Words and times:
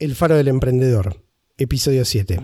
El 0.00 0.14
Faro 0.14 0.36
del 0.36 0.46
Emprendedor, 0.46 1.24
episodio 1.56 2.04
7. 2.04 2.38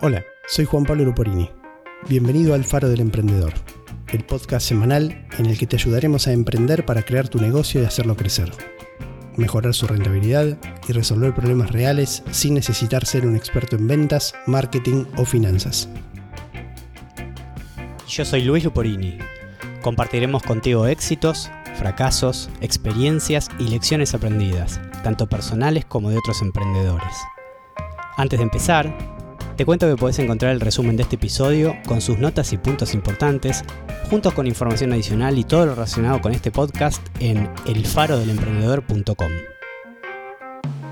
Hola, 0.00 0.24
soy 0.48 0.64
Juan 0.64 0.84
Pablo 0.84 1.04
Luporini. 1.04 1.48
Bienvenido 2.08 2.54
al 2.54 2.64
Faro 2.64 2.88
del 2.88 2.98
Emprendedor, 2.98 3.52
el 4.08 4.24
podcast 4.24 4.66
semanal 4.66 5.28
en 5.38 5.46
el 5.46 5.56
que 5.56 5.68
te 5.68 5.76
ayudaremos 5.76 6.26
a 6.26 6.32
emprender 6.32 6.84
para 6.84 7.04
crear 7.04 7.28
tu 7.28 7.38
negocio 7.38 7.80
y 7.80 7.84
hacerlo 7.84 8.16
crecer 8.16 8.50
mejorar 9.36 9.74
su 9.74 9.86
rentabilidad 9.86 10.58
y 10.88 10.92
resolver 10.92 11.34
problemas 11.34 11.70
reales 11.70 12.22
sin 12.30 12.54
necesitar 12.54 13.06
ser 13.06 13.26
un 13.26 13.36
experto 13.36 13.76
en 13.76 13.86
ventas, 13.86 14.34
marketing 14.46 15.04
o 15.16 15.24
finanzas. 15.24 15.88
Yo 18.08 18.24
soy 18.24 18.42
Luis 18.42 18.64
Luporini. 18.64 19.18
Compartiremos 19.82 20.42
contigo 20.42 20.86
éxitos, 20.86 21.50
fracasos, 21.74 22.48
experiencias 22.60 23.48
y 23.58 23.68
lecciones 23.68 24.14
aprendidas, 24.14 24.80
tanto 25.02 25.26
personales 25.26 25.84
como 25.84 26.10
de 26.10 26.18
otros 26.18 26.40
emprendedores. 26.42 27.16
Antes 28.16 28.38
de 28.38 28.44
empezar, 28.44 29.13
te 29.56 29.64
cuento 29.64 29.88
que 29.88 29.96
puedes 29.96 30.18
encontrar 30.18 30.52
el 30.52 30.60
resumen 30.60 30.96
de 30.96 31.04
este 31.04 31.16
episodio 31.16 31.76
con 31.86 32.00
sus 32.00 32.18
notas 32.18 32.52
y 32.52 32.58
puntos 32.58 32.94
importantes 32.94 33.64
juntos 34.10 34.34
con 34.34 34.46
información 34.46 34.92
adicional 34.92 35.38
y 35.38 35.44
todo 35.44 35.66
lo 35.66 35.74
relacionado 35.74 36.20
con 36.20 36.32
este 36.32 36.50
podcast 36.50 37.04
en 37.20 37.48
elfarodelemprendedor.com. 37.66 39.32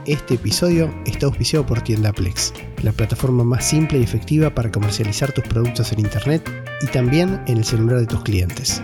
Este 0.07 0.35
episodio 0.35 0.93
está 1.07 1.27
auspiciado 1.27 1.65
por 1.65 1.81
Tiendaplex, 1.83 2.53
la 2.83 2.91
plataforma 2.91 3.45
más 3.45 3.65
simple 3.65 3.99
y 3.99 4.03
efectiva 4.03 4.53
para 4.53 4.73
comercializar 4.73 5.33
tus 5.33 5.45
productos 5.45 5.93
en 5.93 6.01
Internet 6.01 6.51
y 6.83 6.87
también 6.87 7.41
en 7.47 7.59
el 7.59 7.65
celular 7.65 8.01
de 8.01 8.07
tus 8.07 8.23
clientes. 8.23 8.83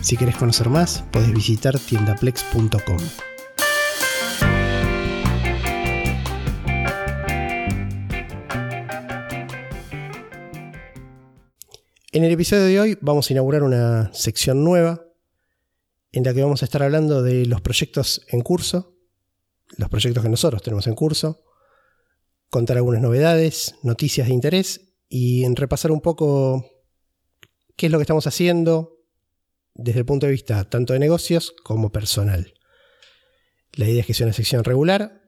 Si 0.00 0.16
quieres 0.16 0.36
conocer 0.36 0.70
más, 0.70 1.04
puedes 1.10 1.32
visitar 1.32 1.78
tiendaplex.com. 1.78 3.33
En 12.14 12.22
el 12.22 12.30
episodio 12.30 12.62
de 12.62 12.78
hoy 12.78 12.98
vamos 13.00 13.28
a 13.28 13.32
inaugurar 13.32 13.64
una 13.64 14.08
sección 14.14 14.62
nueva 14.62 15.04
en 16.12 16.22
la 16.22 16.32
que 16.32 16.44
vamos 16.44 16.62
a 16.62 16.64
estar 16.64 16.80
hablando 16.80 17.24
de 17.24 17.44
los 17.44 17.60
proyectos 17.60 18.24
en 18.28 18.40
curso, 18.40 18.96
los 19.78 19.88
proyectos 19.88 20.22
que 20.22 20.28
nosotros 20.28 20.62
tenemos 20.62 20.86
en 20.86 20.94
curso, 20.94 21.42
contar 22.50 22.76
algunas 22.76 23.02
novedades, 23.02 23.74
noticias 23.82 24.28
de 24.28 24.32
interés 24.32 24.94
y 25.08 25.42
en 25.42 25.56
repasar 25.56 25.90
un 25.90 26.00
poco 26.00 26.64
qué 27.74 27.86
es 27.86 27.92
lo 27.92 27.98
que 27.98 28.04
estamos 28.04 28.28
haciendo 28.28 28.96
desde 29.74 29.98
el 29.98 30.06
punto 30.06 30.26
de 30.26 30.32
vista 30.32 30.70
tanto 30.70 30.92
de 30.92 31.00
negocios 31.00 31.52
como 31.64 31.90
personal. 31.90 32.54
La 33.72 33.88
idea 33.88 34.02
es 34.02 34.06
que 34.06 34.14
sea 34.14 34.26
una 34.26 34.34
sección 34.34 34.62
regular 34.62 35.20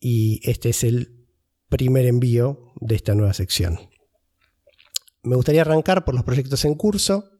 y 0.00 0.40
este 0.50 0.70
es 0.70 0.82
el 0.82 1.28
primer 1.68 2.06
envío 2.06 2.72
de 2.80 2.96
esta 2.96 3.14
nueva 3.14 3.34
sección. 3.34 3.91
Me 5.22 5.36
gustaría 5.36 5.60
arrancar 5.62 6.04
por 6.04 6.14
los 6.14 6.24
proyectos 6.24 6.64
en 6.64 6.74
curso. 6.74 7.30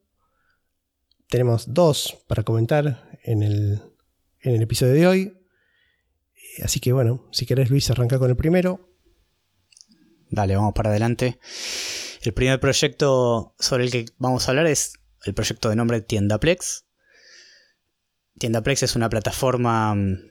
Tenemos 1.28 1.74
dos 1.74 2.22
para 2.28 2.44
comentar 2.44 3.18
en 3.24 3.42
el, 3.42 3.82
episodio 4.40 4.92
de 4.92 5.06
hoy. 5.06 5.38
Así 6.62 6.78
que 6.78 6.92
bueno, 6.92 7.28
si 7.32 7.44
querés 7.44 7.70
Luis, 7.70 7.90
arranca 7.90 8.18
con 8.18 8.30
el 8.30 8.36
primero. 8.36 8.88
Dale, 10.30 10.54
vamos 10.54 10.74
para 10.74 10.90
adelante. 10.90 11.40
El 12.22 12.32
primer 12.32 12.60
proyecto 12.60 13.56
sobre 13.58 13.84
el 13.84 13.90
que 13.90 14.04
vamos 14.16 14.46
a 14.46 14.52
hablar 14.52 14.66
es 14.66 14.92
el 15.24 15.34
proyecto 15.34 15.68
de 15.68 15.76
nombre 15.76 16.00
Tiendaplex. 16.00 16.86
Tiendaplex 18.38 18.84
es 18.84 18.94
una 18.94 19.08
plataforma 19.08 19.94
mm, 19.94 20.30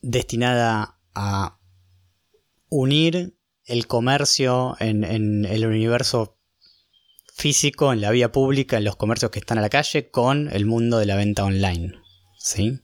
destinada 0.00 0.98
a 1.14 1.58
unir 2.70 3.36
el 3.72 3.86
comercio 3.86 4.76
en, 4.80 5.02
el 5.46 5.64
universo 5.64 6.38
físico, 7.34 7.90
en 7.90 8.02
la 8.02 8.10
vía 8.10 8.30
pública, 8.30 8.76
en 8.76 8.84
los 8.84 8.96
comercios 8.96 9.30
que 9.30 9.38
están 9.38 9.56
a 9.56 9.62
la 9.62 9.70
calle, 9.70 10.10
con 10.10 10.50
el 10.52 10.66
mundo 10.66 10.98
de 10.98 11.06
la 11.06 11.16
venta 11.16 11.42
online. 11.42 11.94
¿sí? 12.38 12.80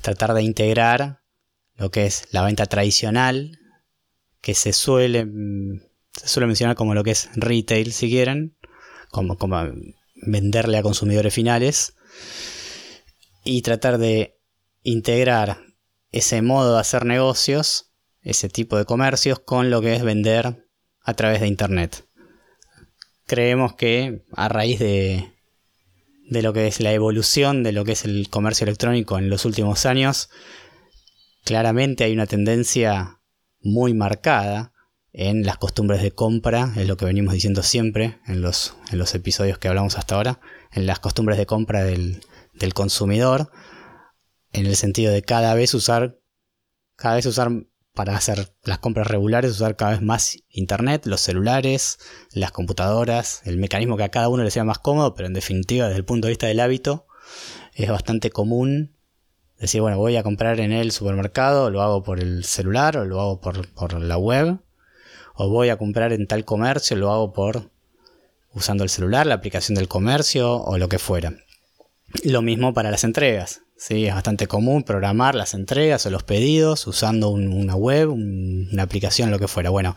Tratar 0.00 0.34
de 0.34 0.44
integrar 0.44 1.24
lo 1.74 1.90
que 1.90 2.06
es 2.06 2.28
la 2.30 2.44
venta 2.44 2.66
tradicional, 2.66 3.58
que 4.40 4.54
se 4.54 4.72
suele, 4.72 5.26
se 6.12 6.28
suele 6.28 6.46
mencionar 6.46 6.76
como 6.76 6.94
lo 6.94 7.02
que 7.02 7.10
es 7.10 7.28
retail, 7.34 7.92
si 7.92 8.08
quieren, 8.08 8.56
como, 9.10 9.36
como 9.36 9.60
venderle 10.14 10.78
a 10.78 10.82
consumidores 10.82 11.34
finales, 11.34 11.96
y 13.42 13.62
tratar 13.62 13.98
de 13.98 14.38
integrar 14.84 15.58
ese 16.12 16.42
modo 16.42 16.74
de 16.74 16.80
hacer 16.80 17.06
negocios 17.06 17.91
ese 18.22 18.48
tipo 18.48 18.76
de 18.76 18.84
comercios 18.84 19.38
con 19.40 19.70
lo 19.70 19.80
que 19.80 19.94
es 19.94 20.02
vender 20.02 20.68
a 21.00 21.14
través 21.14 21.40
de 21.40 21.48
Internet. 21.48 22.06
Creemos 23.26 23.74
que 23.74 24.24
a 24.32 24.48
raíz 24.48 24.78
de, 24.78 25.32
de 26.28 26.42
lo 26.42 26.52
que 26.52 26.66
es 26.66 26.80
la 26.80 26.92
evolución 26.92 27.62
de 27.62 27.72
lo 27.72 27.84
que 27.84 27.92
es 27.92 28.04
el 28.04 28.28
comercio 28.30 28.64
electrónico 28.64 29.18
en 29.18 29.30
los 29.30 29.44
últimos 29.44 29.86
años, 29.86 30.30
claramente 31.44 32.04
hay 32.04 32.12
una 32.12 32.26
tendencia 32.26 33.20
muy 33.60 33.94
marcada 33.94 34.72
en 35.12 35.44
las 35.44 35.58
costumbres 35.58 36.02
de 36.02 36.12
compra, 36.12 36.72
es 36.76 36.88
lo 36.88 36.96
que 36.96 37.04
venimos 37.04 37.34
diciendo 37.34 37.62
siempre 37.62 38.18
en 38.26 38.40
los, 38.40 38.74
en 38.90 38.98
los 38.98 39.14
episodios 39.14 39.58
que 39.58 39.68
hablamos 39.68 39.98
hasta 39.98 40.14
ahora, 40.14 40.40
en 40.72 40.86
las 40.86 41.00
costumbres 41.00 41.36
de 41.36 41.46
compra 41.46 41.84
del, 41.84 42.22
del 42.54 42.72
consumidor, 42.72 43.50
en 44.52 44.66
el 44.66 44.76
sentido 44.76 45.12
de 45.12 45.22
cada 45.22 45.54
vez 45.54 45.74
usar, 45.74 46.18
cada 46.96 47.16
vez 47.16 47.26
usar 47.26 47.50
para 47.94 48.16
hacer 48.16 48.52
las 48.64 48.78
compras 48.78 49.06
regulares, 49.06 49.50
usar 49.50 49.76
cada 49.76 49.92
vez 49.92 50.02
más 50.02 50.38
Internet, 50.48 51.06
los 51.06 51.20
celulares, 51.20 51.98
las 52.32 52.50
computadoras, 52.50 53.42
el 53.44 53.58
mecanismo 53.58 53.96
que 53.96 54.04
a 54.04 54.10
cada 54.10 54.28
uno 54.28 54.44
le 54.44 54.50
sea 54.50 54.64
más 54.64 54.78
cómodo, 54.78 55.14
pero 55.14 55.26
en 55.26 55.34
definitiva 55.34 55.86
desde 55.86 55.98
el 55.98 56.04
punto 56.04 56.26
de 56.26 56.32
vista 56.32 56.46
del 56.46 56.60
hábito 56.60 57.06
es 57.74 57.90
bastante 57.90 58.30
común 58.30 58.92
decir, 59.58 59.80
bueno, 59.80 59.98
voy 59.98 60.16
a 60.16 60.22
comprar 60.22 60.58
en 60.60 60.72
el 60.72 60.90
supermercado, 60.90 61.70
lo 61.70 61.82
hago 61.82 62.02
por 62.02 62.18
el 62.18 62.44
celular 62.44 62.96
o 62.96 63.04
lo 63.04 63.20
hago 63.20 63.40
por, 63.40 63.68
por 63.74 64.00
la 64.00 64.16
web, 64.16 64.58
o 65.34 65.48
voy 65.48 65.68
a 65.68 65.76
comprar 65.76 66.12
en 66.12 66.26
tal 66.26 66.44
comercio, 66.44 66.96
lo 66.96 67.12
hago 67.12 67.32
por 67.32 67.70
usando 68.54 68.84
el 68.84 68.90
celular, 68.90 69.26
la 69.26 69.34
aplicación 69.34 69.74
del 69.76 69.88
comercio 69.88 70.56
o 70.56 70.78
lo 70.78 70.88
que 70.88 70.98
fuera. 70.98 71.34
Lo 72.24 72.42
mismo 72.42 72.74
para 72.74 72.90
las 72.90 73.04
entregas. 73.04 73.62
Sí, 73.84 74.06
es 74.06 74.14
bastante 74.14 74.46
común 74.46 74.84
programar 74.84 75.34
las 75.34 75.54
entregas 75.54 76.06
o 76.06 76.10
los 76.10 76.22
pedidos 76.22 76.86
usando 76.86 77.30
una 77.30 77.74
web, 77.74 78.12
una 78.12 78.84
aplicación, 78.84 79.32
lo 79.32 79.40
que 79.40 79.48
fuera. 79.48 79.70
Bueno, 79.70 79.96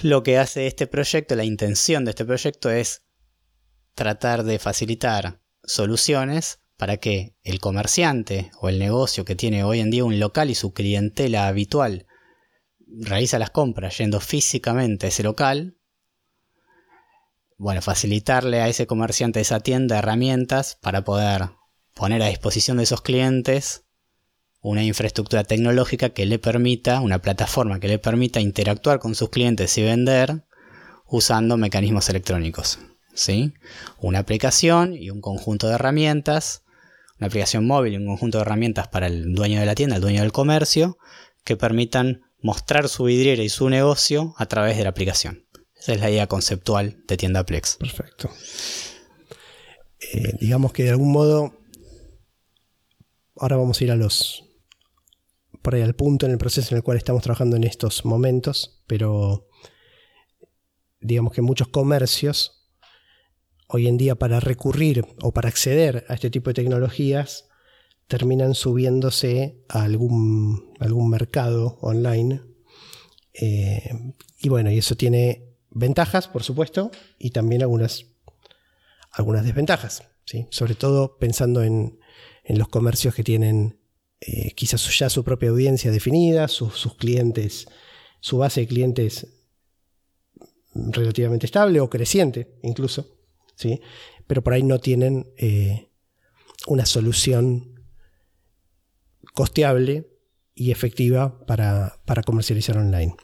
lo 0.00 0.22
que 0.22 0.38
hace 0.38 0.66
este 0.66 0.86
proyecto, 0.86 1.36
la 1.36 1.44
intención 1.44 2.06
de 2.06 2.12
este 2.12 2.24
proyecto 2.24 2.70
es 2.70 3.02
tratar 3.94 4.42
de 4.42 4.58
facilitar 4.58 5.42
soluciones 5.64 6.60
para 6.78 6.96
que 6.96 7.36
el 7.42 7.60
comerciante 7.60 8.50
o 8.58 8.70
el 8.70 8.78
negocio 8.78 9.26
que 9.26 9.36
tiene 9.36 9.62
hoy 9.62 9.80
en 9.80 9.90
día 9.90 10.06
un 10.06 10.18
local 10.18 10.48
y 10.48 10.54
su 10.54 10.72
clientela 10.72 11.48
habitual 11.48 12.06
realiza 12.88 13.38
las 13.38 13.50
compras 13.50 13.98
yendo 13.98 14.18
físicamente 14.18 15.04
a 15.04 15.08
ese 15.10 15.24
local, 15.24 15.76
bueno, 17.58 17.82
facilitarle 17.82 18.62
a 18.62 18.68
ese 18.68 18.86
comerciante, 18.86 19.40
a 19.40 19.42
esa 19.42 19.60
tienda, 19.60 19.98
herramientas 19.98 20.78
para 20.80 21.04
poder 21.04 21.50
poner 21.96 22.22
a 22.22 22.28
disposición 22.28 22.76
de 22.76 22.84
esos 22.84 23.00
clientes 23.00 23.84
una 24.60 24.84
infraestructura 24.84 25.44
tecnológica 25.44 26.10
que 26.10 26.26
le 26.26 26.38
permita, 26.38 27.00
una 27.00 27.22
plataforma 27.22 27.80
que 27.80 27.88
le 27.88 27.98
permita 27.98 28.40
interactuar 28.40 28.98
con 28.98 29.14
sus 29.14 29.30
clientes 29.30 29.76
y 29.78 29.82
vender 29.82 30.44
usando 31.06 31.56
mecanismos 31.56 32.08
electrónicos. 32.08 32.78
¿sí? 33.14 33.54
Una 33.98 34.18
aplicación 34.18 34.94
y 34.94 35.10
un 35.10 35.20
conjunto 35.20 35.68
de 35.68 35.74
herramientas, 35.74 36.64
una 37.18 37.28
aplicación 37.28 37.66
móvil 37.66 37.94
y 37.94 37.96
un 37.96 38.06
conjunto 38.06 38.38
de 38.38 38.42
herramientas 38.42 38.88
para 38.88 39.06
el 39.06 39.34
dueño 39.34 39.60
de 39.60 39.66
la 39.66 39.74
tienda, 39.74 39.96
el 39.96 40.02
dueño 40.02 40.20
del 40.20 40.32
comercio, 40.32 40.98
que 41.44 41.56
permitan 41.56 42.22
mostrar 42.42 42.88
su 42.88 43.04
vidriera 43.04 43.42
y 43.42 43.48
su 43.48 43.70
negocio 43.70 44.34
a 44.36 44.46
través 44.46 44.76
de 44.76 44.82
la 44.82 44.90
aplicación. 44.90 45.46
Esa 45.74 45.94
es 45.94 46.00
la 46.00 46.10
idea 46.10 46.26
conceptual 46.26 47.02
de 47.06 47.16
Tienda 47.16 47.46
Plex. 47.46 47.76
Perfecto. 47.76 48.30
Eh, 50.12 50.32
digamos 50.40 50.72
que 50.72 50.84
de 50.84 50.90
algún 50.90 51.12
modo 51.12 51.54
ahora 53.38 53.56
vamos 53.56 53.80
a 53.80 53.84
ir 53.84 53.90
a 53.90 53.96
los 53.96 54.44
por 55.62 55.74
ahí 55.74 55.82
al 55.82 55.96
punto 55.96 56.26
en 56.26 56.32
el 56.32 56.38
proceso 56.38 56.74
en 56.74 56.76
el 56.76 56.82
cual 56.84 56.96
estamos 56.96 57.22
trabajando 57.22 57.56
en 57.56 57.64
estos 57.64 58.04
momentos, 58.04 58.84
pero 58.86 59.48
digamos 61.00 61.32
que 61.32 61.42
muchos 61.42 61.68
comercios 61.68 62.68
hoy 63.68 63.88
en 63.88 63.96
día 63.96 64.14
para 64.14 64.38
recurrir 64.38 65.04
o 65.22 65.32
para 65.32 65.48
acceder 65.48 66.04
a 66.08 66.14
este 66.14 66.30
tipo 66.30 66.50
de 66.50 66.54
tecnologías 66.54 67.48
terminan 68.06 68.54
subiéndose 68.54 69.64
a 69.68 69.82
algún, 69.82 70.74
mercado 71.10 71.78
online 71.80 72.42
Eh, 73.38 73.90
y 74.38 74.48
bueno, 74.48 74.70
y 74.70 74.78
eso 74.78 74.94
tiene 74.94 75.56
ventajas, 75.70 76.26
por 76.26 76.42
supuesto, 76.42 76.90
y 77.18 77.30
también 77.30 77.60
algunas, 77.60 78.06
algunas 79.10 79.44
desventajas. 79.44 80.04
¿sí? 80.24 80.46
Sobre 80.50 80.74
todo 80.74 81.18
pensando 81.18 81.62
en, 81.62 81.98
los 82.48 82.68
comercios 82.68 83.14
que 83.14 83.24
tienen 83.24 83.80
eh, 84.20 84.52
quizás 84.52 84.98
ya 84.98 85.10
su 85.10 85.24
propia 85.24 85.50
audiencia 85.50 85.90
definida, 85.90 86.48
sus 86.48 86.94
clientes, 86.96 87.66
su 88.20 88.38
base 88.38 88.62
de 88.62 88.66
clientes 88.66 89.26
relativamente 90.74 91.46
estable 91.46 91.80
o 91.80 91.90
creciente 91.90 92.58
incluso, 92.62 93.18
¿sí? 93.56 93.80
pero 94.26 94.42
por 94.42 94.52
ahí 94.54 94.62
no 94.62 94.78
tienen 94.78 95.32
eh, 95.36 95.90
una 96.66 96.86
solución 96.86 97.84
costeable 99.34 100.06
y 100.54 100.70
efectiva 100.70 101.44
para, 101.46 102.00
para 102.06 102.22
comercializar 102.22 102.78
online. 102.78 103.14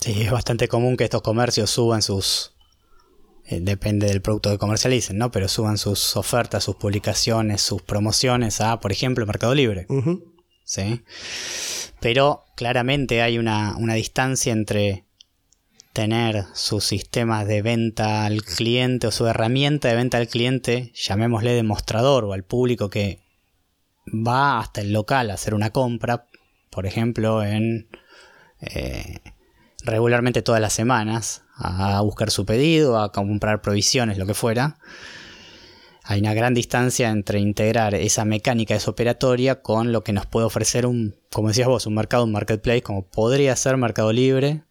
Sí, 0.00 0.22
es 0.22 0.30
bastante 0.30 0.68
común 0.68 0.96
que 0.96 1.04
estos 1.04 1.22
comercios 1.22 1.70
suban 1.70 2.02
sus, 2.02 2.53
depende 3.50 4.06
del 4.06 4.22
producto 4.22 4.50
que 4.50 4.58
comercialicen, 4.58 5.18
¿no? 5.18 5.30
Pero 5.30 5.48
suban 5.48 5.78
sus 5.78 6.16
ofertas, 6.16 6.64
sus 6.64 6.76
publicaciones, 6.76 7.60
sus 7.60 7.82
promociones 7.82 8.60
a, 8.60 8.80
por 8.80 8.92
ejemplo, 8.92 9.26
Mercado 9.26 9.54
Libre. 9.54 9.86
¿Sí? 10.64 11.02
Pero 12.00 12.44
claramente 12.56 13.20
hay 13.20 13.38
una, 13.38 13.76
una, 13.76 13.94
distancia 13.94 14.52
entre 14.52 15.04
tener 15.92 16.44
sus 16.54 16.84
sistemas 16.84 17.46
de 17.46 17.60
venta 17.60 18.24
al 18.24 18.42
cliente 18.42 19.06
o 19.06 19.10
su 19.10 19.26
herramienta 19.26 19.88
de 19.88 19.96
venta 19.96 20.18
al 20.18 20.28
cliente, 20.28 20.90
llamémosle 20.94 21.52
demostrador 21.52 22.24
o 22.24 22.32
al 22.32 22.44
público 22.44 22.88
que 22.88 23.20
va 24.06 24.58
hasta 24.58 24.80
el 24.80 24.92
local 24.92 25.30
a 25.30 25.34
hacer 25.34 25.54
una 25.54 25.70
compra, 25.70 26.26
por 26.70 26.86
ejemplo, 26.86 27.44
en 27.44 27.88
eh, 28.60 29.20
regularmente 29.84 30.42
todas 30.42 30.60
las 30.60 30.72
semanas 30.72 31.43
a 31.56 32.00
buscar 32.00 32.30
su 32.30 32.44
pedido, 32.44 32.98
a 32.98 33.12
comprar 33.12 33.62
provisiones, 33.62 34.18
lo 34.18 34.26
que 34.26 34.34
fuera. 34.34 34.78
Hay 36.02 36.20
una 36.20 36.34
gran 36.34 36.52
distancia 36.52 37.10
entre 37.10 37.40
integrar 37.40 37.94
esa 37.94 38.24
mecánica, 38.24 38.74
esa 38.74 38.90
operatoria, 38.90 39.62
con 39.62 39.90
lo 39.92 40.04
que 40.04 40.12
nos 40.12 40.26
puede 40.26 40.46
ofrecer 40.46 40.84
un, 40.84 41.16
como 41.32 41.48
decías 41.48 41.68
vos, 41.68 41.86
un 41.86 41.94
mercado, 41.94 42.24
un 42.24 42.32
marketplace, 42.32 42.82
como 42.82 43.06
podría 43.06 43.56
ser 43.56 43.76
Mercado 43.78 44.12
Libre 44.12 44.64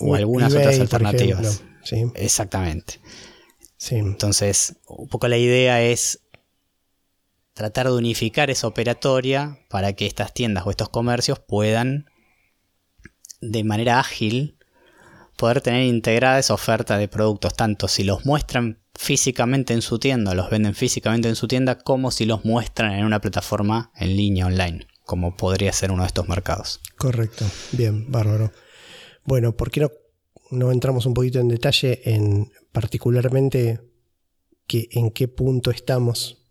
o 0.00 0.16
algunas 0.16 0.52
otras 0.52 0.80
alternativas. 0.80 1.62
Exactamente. 2.14 3.00
Entonces, 3.90 4.76
un 4.88 5.08
poco 5.08 5.28
la 5.28 5.38
idea 5.38 5.82
es 5.82 6.20
tratar 7.54 7.86
de 7.86 7.94
unificar 7.94 8.50
esa 8.50 8.66
operatoria 8.66 9.60
para 9.68 9.92
que 9.92 10.06
estas 10.06 10.34
tiendas 10.34 10.66
o 10.66 10.70
estos 10.70 10.88
comercios 10.88 11.38
puedan 11.38 12.06
de 13.40 13.62
manera 13.62 14.00
ágil 14.00 14.57
poder 15.38 15.60
tener 15.62 15.84
integrada 15.84 16.40
esa 16.40 16.52
oferta 16.52 16.98
de 16.98 17.08
productos, 17.08 17.54
tanto 17.54 17.88
si 17.88 18.04
los 18.04 18.26
muestran 18.26 18.82
físicamente 18.94 19.72
en 19.72 19.80
su 19.80 20.00
tienda, 20.00 20.34
los 20.34 20.50
venden 20.50 20.74
físicamente 20.74 21.28
en 21.28 21.36
su 21.36 21.46
tienda, 21.46 21.78
como 21.78 22.10
si 22.10 22.26
los 22.26 22.44
muestran 22.44 22.92
en 22.92 23.04
una 23.04 23.20
plataforma 23.20 23.92
en 23.94 24.16
línea 24.16 24.46
online, 24.46 24.86
como 25.04 25.36
podría 25.36 25.72
ser 25.72 25.92
uno 25.92 26.02
de 26.02 26.08
estos 26.08 26.28
mercados. 26.28 26.80
Correcto, 26.96 27.46
bien, 27.72 28.10
bárbaro. 28.10 28.52
Bueno, 29.24 29.56
¿por 29.56 29.70
qué 29.70 29.80
no, 29.80 29.90
no 30.50 30.72
entramos 30.72 31.06
un 31.06 31.14
poquito 31.14 31.38
en 31.38 31.48
detalle 31.48 32.00
en 32.04 32.50
particularmente 32.72 33.80
que, 34.66 34.88
en 34.90 35.12
qué 35.12 35.28
punto 35.28 35.70
estamos 35.70 36.48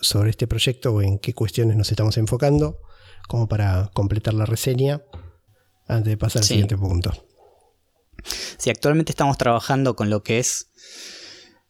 sobre 0.00 0.30
este 0.30 0.46
proyecto 0.46 0.94
o 0.94 1.02
en 1.02 1.18
qué 1.18 1.34
cuestiones 1.34 1.76
nos 1.76 1.90
estamos 1.90 2.16
enfocando, 2.16 2.78
como 3.26 3.48
para 3.48 3.90
completar 3.92 4.34
la 4.34 4.46
reseña 4.46 5.02
antes 5.88 6.12
de 6.12 6.16
pasar 6.16 6.42
al 6.42 6.46
siguiente 6.46 6.76
punto. 6.76 7.27
Si 8.24 8.70
actualmente 8.70 9.12
estamos 9.12 9.38
trabajando 9.38 9.96
con 9.96 10.10
lo 10.10 10.22
que 10.22 10.38
es 10.38 10.70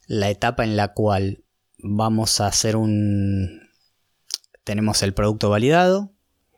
la 0.06 0.30
etapa 0.30 0.64
en 0.64 0.76
la 0.76 0.94
cual 0.94 1.44
vamos 1.78 2.40
a 2.40 2.46
hacer 2.46 2.76
un... 2.76 3.68
Tenemos 4.64 5.02
el 5.02 5.14
producto 5.14 5.48
validado, 5.50 6.12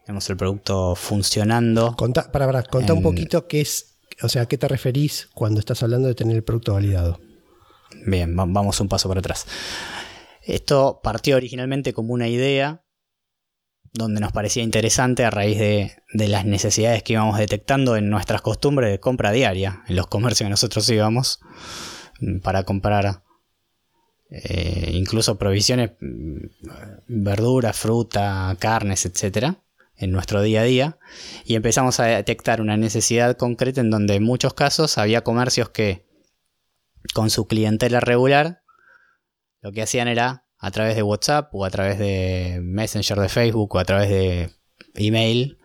tenemos 0.04 0.28
el 0.30 0.36
producto 0.36 0.94
funcionando. 0.96 1.94
Conta, 1.96 2.32
para, 2.32 2.46
para, 2.46 2.62
contá 2.62 2.92
un 2.92 3.02
poquito 3.02 3.46
qué 3.46 3.60
es, 3.60 3.98
o 4.22 4.28
sea, 4.28 4.42
a 4.42 4.46
qué 4.46 4.58
te 4.58 4.66
referís 4.66 5.28
cuando 5.34 5.60
estás 5.60 5.82
hablando 5.82 6.08
de 6.08 6.14
tener 6.14 6.36
el 6.36 6.44
producto 6.44 6.74
validado. 6.74 7.20
Bien, 8.06 8.34
vamos 8.34 8.80
un 8.80 8.88
paso 8.88 9.08
para 9.08 9.20
atrás. 9.20 9.46
Esto 10.42 11.00
partió 11.02 11.36
originalmente 11.36 11.92
como 11.92 12.14
una 12.14 12.28
idea 12.28 12.82
donde 13.92 14.20
nos 14.20 14.32
parecía 14.32 14.62
interesante 14.62 15.24
a 15.24 15.30
raíz 15.30 15.58
de, 15.58 16.28
las 16.28 16.44
necesidades 16.44 17.02
que 17.02 17.14
íbamos 17.14 17.38
detectando 17.38 17.96
en 17.96 18.08
nuestras 18.08 18.40
costumbres 18.40 18.90
de 18.90 19.00
compra 19.00 19.32
diaria, 19.32 19.82
en 19.88 19.96
los 19.96 20.06
comercios 20.06 20.46
que 20.46 20.50
nosotros 20.50 20.88
íbamos 20.90 21.40
mm, 22.20 22.38
para 22.38 22.62
comprar 22.62 23.22
eh, 24.30 24.90
incluso 24.92 25.38
provisiones, 25.38 25.92
mm, 26.00 26.46
verduras, 27.08 27.76
fruta, 27.76 28.56
carnes, 28.60 29.06
etcétera, 29.06 29.56
en 29.96 30.12
nuestro 30.12 30.40
día 30.40 30.62
a 30.62 30.64
día, 30.64 30.98
y 31.44 31.56
empezamos 31.56 32.00
a 32.00 32.06
detectar 32.06 32.60
una 32.60 32.76
necesidad 32.76 33.36
concreta 33.36 33.80
en 33.80 33.90
donde 33.90 34.14
en 34.14 34.22
muchos 34.22 34.54
casos 34.54 34.98
había 34.98 35.22
comercios 35.22 35.68
que 35.70 36.06
con 37.12 37.28
su 37.28 37.46
clientela 37.46 38.00
regular 38.00 38.62
lo 39.62 39.72
que 39.72 39.82
hacían 39.82 40.08
era 40.08 40.46
a 40.60 40.70
través 40.70 40.94
de 40.94 41.02
WhatsApp 41.02 41.48
o 41.54 41.64
a 41.64 41.70
través 41.70 41.98
de 41.98 42.60
Messenger 42.62 43.18
de 43.18 43.28
Facebook 43.28 43.74
o 43.74 43.78
a 43.78 43.84
través 43.84 44.10
de 44.10 44.50
email, 44.94 45.58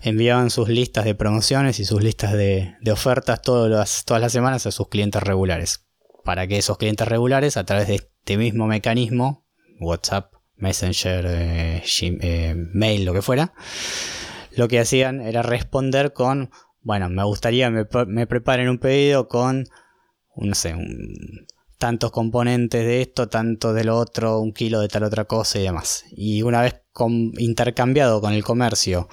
enviaban 0.00 0.50
sus 0.50 0.68
listas 0.68 1.04
de 1.04 1.14
promociones 1.14 1.78
y 1.80 1.84
sus 1.84 2.02
listas 2.02 2.32
de, 2.32 2.74
ofertas 2.90 3.42
todas 3.42 3.70
las, 3.70 4.04
todas 4.04 4.22
las 4.22 4.32
semanas 4.32 4.66
a 4.66 4.70
sus 4.70 4.88
clientes 4.88 5.22
regulares. 5.22 5.84
Para 6.24 6.46
que 6.46 6.58
esos 6.58 6.78
clientes 6.78 7.06
regulares, 7.06 7.56
a 7.56 7.64
través 7.64 7.88
de 7.88 7.96
este 7.96 8.38
mismo 8.38 8.66
mecanismo, 8.66 9.46
WhatsApp, 9.80 10.32
Messenger, 10.56 11.26
eh, 11.28 11.82
eh, 12.00 12.54
mail, 12.56 13.04
lo 13.04 13.12
que 13.12 13.22
fuera, 13.22 13.52
lo 14.56 14.66
que 14.66 14.80
hacían 14.80 15.20
era 15.20 15.42
responder 15.42 16.12
con, 16.12 16.50
bueno, 16.80 17.08
me 17.10 17.22
gustaría 17.22 17.70
me, 17.70 17.84
me 18.06 18.26
preparen 18.26 18.68
un 18.68 18.78
pedido 18.78 19.28
con, 19.28 19.66
no 20.36 20.54
sé, 20.54 20.74
un, 20.74 21.46
tantos 21.78 22.10
componentes 22.10 22.84
de 22.84 23.00
esto, 23.00 23.28
tanto 23.28 23.72
de 23.72 23.84
lo 23.84 23.96
otro, 23.96 24.40
un 24.40 24.52
kilo 24.52 24.80
de 24.80 24.88
tal 24.88 25.04
otra 25.04 25.24
cosa 25.24 25.58
y 25.58 25.62
demás. 25.62 26.04
Y 26.10 26.42
una 26.42 26.60
vez 26.62 26.82
intercambiado 27.38 28.20
con 28.20 28.32
el 28.32 28.42
comercio 28.42 29.08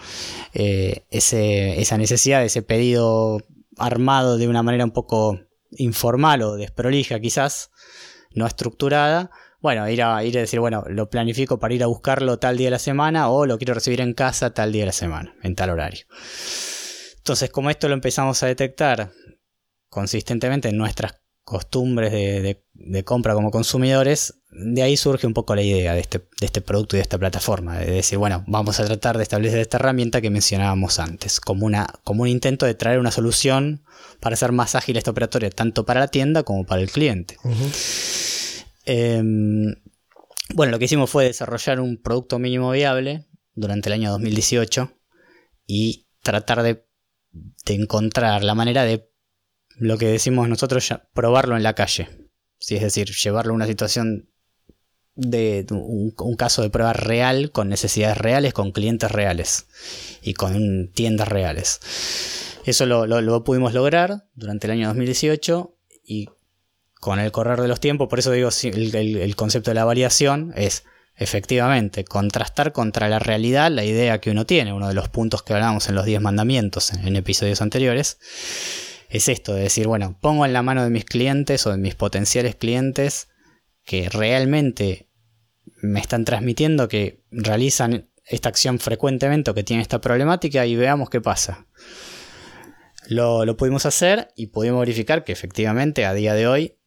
eh, 0.54 1.06
esa 1.12 1.98
necesidad, 1.98 2.44
ese 2.44 2.64
pedido 2.64 3.42
armado 3.78 4.38
de 4.38 4.48
una 4.48 4.64
manera 4.64 4.84
un 4.84 4.92
poco 4.92 5.40
informal 5.78 6.42
o 6.42 6.56
desprolija 6.56 7.20
quizás, 7.20 7.70
no 8.34 8.48
estructurada, 8.48 9.30
bueno, 9.62 9.90
ir 9.90 10.04
a, 10.04 10.24
ir 10.24 10.38
a 10.38 10.42
decir, 10.42 10.60
bueno, 10.60 10.84
lo 10.88 11.10
planifico 11.10 11.60
para 11.60 11.74
ir 11.74 11.84
a 11.84 11.88
buscarlo 11.88 12.38
tal 12.38 12.58
día 12.58 12.68
de 12.68 12.72
la 12.72 12.80
semana 12.80 13.30
o 13.30 13.46
lo 13.46 13.58
quiero 13.58 13.74
recibir 13.74 14.02
en 14.02 14.14
casa 14.14 14.54
tal 14.54 14.72
día 14.72 14.84
de 14.84 14.88
la 14.88 14.92
semana, 14.92 15.36
en 15.44 15.56
tal 15.56 15.70
horario. 15.70 16.06
Entonces, 17.18 17.50
como 17.50 17.70
esto 17.70 17.88
lo 17.88 17.96
empezamos 17.96 18.42
a 18.44 18.48
detectar 18.48 19.12
consistentemente 19.90 20.70
en 20.70 20.78
nuestras 20.78 21.25
costumbres 21.46 22.12
de, 22.12 23.04
compra 23.06 23.36
como 23.36 23.52
consumidores, 23.52 24.42
de 24.50 24.82
ahí 24.82 24.98
surge 24.98 25.28
un 25.28 25.34
poco 25.34 25.56
la 25.56 25.62
idea 25.62 25.94
de 25.94 26.00
este, 26.00 26.18
de 26.18 26.46
este, 26.46 26.60
producto 26.60 26.96
y 26.96 26.98
de 26.98 27.04
esta 27.04 27.20
plataforma, 27.20 27.78
de 27.78 27.92
decir, 27.92 28.18
bueno, 28.18 28.44
vamos 28.48 28.80
a 28.80 28.86
tratar 28.86 29.16
de 29.18 29.24
establecer 29.24 29.60
esta 29.60 29.78
herramienta 29.78 30.22
que 30.22 30.32
mencionábamos 30.32 30.98
antes, 31.00 31.40
como, 31.40 31.68
una, 31.68 31.88
como 32.04 32.24
un 32.24 32.30
intento 32.30 32.66
de 32.66 32.74
traer 32.74 33.00
una 33.00 33.12
solución 33.12 33.84
para 34.20 34.34
hacer 34.34 34.52
más 34.52 34.74
ágil 34.74 34.98
esta 34.98 35.12
operatoria, 35.12 35.52
tanto 35.52 35.86
para 35.86 36.00
la 36.00 36.08
tienda 36.08 36.42
como 36.42 36.66
para 36.66 36.82
el 36.82 36.90
cliente. 36.90 37.38
Em, 38.86 39.76
bueno, 40.56 40.72
lo 40.72 40.80
que 40.80 40.86
hicimos 40.86 41.12
fue 41.12 41.26
desarrollar 41.26 41.80
un 41.80 42.02
producto 42.02 42.40
mínimo 42.40 42.72
viable 42.72 43.28
durante 43.54 43.90
el 43.90 43.94
año 43.94 44.12
2018 44.12 44.92
y 45.68 46.08
tratar 46.24 46.64
de, 46.64 46.88
de 47.32 47.74
encontrar 47.76 48.44
la 48.44 48.56
manera 48.56 48.84
de 48.84 49.12
lo 49.78 49.98
que 49.98 50.08
decimos 50.08 50.48
nosotros, 50.50 50.94
probarlo 51.14 51.56
en 51.58 51.64
la 51.64 51.74
calle. 51.74 52.10
es 52.60 52.82
decir, 52.82 53.10
llevarlo 53.12 53.54
a 53.54 53.56
una 53.56 53.68
situación 53.68 54.30
de 55.16 55.66
un, 55.70 56.36
caso 56.36 56.62
de 56.62 56.70
prueba 56.70 56.94
real, 56.94 57.52
con 57.52 57.70
necesidades 57.70 58.18
reales, 58.18 58.54
con 58.54 58.72
clientes 58.72 59.12
reales 59.12 59.68
y 60.22 60.34
con 60.34 60.92
tiendas 60.94 61.28
reales. 61.28 61.80
Eso 62.66 62.86
lo, 62.86 63.44
pudimos 63.44 63.74
lograr 63.74 64.26
durante 64.34 64.68
el 64.68 64.72
año 64.72 64.88
2018 64.88 65.76
y 66.04 66.30
con 67.00 67.20
el 67.20 67.32
correr 67.32 67.62
de 67.62 67.68
los 67.68 67.80
tiempos, 67.80 68.10
por 68.10 68.20
eso 68.20 68.32
digo, 68.32 68.50
el, 68.64 69.36
concepto 69.36 69.72
de 69.72 69.76
la 69.76 69.86
variación 69.86 70.54
es 70.56 70.84
efectivamente 71.18 72.04
contrastar 72.04 72.74
contra 72.74 73.08
la 73.08 73.20
realidad 73.20 73.72
la 73.72 73.86
idea 73.86 74.20
que 74.20 74.32
uno 74.32 74.46
tiene, 74.46 74.74
uno 74.74 74.90
de 74.90 74.96
los 74.96 75.08
puntos 75.08 75.44
que 75.44 75.54
hablamos 75.54 75.88
en 75.88 75.96
los 75.96 76.06
10 76.06 76.20
mandamientos 76.20 76.92
en 76.92 77.16
episodios 77.16 77.62
anteriores 77.62 78.18
es 79.16 79.30
esto, 79.30 79.54
de 79.54 79.64
decir, 79.64 79.88
bueno, 79.88 80.18
pongo 80.20 80.46
en 80.46 80.52
la 80.52 80.62
mano 80.62 80.84
de 80.84 80.90
mis 80.90 81.06
clientes 81.06 81.66
o 81.66 81.72
de 81.72 81.78
mis 81.78 81.96
potenciales 81.96 82.56
clientes 82.56 83.30
que 83.86 84.10
realmente 84.10 85.10
me 85.82 86.02
están 86.02 86.26
transmitiendo 86.26 86.90
que 86.90 87.24
realizan 87.32 88.10
esta 88.26 88.50
acción 88.50 88.80
frecuentemente 88.80 89.52
o 89.52 89.54
que 89.54 89.64
tiene 89.64 89.82
esta 89.82 90.02
problemática 90.02 90.66
y 90.66 90.76
veamos 90.76 91.10
qué 91.10 91.22
pasa. 91.22 91.68
Lo, 93.08 93.46
lo 93.46 93.56
pudimos 93.56 93.86
hacer 93.86 94.34
y 94.36 94.48
pudimos 94.48 94.82
verificar 94.82 95.24
que 95.24 95.32
efectivamente 95.32 96.06
a 96.06 96.14
día 96.14 96.34
de 96.34 96.48
hoy, 96.48 96.78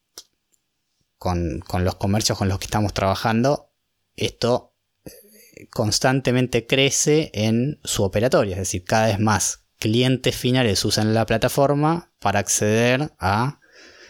con, 1.16 1.60
con 1.60 1.84
los 1.84 1.94
comercios 1.94 2.36
con 2.36 2.48
los 2.48 2.58
que 2.58 2.66
estamos 2.66 2.92
trabajando, 2.92 3.72
esto 4.16 4.74
eh, 5.04 5.68
constantemente 5.70 6.66
crece 6.66 7.30
en 7.32 7.80
su 7.84 8.02
operatoria, 8.02 8.54
es 8.54 8.60
decir, 8.60 8.84
cada 8.84 9.06
vez 9.06 9.18
más 9.18 9.67
clientes 9.78 10.36
finales 10.36 10.84
usan 10.84 11.14
la 11.14 11.26
plataforma 11.26 12.12
para 12.18 12.40
acceder 12.40 13.12
a 13.18 13.60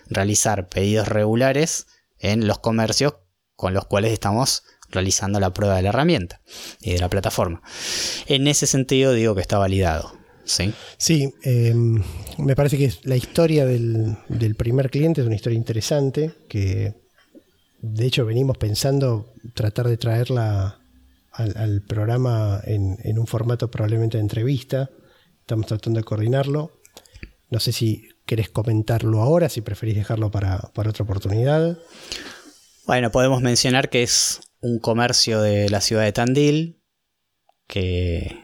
realizar 0.08 0.68
pedidos 0.68 1.08
regulares 1.08 1.86
en 2.18 2.46
los 2.46 2.58
comercios 2.58 3.14
con 3.56 3.74
los 3.74 3.84
cuales 3.84 4.12
estamos 4.12 4.62
realizando 4.90 5.40
la 5.40 5.52
prueba 5.52 5.76
de 5.76 5.82
la 5.82 5.90
herramienta 5.90 6.40
y 6.80 6.92
de 6.92 6.98
la 6.98 7.10
plataforma. 7.10 7.62
En 8.26 8.46
ese 8.48 8.66
sentido 8.66 9.12
digo 9.12 9.34
que 9.34 9.42
está 9.42 9.58
validado. 9.58 10.12
Sí, 10.44 10.72
sí 10.96 11.34
em, 11.42 12.02
me 12.38 12.56
parece 12.56 12.78
que 12.78 12.90
la 13.02 13.16
historia 13.16 13.66
del, 13.66 14.16
primer 14.56 14.90
cliente 14.90 15.20
es 15.20 15.26
una 15.26 15.36
historia 15.36 15.58
interesante 15.58 16.32
que 16.48 16.94
de 17.82 18.06
hecho 18.06 18.24
venimos 18.24 18.56
pensando 18.56 19.34
tratar 19.52 19.88
de 19.88 19.98
traerla 19.98 20.80
al, 21.32 21.82
programa 21.82 22.62
en, 22.64 22.96
en, 23.04 23.18
un 23.18 23.26
formato 23.26 23.70
probablemente 23.70 24.16
de 24.16 24.22
entrevista. 24.22 24.90
Estamos 25.48 25.64
tratando 25.64 25.98
de 25.98 26.04
coordinarlo. 26.04 26.78
No 27.48 27.58
sé 27.58 27.72
si 27.72 28.06
querés 28.26 28.50
comentarlo 28.50 29.22
ahora, 29.22 29.48
si 29.48 29.62
preferís 29.62 29.96
dejarlo 29.96 30.30
para, 30.30 30.58
para 30.74 30.90
otra 30.90 31.04
oportunidad. 31.04 31.78
Bueno, 32.86 33.10
podemos 33.10 33.40
mencionar 33.40 33.88
que 33.88 34.02
es 34.02 34.42
un 34.60 34.78
comercio 34.78 35.40
de 35.40 35.70
la 35.70 35.80
ciudad 35.80 36.02
de 36.02 36.12
Tandil 36.12 36.82
que 37.66 38.36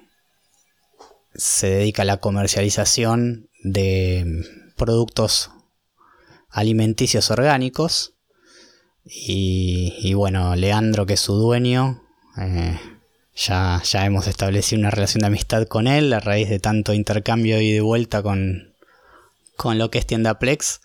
se 1.34 1.66
dedica 1.66 2.00
a 2.00 2.06
la 2.06 2.20
comercialización 2.20 3.50
de 3.62 4.42
productos 4.75 5.50
alimenticios 6.49 7.30
orgánicos. 7.30 8.14
Y, 9.04 10.14
bueno, 10.14 10.56
Leandro, 10.56 11.04
que 11.04 11.12
es 11.12 11.20
su 11.20 11.34
dueño, 11.34 12.02
eh, 12.38 12.80
ya, 13.34 13.82
ya 13.84 14.06
hemos 14.06 14.26
establecido 14.26 14.80
una 14.80 14.90
relación 14.90 15.20
de 15.20 15.26
amistad 15.26 15.66
con 15.66 15.86
él 15.86 16.12
a 16.12 16.20
raíz 16.20 16.48
de 16.48 16.60
tanto 16.60 16.92
intercambio 16.92 17.60
y 17.60 17.72
de 17.72 17.80
vuelta 17.80 18.22
con, 18.22 18.74
con 19.56 19.78
lo 19.78 19.90
que 19.90 19.98
es 19.98 20.06
tienda 20.06 20.38
Plex. 20.38 20.80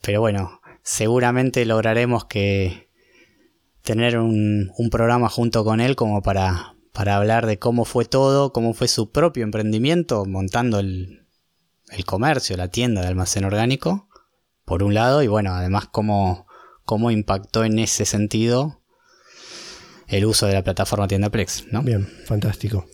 Pero 0.00 0.20
bueno, 0.20 0.60
seguramente 0.82 1.64
lograremos 1.64 2.24
que 2.24 2.88
tener 3.82 4.18
un, 4.18 4.72
un 4.76 4.90
programa 4.90 5.28
junto 5.28 5.64
con 5.64 5.80
él 5.80 5.96
como 5.96 6.22
para, 6.22 6.74
para 6.92 7.16
hablar 7.16 7.46
de 7.46 7.58
cómo 7.58 7.84
fue 7.84 8.04
todo, 8.04 8.52
cómo 8.52 8.74
fue 8.74 8.88
su 8.88 9.10
propio 9.10 9.44
emprendimiento 9.44 10.24
montando 10.24 10.78
el, 10.78 11.26
el 11.90 12.04
comercio, 12.04 12.56
la 12.56 12.68
tienda 12.68 13.02
de 13.02 13.08
almacén 13.08 13.44
orgánico, 13.44 14.08
por 14.64 14.82
un 14.82 14.94
lado, 14.94 15.22
y 15.22 15.26
bueno, 15.26 15.54
además 15.54 15.88
cómo, 15.90 16.46
cómo 16.84 17.10
impactó 17.10 17.64
en 17.64 17.78
ese 17.78 18.04
sentido 18.04 18.81
el 20.12 20.26
uso 20.26 20.46
de 20.46 20.52
la 20.52 20.62
plataforma 20.62 21.08
Tienda 21.08 21.30
Plex, 21.30 21.72
¿no? 21.72 21.82
Bien, 21.82 22.06
fantástico. 22.26 22.86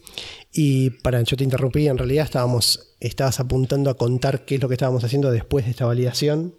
Y 0.52 0.90
para, 0.90 1.20
yo 1.22 1.37
te 1.37 1.44
interrumpí, 1.44 1.88
en 1.88 1.98
realidad 1.98 2.25
estábamos, 2.25 2.94
estabas 3.00 3.40
apuntando 3.40 3.90
a 3.90 3.96
contar 3.96 4.44
qué 4.44 4.54
es 4.54 4.62
lo 4.62 4.68
que 4.68 4.75
estábamos 4.75 5.02
haciendo 5.02 5.30
después 5.32 5.64
de 5.64 5.72
esta 5.72 5.84
validación. 5.84 6.54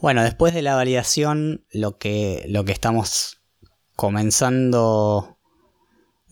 Bueno, 0.00 0.22
después 0.22 0.54
de 0.54 0.62
la 0.62 0.76
validación, 0.76 1.66
lo 1.70 1.98
que, 1.98 2.46
lo 2.48 2.64
que 2.64 2.72
estamos 2.72 3.42
comenzando, 3.96 5.38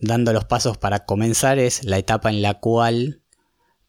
dando 0.00 0.33
los 0.33 0.47
pasos 0.47 0.78
para 0.78 1.05
comenzar 1.05 1.59
es 1.59 1.85
la 1.85 1.99
etapa 1.99 2.31
en 2.31 2.40
la 2.40 2.55
cual 2.55 3.23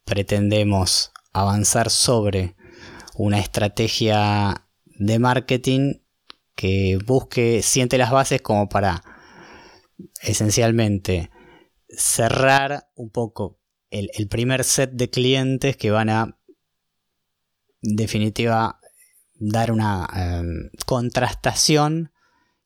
pretendemos 0.03 1.13
avanzar 1.31 1.89
sobre 1.89 2.57
una 3.15 3.39
estrategia 3.39 4.67
de 4.85 5.17
marketing 5.17 5.93
que 6.59 6.99
busque, 7.05 7.61
siente 7.61 7.97
las 7.97 8.11
bases 8.11 8.41
como 8.41 8.67
para 8.67 9.01
esencialmente 10.21 11.31
cerrar 11.87 12.89
un 12.95 13.11
poco 13.11 13.61
el, 13.89 14.27
primer 14.27 14.65
set 14.65 14.91
de 14.91 15.09
clientes 15.09 15.77
que 15.77 15.89
van 15.89 16.09
a, 16.09 16.37
en 17.81 17.95
definitiva, 17.95 18.81
dar 19.35 19.71
una 19.71 20.05
em, 20.13 20.69
contrastación 20.85 22.11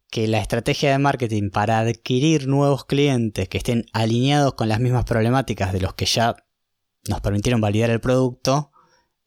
que 0.09 0.27
la 0.27 0.39
estrategia 0.39 0.89
de 0.89 0.97
marketing 0.97 1.51
para 1.51 1.77
adquirir 1.77 2.47
nuevos 2.47 2.85
clientes 2.85 3.47
que 3.47 3.59
estén 3.59 3.85
alineados 3.93 4.55
con 4.55 4.69
las 4.69 4.79
mismas 4.79 5.05
problemáticas 5.05 5.71
de 5.71 5.81
los 5.81 5.93
que 5.93 6.07
ya 6.07 6.35
nos 7.07 7.21
permitieron 7.21 7.61
validar 7.61 7.91
el 7.91 8.01
producto 8.01 8.71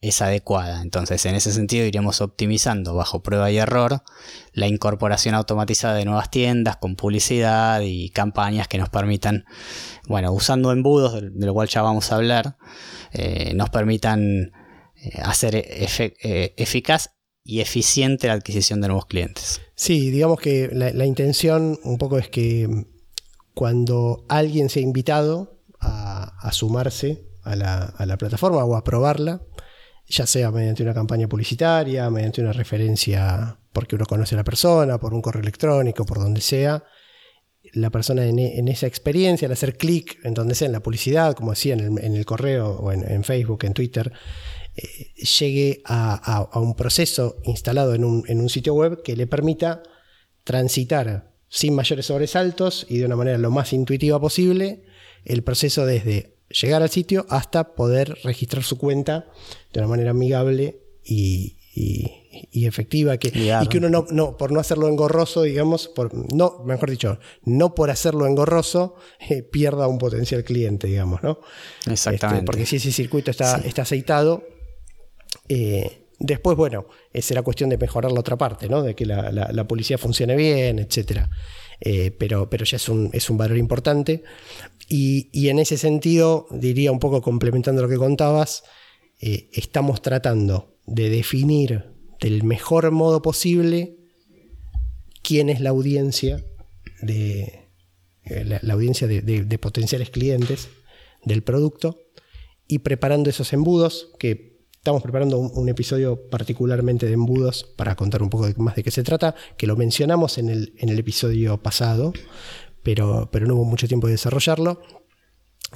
es 0.01 0.21
adecuada. 0.21 0.81
Entonces, 0.81 1.25
en 1.25 1.35
ese 1.35 1.51
sentido, 1.51 1.85
iremos 1.85 2.21
optimizando 2.21 2.93
bajo 2.93 3.23
prueba 3.23 3.49
y 3.51 3.57
error 3.57 4.03
la 4.53 4.67
incorporación 4.67 5.35
automatizada 5.35 5.95
de 5.95 6.05
nuevas 6.05 6.29
tiendas 6.29 6.77
con 6.77 6.95
publicidad 6.95 7.81
y 7.81 8.09
campañas 8.09 8.67
que 8.67 8.77
nos 8.77 8.89
permitan, 8.89 9.45
bueno, 10.07 10.31
usando 10.31 10.71
embudos, 10.71 11.21
de 11.21 11.45
lo 11.45 11.53
cual 11.53 11.67
ya 11.67 11.81
vamos 11.81 12.11
a 12.11 12.15
hablar, 12.15 12.57
eh, 13.11 13.53
nos 13.55 13.69
permitan 13.69 14.51
eh, 14.95 15.19
hacer 15.23 15.55
eh, 15.55 16.53
eficaz 16.57 17.11
y 17.43 17.61
eficiente 17.61 18.27
la 18.27 18.33
adquisición 18.33 18.81
de 18.81 18.89
nuevos 18.89 19.05
clientes. 19.05 19.61
Sí, 19.75 20.11
digamos 20.11 20.39
que 20.39 20.69
la, 20.71 21.05
intención 21.05 21.79
un 21.83 21.97
poco 21.97 22.17
es 22.17 22.29
que 22.29 22.67
cuando 23.53 24.25
alguien 24.27 24.69
sea 24.69 24.83
invitado 24.83 25.61
a, 25.79 26.51
sumarse 26.51 27.25
a 27.43 27.55
la, 27.55 27.83
a 27.83 28.05
la 28.05 28.17
plataforma 28.17 28.63
o 28.65 28.75
a 28.75 28.83
probarla, 28.83 29.41
ya 30.07 30.25
sea 30.25 30.51
mediante 30.51 30.83
una 30.83 30.93
campaña 30.93 31.27
publicitaria, 31.27 32.09
mediante 32.09 32.41
una 32.41 32.53
referencia 32.53 33.57
porque 33.73 33.95
uno 33.95 34.05
conoce 34.05 34.35
a 34.35 34.37
la 34.37 34.43
persona, 34.43 34.97
por 34.97 35.13
un 35.13 35.21
correo 35.21 35.41
electrónico, 35.41 36.05
por 36.05 36.19
donde 36.19 36.41
sea, 36.41 36.83
la 37.73 37.89
persona 37.89 38.25
en, 38.25 38.67
esa 38.67 38.87
experiencia, 38.87 39.45
al 39.45 39.51
hacer 39.51 39.77
clic 39.77 40.17
en 40.23 40.33
donde 40.33 40.55
sea, 40.55 40.65
en 40.65 40.71
la 40.71 40.79
publicidad, 40.81 41.35
como 41.35 41.51
decía, 41.51 41.75
en 41.75 41.97
el, 41.97 42.25
correo 42.25 42.71
o 42.71 42.91
en, 42.91 43.23
Facebook, 43.23 43.65
en 43.65 43.73
Twitter, 43.73 44.11
eh, 44.75 45.13
llegue 45.39 45.81
a, 45.85 46.49
un 46.55 46.75
proceso 46.75 47.37
instalado 47.43 47.93
en 47.93 48.03
un, 48.03 48.23
en 48.27 48.39
un 48.39 48.49
sitio 48.49 48.73
web 48.73 49.03
que 49.03 49.15
le 49.15 49.27
permita 49.27 49.83
transitar 50.43 51.33
sin 51.49 51.75
mayores 51.75 52.05
sobresaltos 52.05 52.85
y 52.89 52.97
de 52.97 53.05
una 53.05 53.15
manera 53.15 53.37
lo 53.37 53.51
más 53.51 53.73
intuitiva 53.73 54.19
posible 54.19 54.83
el 55.25 55.43
proceso 55.43 55.85
desde 55.85 56.36
llegar 56.49 56.81
al 56.81 56.89
sitio 56.89 57.25
hasta 57.29 57.75
poder 57.75 58.17
registrar 58.23 58.63
su 58.63 58.77
cuenta 58.77 59.27
de 59.73 59.79
una 59.79 59.89
manera 59.89 60.11
amigable 60.11 60.79
y, 61.03 61.55
efectiva. 62.53 63.17
Que, 63.17 63.27
y 63.27 63.67
que 63.67 63.77
uno 63.77 63.89
no, 64.09 64.37
por 64.37 64.51
no 64.51 64.59
hacerlo 64.59 64.87
engorroso, 64.87 65.43
digamos, 65.43 65.87
por, 65.87 66.13
no, 66.33 66.63
mejor 66.65 66.89
dicho, 66.89 67.19
no 67.43 67.75
por 67.75 67.89
hacerlo 67.89 68.25
engorroso, 68.25 68.95
eh, 69.29 69.43
pierda 69.43 69.87
un 69.87 69.97
potencial 69.97 70.43
cliente, 70.43 70.87
digamos, 70.87 71.23
¿no? 71.23 71.39
Exactamente. 71.85 72.39
Este, 72.39 72.45
porque 72.45 72.65
si 72.65 72.77
ese 72.77 72.91
circuito 72.91 73.31
está, 73.31 73.57
está 73.57 73.83
aceitado, 73.83 74.43
eh, 75.49 76.03
Después, 76.19 76.57
bueno, 76.57 76.87
será 77.13 77.43
cuestión 77.43 77.69
de 77.69 77.77
mejorar 77.77 78.11
la 78.11 78.19
otra 78.19 78.37
parte, 78.37 78.67
¿no? 78.67 78.81
De 78.81 78.95
que 78.95 79.05
la, 79.05 79.31
la, 79.31 79.67
policía 79.67 79.99
funcione 79.99 80.35
bien, 80.35 80.79
etc. 80.79 81.27
Eh, 81.79 82.09
pero, 82.17 82.49
pero 82.49 82.65
ya 82.65 82.77
es 82.77 82.89
un, 82.89 83.11
es 83.13 83.29
un 83.29 83.37
valor 83.37 83.57
importante. 83.57 84.23
Y, 84.89 85.49
en 85.49 85.59
ese 85.59 85.77
sentido, 85.77 86.47
diría 86.49 86.91
un 86.91 86.99
poco 86.99 87.21
complementando 87.21 87.81
lo 87.81 87.89
que 87.89 87.97
contabas, 87.97 88.63
eh, 89.19 89.49
estamos 89.51 90.01
tratando 90.01 90.77
de 90.85 91.09
definir 91.09 91.91
del 92.21 92.43
mejor 92.43 92.89
modo 92.91 93.21
posible 93.21 93.97
quién 95.21 95.49
es 95.49 95.59
la 95.59 95.71
audiencia 95.71 96.43
de 97.01 97.67
eh, 98.23 98.59
la, 98.61 98.73
audiencia 98.73 99.07
de, 99.07 99.57
potenciales 99.59 100.09
clientes 100.09 100.69
del 101.23 101.43
producto 101.43 101.99
y 102.67 102.79
preparando 102.79 103.29
esos 103.29 103.51
embudos 103.53 104.11
que 104.19 104.57
estamos 104.71 105.01
preparando 105.01 105.37
un, 105.37 105.67
episodio 105.67 106.29
particularmente 106.29 107.07
de 107.07 107.13
embudos 107.13 107.65
para 107.75 107.95
contar 107.95 108.23
un 108.23 108.29
poco 108.29 108.47
más 108.57 108.75
de 108.75 108.83
qué 108.83 108.91
se 108.91 109.03
trata, 109.03 109.35
que 109.57 109.67
lo 109.67 109.75
mencionamos 109.75 110.37
en 110.37 110.49
el, 110.49 110.73
en 110.77 110.89
el 110.89 110.99
episodio 110.99 111.61
pasado, 111.61 112.13
pero, 112.95 113.47
no 113.47 113.55
hubo 113.55 113.65
mucho 113.65 113.87
tiempo 113.87 114.07
de 114.07 114.13
desarrollarlo, 114.13 114.81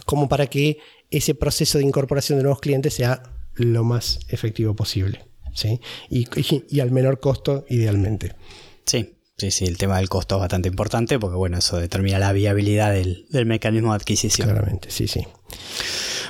como 0.06 0.30
para 0.30 0.48
que 0.48 0.78
ese 1.10 1.36
proceso 1.36 1.78
de 1.78 1.84
incorporación 1.84 2.38
de 2.38 2.44
nuevos 2.44 2.62
clientes 2.62 2.94
sea 2.94 3.22
lo 3.56 3.84
más 3.84 4.20
efectivo 4.30 4.76
posible. 4.76 5.26
¿sí? 5.54 5.82
Y, 6.10 6.80
al 6.80 6.92
menor 6.92 7.20
costo, 7.20 7.66
idealmente. 7.68 8.34
Sí, 8.86 9.18
sí, 9.38 9.52
sí, 9.52 9.66
el 9.66 9.78
tema 9.78 9.98
del 9.98 10.08
costo 10.08 10.36
es 10.36 10.40
bastante 10.40 10.70
importante 10.70 11.20
porque, 11.20 11.36
bueno, 11.36 11.58
eso 11.58 11.78
determina 11.78 12.18
la 12.18 12.32
viabilidad 12.32 12.94
del, 12.94 13.28
mecanismo 13.46 13.90
de 13.90 13.98
adquisición. 13.98 14.48
Claramente, 14.48 14.90
sí, 14.90 15.10
sí. 15.10 15.28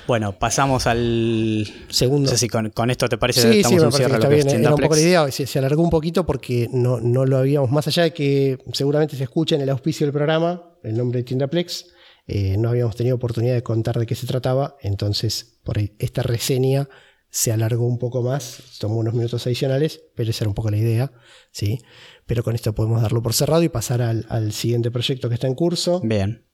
Bueno, 0.07 0.37
pasamos 0.37 0.87
al 0.87 1.67
segundo. 1.89 2.29
No 2.29 2.37
sé 2.37 2.37
si 2.37 2.49
con, 2.49 2.89
esto 2.89 3.07
te 3.07 3.17
parece 3.17 3.41
sí, 3.41 3.63
sí, 3.63 3.75
me 3.75 3.81
parece 3.81 4.05
que 4.05 4.13
está 4.13 4.27
bien. 4.27 4.49
Era 4.49 4.75
un 4.75 4.81
poco 4.81 4.95
la 4.95 5.01
idea, 5.01 5.31
se, 5.31 5.45
se, 5.45 5.59
alargó 5.59 5.83
un 5.83 5.89
poquito 5.89 6.25
porque 6.25 6.67
no, 6.71 6.99
no 6.99 7.25
lo 7.25 7.37
habíamos, 7.37 7.71
más 7.71 7.87
allá 7.87 8.03
de 8.03 8.13
que 8.13 8.57
seguramente 8.73 9.15
se 9.15 9.23
escuche 9.23 9.55
en 9.55 9.61
el 9.61 9.69
auspicio 9.69 10.05
del 10.05 10.13
programa, 10.13 10.63
el 10.83 10.97
nombre 10.97 11.19
de 11.19 11.23
Tiendaplex, 11.23 11.85
eh, 12.27 12.55
no 12.57 12.69
habíamos 12.69 12.95
tenido 12.95 13.15
oportunidad 13.15 13.55
de 13.55 13.63
contar 13.63 13.97
de 13.99 14.05
qué 14.05 14.15
se 14.15 14.27
trataba, 14.27 14.77
entonces 14.81 15.59
por 15.63 15.77
esta 15.77 16.23
reseña 16.23 16.87
se 17.29 17.51
alargó 17.51 17.87
un 17.87 17.97
poco 17.97 18.21
más, 18.21 18.77
tomó 18.79 18.97
unos 18.97 19.13
minutos 19.13 19.45
adicionales, 19.47 20.01
pero 20.15 20.29
esa 20.29 20.43
era 20.43 20.49
un 20.49 20.55
poco 20.55 20.69
la 20.69 20.77
idea, 20.77 21.11
¿sí? 21.51 21.79
Pero 22.25 22.43
con 22.43 22.55
esto 22.55 22.75
podemos 22.75 23.01
darlo 23.01 23.21
por 23.21 23.33
cerrado 23.33 23.63
y 23.63 23.69
pasar 23.69 24.01
al, 24.01 24.51
siguiente 24.51 24.91
proyecto 24.91 25.29
que 25.29 25.35
está 25.35 25.47
en 25.47 25.55
curso. 25.55 26.01
Bien. 26.01 26.45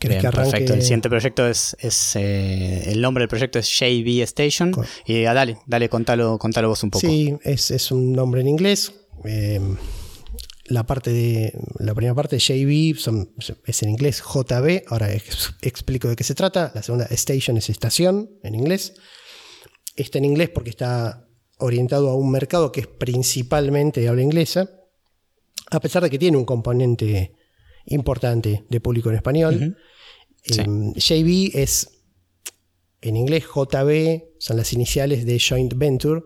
Bien, 0.00 0.20
Perfecto. 0.20 0.74
El 0.74 0.82
siguiente 0.82 1.08
proyecto 1.08 1.46
es, 1.48 1.76
eh, 2.16 2.84
el 2.86 3.00
nombre 3.00 3.22
del 3.22 3.28
proyecto 3.28 3.58
es 3.58 3.68
JB 3.68 4.22
Station. 4.22 4.72
Y 5.06 5.24
ah, 5.24 5.34
dale, 5.34 5.58
dale, 5.66 5.88
contalo, 5.88 6.38
contalo 6.38 6.68
vos 6.68 6.82
un 6.82 6.90
poco. 6.90 7.06
Sí, 7.06 7.34
es, 7.42 7.90
un 7.90 8.12
nombre 8.12 8.40
en 8.42 8.48
inglés. 8.48 8.92
Eh, 9.24 9.60
la 10.66 10.84
parte 10.86 11.10
de 11.10 11.52
la 11.78 11.94
primera 11.94 12.14
parte 12.14 12.38
JB 12.38 12.96
es 13.66 13.82
en 13.82 13.88
inglés 13.88 14.22
JB. 14.22 14.82
Ahora 14.88 15.08
explico 15.62 16.08
de 16.08 16.16
qué 16.16 16.24
se 16.24 16.34
trata. 16.34 16.72
La 16.74 16.82
segunda 16.82 17.06
Station 17.06 17.56
es 17.56 17.70
estación 17.70 18.30
en 18.42 18.54
inglés. 18.54 18.94
Está 19.96 20.18
en 20.18 20.24
inglés 20.24 20.50
porque 20.50 20.70
está 20.70 21.28
orientado 21.58 22.10
a 22.10 22.14
un 22.14 22.30
mercado 22.30 22.72
que 22.72 22.80
es 22.80 22.86
principalmente 22.86 24.00
de 24.00 24.08
habla 24.08 24.22
inglesa, 24.22 24.70
a 25.70 25.80
pesar 25.80 26.02
de 26.02 26.10
que 26.10 26.18
tiene 26.18 26.36
un 26.36 26.44
componente 26.44 27.32
importante 27.86 28.64
de 28.68 28.80
público 28.80 29.10
en 29.10 29.16
español. 29.16 29.76
Em, 30.44 30.92
JB 30.94 31.50
es 31.54 31.90
en 33.00 33.16
inglés 33.16 33.44
JB, 33.44 34.24
son 34.38 34.56
las 34.56 34.72
iniciales 34.72 35.26
de 35.26 35.38
Joint 35.38 35.74
Venture, 35.74 36.22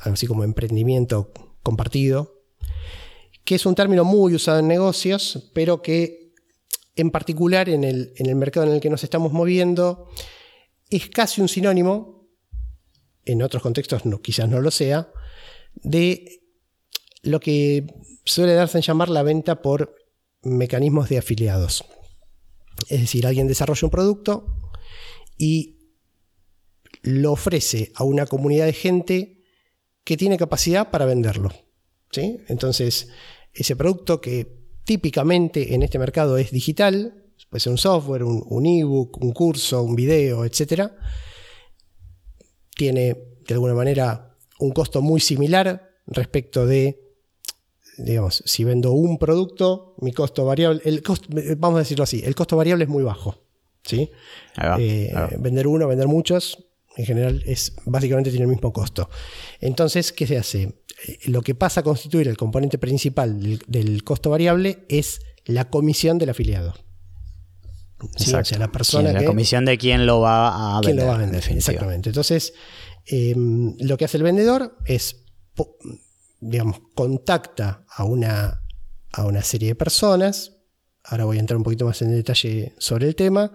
algo 0.00 0.14
así 0.14 0.26
como 0.26 0.44
emprendimiento 0.44 1.32
compartido, 1.62 2.42
que 3.44 3.54
es 3.54 3.66
un 3.66 3.74
término 3.74 4.04
muy 4.04 4.34
usado 4.34 4.58
en 4.58 4.68
negocios, 4.68 5.50
pero 5.54 5.82
que 5.82 6.32
en 6.96 7.10
particular 7.10 7.68
en 7.68 7.84
el, 7.84 8.12
en 8.16 8.26
el 8.26 8.34
mercado 8.34 8.66
en 8.66 8.72
el 8.72 8.80
que 8.80 8.90
nos 8.90 9.04
estamos 9.04 9.32
moviendo 9.32 10.08
es 10.90 11.08
casi 11.08 11.40
un 11.40 11.48
sinónimo 11.48 12.28
en 13.24 13.42
otros 13.42 13.62
contextos 13.62 14.04
no, 14.06 14.20
quizás 14.20 14.48
no 14.48 14.60
lo 14.60 14.70
sea, 14.70 15.12
de 15.74 16.42
lo 17.22 17.40
que 17.40 17.86
suele 18.24 18.54
darse 18.54 18.78
en 18.78 18.82
llamar 18.82 19.08
la 19.08 19.22
venta 19.22 19.62
por 19.62 19.94
mecanismos 20.42 21.08
de 21.08 21.18
afiliados. 21.18 21.84
Es 22.88 23.00
decir, 23.00 23.26
alguien 23.26 23.46
desarrolla 23.46 23.86
un 23.86 23.90
producto 23.90 24.46
y 25.36 25.78
lo 27.02 27.32
ofrece 27.32 27.92
a 27.94 28.04
una 28.04 28.26
comunidad 28.26 28.66
de 28.66 28.72
gente 28.72 29.44
que 30.04 30.16
tiene 30.16 30.38
capacidad 30.38 30.90
para 30.90 31.04
venderlo. 31.04 31.50
¿sí? 32.10 32.40
Entonces, 32.48 33.08
ese 33.52 33.76
producto 33.76 34.20
que 34.20 34.60
típicamente 34.84 35.74
en 35.74 35.82
este 35.82 35.98
mercado 35.98 36.38
es 36.38 36.50
digital, 36.50 37.26
puede 37.48 37.60
ser 37.60 37.72
un 37.72 37.78
software, 37.78 38.24
un, 38.24 38.42
un 38.46 38.66
ebook, 38.66 39.22
un 39.22 39.32
curso, 39.32 39.82
un 39.82 39.94
video, 39.94 40.44
etc., 40.44 40.90
tiene 42.74 43.16
de 43.46 43.54
alguna 43.54 43.74
manera 43.74 44.38
un 44.58 44.70
costo 44.70 45.02
muy 45.02 45.20
similar 45.20 45.90
respecto 46.06 46.66
de, 46.66 47.09
digamos, 48.04 48.42
si 48.46 48.64
vendo 48.64 48.92
un 48.92 49.18
producto, 49.18 49.94
mi 49.98 50.12
costo 50.12 50.44
variable, 50.44 50.80
el 50.84 51.02
costo, 51.02 51.28
vamos 51.58 51.76
a 51.76 51.80
decirlo 51.80 52.04
así, 52.04 52.22
el 52.24 52.34
costo 52.34 52.56
variable 52.56 52.84
es 52.84 52.90
muy 52.90 53.02
bajo. 53.02 53.36
¿sí? 53.84 54.10
Eh, 54.78 55.12
vender 55.38 55.66
uno, 55.66 55.86
vender 55.88 56.08
muchos, 56.08 56.66
en 56.96 57.06
general 57.06 57.42
es 57.46 57.74
básicamente 57.84 58.30
tiene 58.30 58.44
el 58.44 58.50
mismo 58.50 58.72
costo. 58.72 59.08
Entonces, 59.60 60.12
¿qué 60.12 60.26
se 60.26 60.38
hace? 60.38 60.62
Eh, 61.06 61.18
lo 61.26 61.42
que 61.42 61.54
pasa 61.54 61.80
a 61.80 61.82
constituir 61.84 62.28
el 62.28 62.36
componente 62.36 62.78
principal 62.78 63.58
del, 63.66 64.04
costo 64.04 64.30
variable 64.30 64.84
es 64.88 65.20
la 65.44 65.70
comisión 65.70 66.18
del 66.18 66.30
afiliado. 66.30 66.74
Exacto. 68.18 68.58
la 68.58 68.72
persona 68.72 69.12
la 69.12 69.26
comisión 69.26 69.66
de 69.66 69.76
quién 69.76 70.06
lo 70.06 70.20
va 70.20 70.78
a 70.78 70.80
vender. 70.80 71.04
Lo 71.04 71.10
va 71.10 71.16
a 71.16 71.18
vender 71.18 71.44
exactamente. 71.50 72.08
Entonces, 72.08 72.54
em, 73.06 73.76
lo 73.78 73.98
que 73.98 74.06
hace 74.06 74.16
el 74.16 74.22
vendedor 74.22 74.78
es, 74.86 75.24
digamos, 76.40 76.80
contacta 76.94 77.84
a 77.88 78.04
una, 78.04 78.62
a 79.12 79.26
una 79.26 79.42
serie 79.42 79.68
de 79.68 79.74
personas. 79.74 80.56
Ahora 81.04 81.24
voy 81.24 81.36
a 81.36 81.40
entrar 81.40 81.56
un 81.56 81.62
poquito 81.62 81.86
más 81.86 82.00
en 82.02 82.10
detalle 82.10 82.74
sobre 82.78 83.08
el 83.08 83.14
tema. 83.14 83.52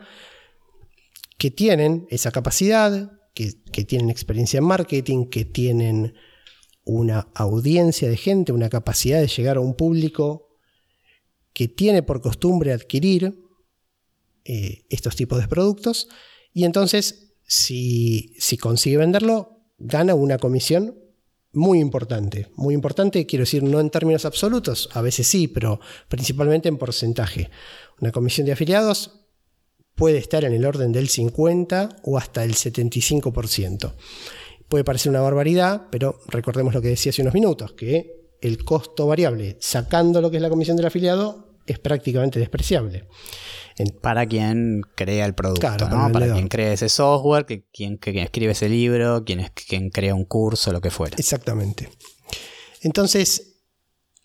Que 1.38 1.52
tienen 1.52 2.08
esa 2.10 2.32
capacidad, 2.32 3.12
que, 3.34 3.52
que 3.72 3.84
tienen 3.84 4.10
experiencia 4.10 4.60
en 4.60 4.64
marketing, 4.64 5.26
que 5.30 5.46
tienen 5.46 6.14
una 6.86 7.28
audiencia 7.34 8.08
de 8.08 8.18
gente, 8.18 8.52
una 8.52 8.70
capacidad 8.70 9.20
de 9.20 9.28
llegar 9.28 9.58
a 9.58 9.62
un 9.62 9.76
público 9.76 10.46
que 11.54 11.68
tiene 11.68 12.04
por 12.04 12.22
costumbre 12.22 12.74
adquirir 12.74 13.34
eh, 14.44 14.86
estos 14.90 15.16
tipos 15.16 15.42
de 15.42 15.48
productos 15.48 16.08
y 16.54 16.66
entonces 16.66 17.34
si, 17.48 18.36
si 18.38 18.58
consigue 18.58 18.98
venderlo, 18.98 19.64
gana 19.78 20.14
una 20.14 20.38
comisión 20.38 21.00
muy 21.56 21.80
importante. 21.80 22.48
Muy 22.56 22.74
importante, 22.74 23.26
quiero 23.26 23.44
decir, 23.44 23.64
no 23.64 23.80
en 23.80 23.90
términos 23.90 24.26
absolutos, 24.26 24.90
a 24.94 25.02
veces 25.02 25.28
sí, 25.28 25.48
pero 25.48 25.80
principalmente 26.08 26.70
en 26.70 26.78
porcentaje. 26.78 27.50
Una 28.00 28.12
comisión 28.12 28.46
de 28.46 28.54
afiliados 28.54 29.22
puede 29.96 30.18
estar 30.18 30.44
en 30.44 30.54
el 30.54 30.66
orden 30.66 30.92
del 30.92 31.08
50 31.08 31.98
o 32.04 32.18
hasta 32.18 32.44
el 32.44 32.54
75%. 32.54 33.94
Puede 34.68 34.84
parecer 34.84 35.10
una 35.10 35.22
barbaridad, 35.22 35.88
pero 35.92 36.20
recordemos 36.28 36.74
lo 36.74 36.82
que 36.82 36.90
decía 36.90 37.12
hace 37.12 37.22
unos 37.22 37.34
minutos, 37.34 37.74
que 37.74 38.36
el 38.42 38.64
costo 38.64 39.08
variable 39.08 39.58
sacando 39.60 40.22
lo 40.22 40.30
que 40.30 40.38
es 40.38 40.44
la 40.44 40.50
comisión 40.50 40.76
del 40.76 40.88
afiliado 40.88 41.60
es 41.66 41.80
prácticamente 41.80 42.40
despreciable 42.40 43.06
para 44.02 44.26
quien 44.26 44.82
crea 44.96 45.26
el 45.26 45.36
producto, 45.36 45.90
¿no? 45.90 46.12
Para 46.12 46.32
quien 46.32 46.48
crea 46.48 46.72
ese 46.72 46.88
software, 46.88 47.46
que, 47.46 47.66
quien, 47.72 48.00
escribe 48.02 48.54
ese 48.54 48.70
libro, 48.70 49.26
quien, 49.26 49.46
quien 49.68 49.90
crea 49.90 50.16
un 50.16 50.26
curso, 50.26 50.72
lo 50.72 50.80
que 50.80 50.92
fuera. 50.92 51.18
Exactamente. 51.18 51.90
Entonces, 52.82 53.64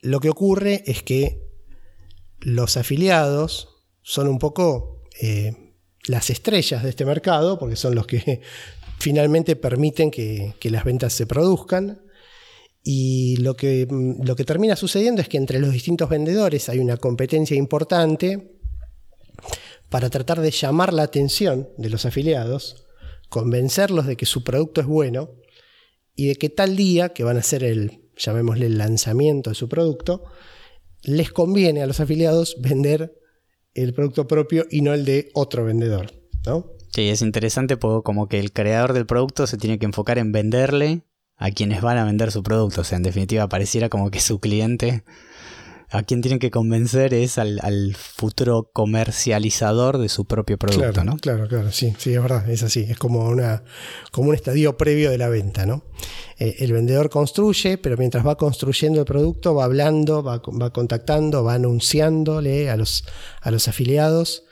lo 0.00 0.20
que 0.20 0.30
ocurre 0.30 0.82
es 0.86 1.02
que 1.02 1.42
los 2.38 2.76
afiliados 2.76 3.68
son 4.02 4.28
un 4.28 4.38
poco 4.38 5.02
eh, 5.20 5.74
las 6.06 6.30
estrellas 6.30 6.84
de 6.84 6.90
este 6.90 7.04
mercado, 7.04 7.58
porque 7.58 7.76
son 7.76 7.96
los 7.96 8.06
que 8.06 8.40
finalmente 9.00 9.56
permiten 9.56 10.12
que, 10.12 10.54
que 10.60 10.70
las 10.70 10.84
ventas 10.84 11.12
se 11.12 11.26
produzcan. 11.26 12.02
Y 12.82 13.36
lo 13.38 13.56
que, 13.56 13.86
lo 13.90 14.36
que 14.36 14.44
termina 14.44 14.74
sucediendo 14.76 15.20
es 15.20 15.28
que 15.28 15.36
entre 15.36 15.58
los 15.58 15.72
distintos 15.72 16.08
vendedores 16.08 16.68
hay 16.68 16.78
una 16.78 16.96
competencia 16.96 17.56
importante 17.56 18.60
para 19.90 20.09
tratar 20.09 20.40
de 20.40 20.50
llamar 20.50 20.94
la 20.94 21.03
atención 21.03 21.68
de 21.76 21.90
los 21.90 22.07
afiliados, 22.07 22.87
convencerlos 23.29 24.07
de 24.07 24.16
que 24.16 24.26
su 24.26 24.42
producto 24.42 24.81
es 24.81 24.87
bueno 24.87 25.31
y 26.14 26.29
de 26.29 26.37
que 26.37 26.48
tal 26.48 26.76
día, 26.76 27.11
que 27.11 27.24
van 27.24 27.37
a 27.37 27.42
ser 27.42 27.64
el, 27.64 28.09
llamémosle, 28.16 28.66
el 28.66 28.79
lanzamiento 28.79 29.50
de 29.50 29.57
su 29.57 29.68
producto, 29.68 30.24
les 31.03 31.33
conviene 31.33 31.83
a 31.83 31.87
los 31.87 32.00
afiliados 32.00 32.57
vender 32.61 33.18
el 33.74 33.92
producto 33.94 34.26
propio 34.26 34.66
y 34.70 34.83
no 34.83 34.94
el 34.94 35.05
de 35.05 35.31
otro 35.35 35.64
vendedor. 35.64 36.12
Sí, 36.92 37.09
es 37.09 37.22
interesante 37.22 37.76
porque 37.76 38.03
como 38.05 38.29
que 38.29 38.38
el 38.38 38.53
creador 38.53 38.92
del 38.92 39.07
producto 39.07 39.46
se 39.46 39.59
tiene 39.59 39.79
que 39.79 39.87
enfocar 39.87 40.18
en 40.18 40.33
venderle 40.33 41.05
a 41.37 41.50
quienes 41.50 41.81
van 41.81 41.98
a 41.98 42.05
vender 42.05 42.33
su 42.33 42.42
producto. 42.42 42.83
O 42.83 42.85
sea, 42.85 42.96
en 42.96 43.03
definitiva, 43.03 43.48
pareciera 43.48 43.88
como 43.88 44.11
que 44.11 44.20
su 44.20 44.40
cliente 44.40 45.05
a 45.90 46.05
quien 46.05 46.20
tienen 46.20 46.38
que 46.38 46.50
convencer 46.53 47.14
es 47.14 47.37
al, 47.38 47.96
futuro 47.96 48.70
comercializador 48.72 49.98
de 49.98 50.09
su 50.09 50.24
propio 50.24 50.57
producto, 50.57 50.92
claro, 50.92 51.05
¿no? 51.05 51.16
Claro, 51.16 51.48
claro, 51.48 51.72
sí, 51.72 51.94
sí, 51.98 52.14
es 52.14 52.22
verdad, 52.22 52.48
es 52.48 52.62
así, 52.62 52.87
es 52.88 52.96
como, 52.96 53.29
una, 53.29 53.64
como 54.12 54.29
un 54.29 54.37
estadio 54.37 54.76
previo 54.76 55.11
de 55.11 55.18
la 55.18 55.29
venta, 55.29 55.66
¿no? 55.66 55.85
Eh, 56.38 56.57
el 56.61 56.72
vendedor 56.72 57.11
construye, 57.11 57.76
pero 57.76 57.96
mientras 57.96 58.24
va 58.24 58.37
construyendo 58.37 59.00
el 59.00 59.05
producto, 59.05 59.55
va 59.55 59.64
hablando, 59.64 60.22
va, 60.22 60.40
contactando, 60.40 61.42
va 61.42 61.55
anunciándole 61.55 62.70
a 62.70 62.76
los, 62.76 63.05
a 63.40 63.50
los 63.50 63.66
afiliados. 63.66 64.44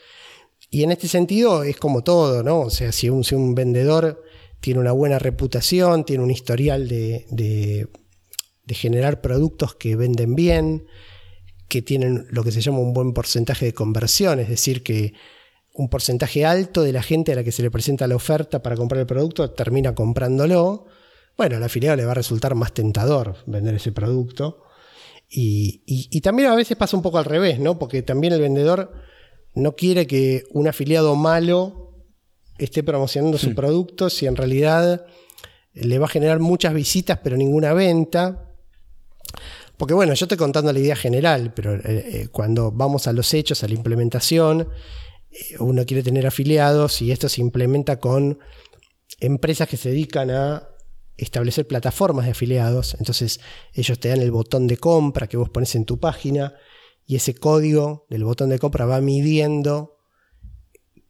Y 0.70 0.83
en 0.83 0.90
este 0.90 1.07
sentido 1.07 1.62
es 1.62 1.77
como 1.77 2.03
todo, 2.03 2.42
¿no? 2.42 2.61
O 2.62 2.70
sea, 2.70 2.90
si 2.90 3.11
un, 3.11 3.22
si 3.22 3.37
un 3.37 3.55
vendedor 3.55 4.22
tiene 4.61 4.81
una 4.81 4.92
buena 4.92 5.20
reputación, 5.20 6.05
tiene 6.05 6.24
un 6.24 6.33
historial 6.33 6.88
de, 6.88 7.27
de, 7.31 7.88
de 8.64 8.74
generar 8.74 9.20
productos 9.20 9.77
que 9.77 9.94
venden 9.94 10.35
bien, 10.35 10.85
que 11.68 11.83
tienen 11.83 12.26
lo 12.31 12.42
que 12.42 12.52
se 12.52 12.61
llama 12.61 12.78
un 12.78 12.92
buen 12.92 13.12
porcentaje 13.12 13.66
de 13.66 13.74
conversión, 13.74 14.40
es 14.40 14.48
decir, 14.48 14.83
que 14.83 15.14
un 15.74 15.88
porcentaje 15.88 16.44
alto 16.44 16.83
de 16.83 16.92
la 16.92 17.02
gente 17.02 17.33
a 17.33 17.37
la 17.37 17.44
que 17.44 17.52
se 17.52 17.62
le 17.62 17.70
presenta 17.70 18.07
la 18.07 18.16
oferta 18.16 18.62
para 18.62 18.76
comprar 18.76 19.00
el 19.00 19.07
producto 19.07 19.50
termina 19.50 19.94
comprándolo, 19.94 20.87
bueno, 21.37 21.57
al 21.57 21.62
afiliado 21.62 21.96
le 21.96 22.04
va 22.04 22.11
a 22.11 22.16
resultar 22.16 22.57
más 22.57 22.72
tentador 22.72 23.37
vender 23.46 23.76
ese 23.76 23.92
producto. 23.92 24.64
Y, 25.31 26.20
también 26.20 26.48
a 26.48 26.57
veces 26.57 26.76
pasa 26.76 26.96
un 26.96 27.02
poco 27.02 27.18
al 27.18 27.26
revés, 27.26 27.61
¿no? 27.61 27.78
Porque 27.78 28.02
también 28.02 28.33
el 28.33 28.40
vendedor 28.40 28.92
no 29.54 29.76
quiere 29.76 30.07
que 30.07 30.44
un 30.50 30.66
afiliado 30.66 31.14
malo 31.14 31.94
esté 32.59 32.83
promocionando 32.83 33.38
su 33.38 33.54
producto 33.54 34.11
si 34.11 34.26
en 34.26 34.35
realidad 34.35 35.07
le 35.74 35.98
va 35.98 36.07
a 36.07 36.11
generar 36.11 36.40
muchas 36.40 36.74
visitas 36.74 37.20
pero 37.22 37.37
ninguna 37.37 37.72
venta. 37.72 38.57
Porque 39.78 39.94
bueno, 39.94 40.12
yo 40.12 40.24
estoy 40.24 40.36
contando 40.36 40.72
la 40.72 40.80
idea 40.80 40.96
general, 40.96 41.54
pero 41.54 41.76
eh, 41.76 41.82
eh, 41.84 42.28
cuando 42.32 42.72
vamos 42.72 43.06
a 43.06 43.12
los 43.12 43.32
hechos, 43.32 43.62
a 43.62 43.68
la 43.68 43.74
implementación, 43.74 44.68
eh, 45.30 45.56
uno 45.60 45.86
quiere 45.86 46.02
tener 46.02 46.26
afiliados 46.26 47.00
y 47.00 47.12
esto 47.12 47.28
se 47.28 47.40
implementa 47.40 48.00
con 48.00 48.40
empresas 49.20 49.68
que 49.68 49.76
se 49.76 49.90
dedican 49.90 50.32
a 50.32 50.68
establecer 51.16 51.68
plataformas 51.68 52.24
de 52.24 52.32
afiliados. 52.32 52.96
Entonces 52.98 53.38
ellos 53.72 54.00
te 54.00 54.08
dan 54.08 54.20
el 54.20 54.32
botón 54.32 54.66
de 54.66 54.78
compra 54.78 55.28
que 55.28 55.36
vos 55.36 55.48
pones 55.48 55.76
en 55.76 55.84
tu 55.84 56.00
página 56.00 56.54
y 57.06 57.14
ese 57.14 57.34
código 57.34 58.04
del 58.10 58.24
botón 58.24 58.50
de 58.50 58.58
compra 58.58 58.84
va 58.84 59.00
midiendo 59.00 59.96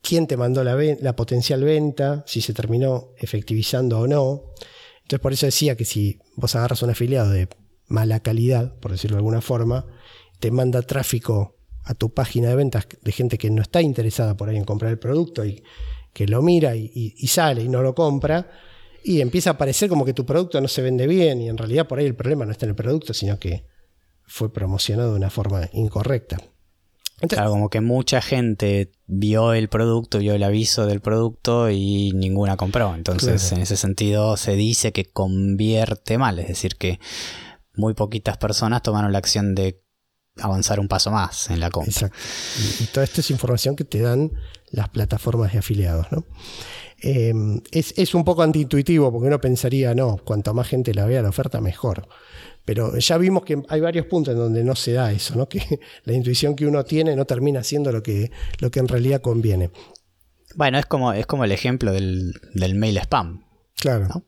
quién 0.03 0.27
te 0.27 0.37
mandó 0.37 0.63
la, 0.63 0.77
la 1.01 1.17
potencial 1.17 1.65
venta, 1.65 2.23
si 2.27 2.43
se 2.43 2.53
terminó 2.53 3.13
efectivizando 3.17 3.99
o 3.99 4.07
no. 4.07 4.53
Entonces 5.03 5.21
por 5.21 5.33
eso 5.33 5.47
decía 5.47 5.75
que 5.75 5.87
si 5.87 6.19
vos 6.37 6.55
agarras 6.55 6.83
un 6.83 6.91
afiliado 6.91 7.31
de 7.31 7.49
mala 7.89 8.21
calidad, 8.21 8.79
por 8.79 8.93
decirlo 8.93 9.17
de 9.17 9.21
alguna 9.21 9.41
forma, 9.41 9.87
te 10.39 10.51
manda 10.51 10.83
tráfico 10.83 11.57
a 11.85 11.95
tu 11.95 12.13
página 12.13 12.51
de 12.51 12.55
ventas 12.55 12.87
de 13.03 13.13
gente 13.13 13.39
que 13.39 13.51
no 13.51 13.63
está 13.63 13.81
interesada 13.81 14.37
por 14.37 14.49
ahí 14.49 14.57
en 14.57 14.65
comprar 14.65 14.93
el 14.93 14.99
producto 14.99 15.45
y 15.45 15.63
que 16.13 16.27
lo 16.27 16.43
mira 16.43 16.77
y, 16.77 17.27
sale 17.29 17.63
y 17.63 17.69
no 17.69 17.83
lo 17.83 17.95
compra, 17.95 18.51
y 19.05 19.21
empieza 19.21 19.51
a 19.51 19.59
parecer 19.59 19.89
como 19.89 20.05
que 20.05 20.13
tu 20.13 20.27
producto 20.27 20.61
no 20.61 20.69
se 20.69 20.83
vende 20.83 21.07
bien 21.07 21.41
y 21.41 21.49
en 21.49 21.57
realidad 21.57 21.87
por 21.87 21.99
ahí 21.99 22.07
el 22.07 22.15
problema 22.15 22.45
no 22.45 22.53
está 22.53 22.67
en 22.67 22.71
el 22.71 22.77
producto, 22.77 23.15
sino 23.15 23.39
que 23.39 23.65
fue 24.25 24.53
promocionado 24.53 25.13
de 25.13 25.17
una 25.17 25.31
forma 25.31 25.69
incorrecta. 25.73 26.39
claro, 27.29 27.51
como 27.51 27.71
que 27.71 27.81
mucha 27.81 28.21
gente 28.21 28.91
vio 29.07 29.55
el 29.55 29.69
producto, 29.69 30.19
vio 30.19 30.35
el 30.35 30.43
aviso 30.43 30.87
del 30.87 31.01
producto 31.01 31.71
y 31.71 32.13
ninguna 32.15 32.57
compró. 32.57 32.95
Entonces, 32.95 33.53
en 33.53 33.63
ese 33.63 33.77
sentido, 33.77 34.37
se 34.37 34.57
dice 34.57 34.93
que 34.93 35.07
convierte 35.07 36.19
mal, 36.19 36.39
es 36.39 36.49
decir, 36.49 36.77
que 36.77 36.99
muy 37.79 37.95
poquitas 37.95 38.37
personas 38.37 38.83
tomaron 38.83 39.13
la 39.13 39.19
acción 39.19 39.55
de 39.55 39.83
avanzar 40.41 40.79
un 40.81 40.89
paso 40.89 41.11
más 41.11 41.49
en 41.51 41.61
la 41.61 41.71
compra. 41.71 41.91
Exacto. 41.91 42.19
Y, 42.81 42.87
toda 42.87 43.05
esta 43.05 43.21
es 43.21 43.31
información 43.31 43.77
que 43.77 43.85
te 43.85 44.01
dan 44.01 44.33
las 44.71 44.89
plataformas 44.89 45.53
de 45.53 45.59
afiliados. 45.59 46.07
¿no? 46.13 46.25
Em, 47.01 47.61
es, 47.71 48.15
un 48.15 48.25
poco 48.25 48.43
antiintuitivo 48.43 49.11
porque 49.13 49.29
uno 49.29 49.41
pensaría, 49.41 49.95
no, 49.95 50.19
cuanto 50.19 50.53
más 50.55 50.69
gente 50.69 50.93
la 50.93 51.07
vea 51.07 51.23
la 51.23 51.29
oferta, 51.29 51.61
mejor. 51.61 52.09
Pero 52.65 52.99
ya 52.99 53.17
vimos 53.17 53.45
que 53.45 53.63
hay 53.69 53.81
varios 53.81 54.07
puntos 54.07 54.33
en 54.35 54.39
donde 54.39 54.63
no 54.63 54.75
se 54.75 54.93
da 54.93 55.13
eso, 55.13 55.37
¿no? 55.37 55.49
que 55.49 55.81
la 56.05 56.13
intuición 56.13 56.55
que 56.55 56.67
uno 56.67 56.85
tiene 56.85 57.17
no 57.17 57.25
termina 57.25 57.63
siendo 57.63 57.93
lo 57.93 58.03
que, 58.03 58.31
lo 58.59 58.71
que 58.71 58.81
en 58.81 58.89
realidad 58.89 59.21
conviene. 59.21 59.71
Bueno, 60.55 60.79
es 60.79 60.87
como, 60.87 61.13
es 61.13 61.27
como 61.27 61.45
el 61.45 61.53
ejemplo 61.53 61.93
del, 61.93 62.35
del 62.55 62.75
mail 62.75 62.99
spam. 62.99 63.45
Claro. 63.77 64.25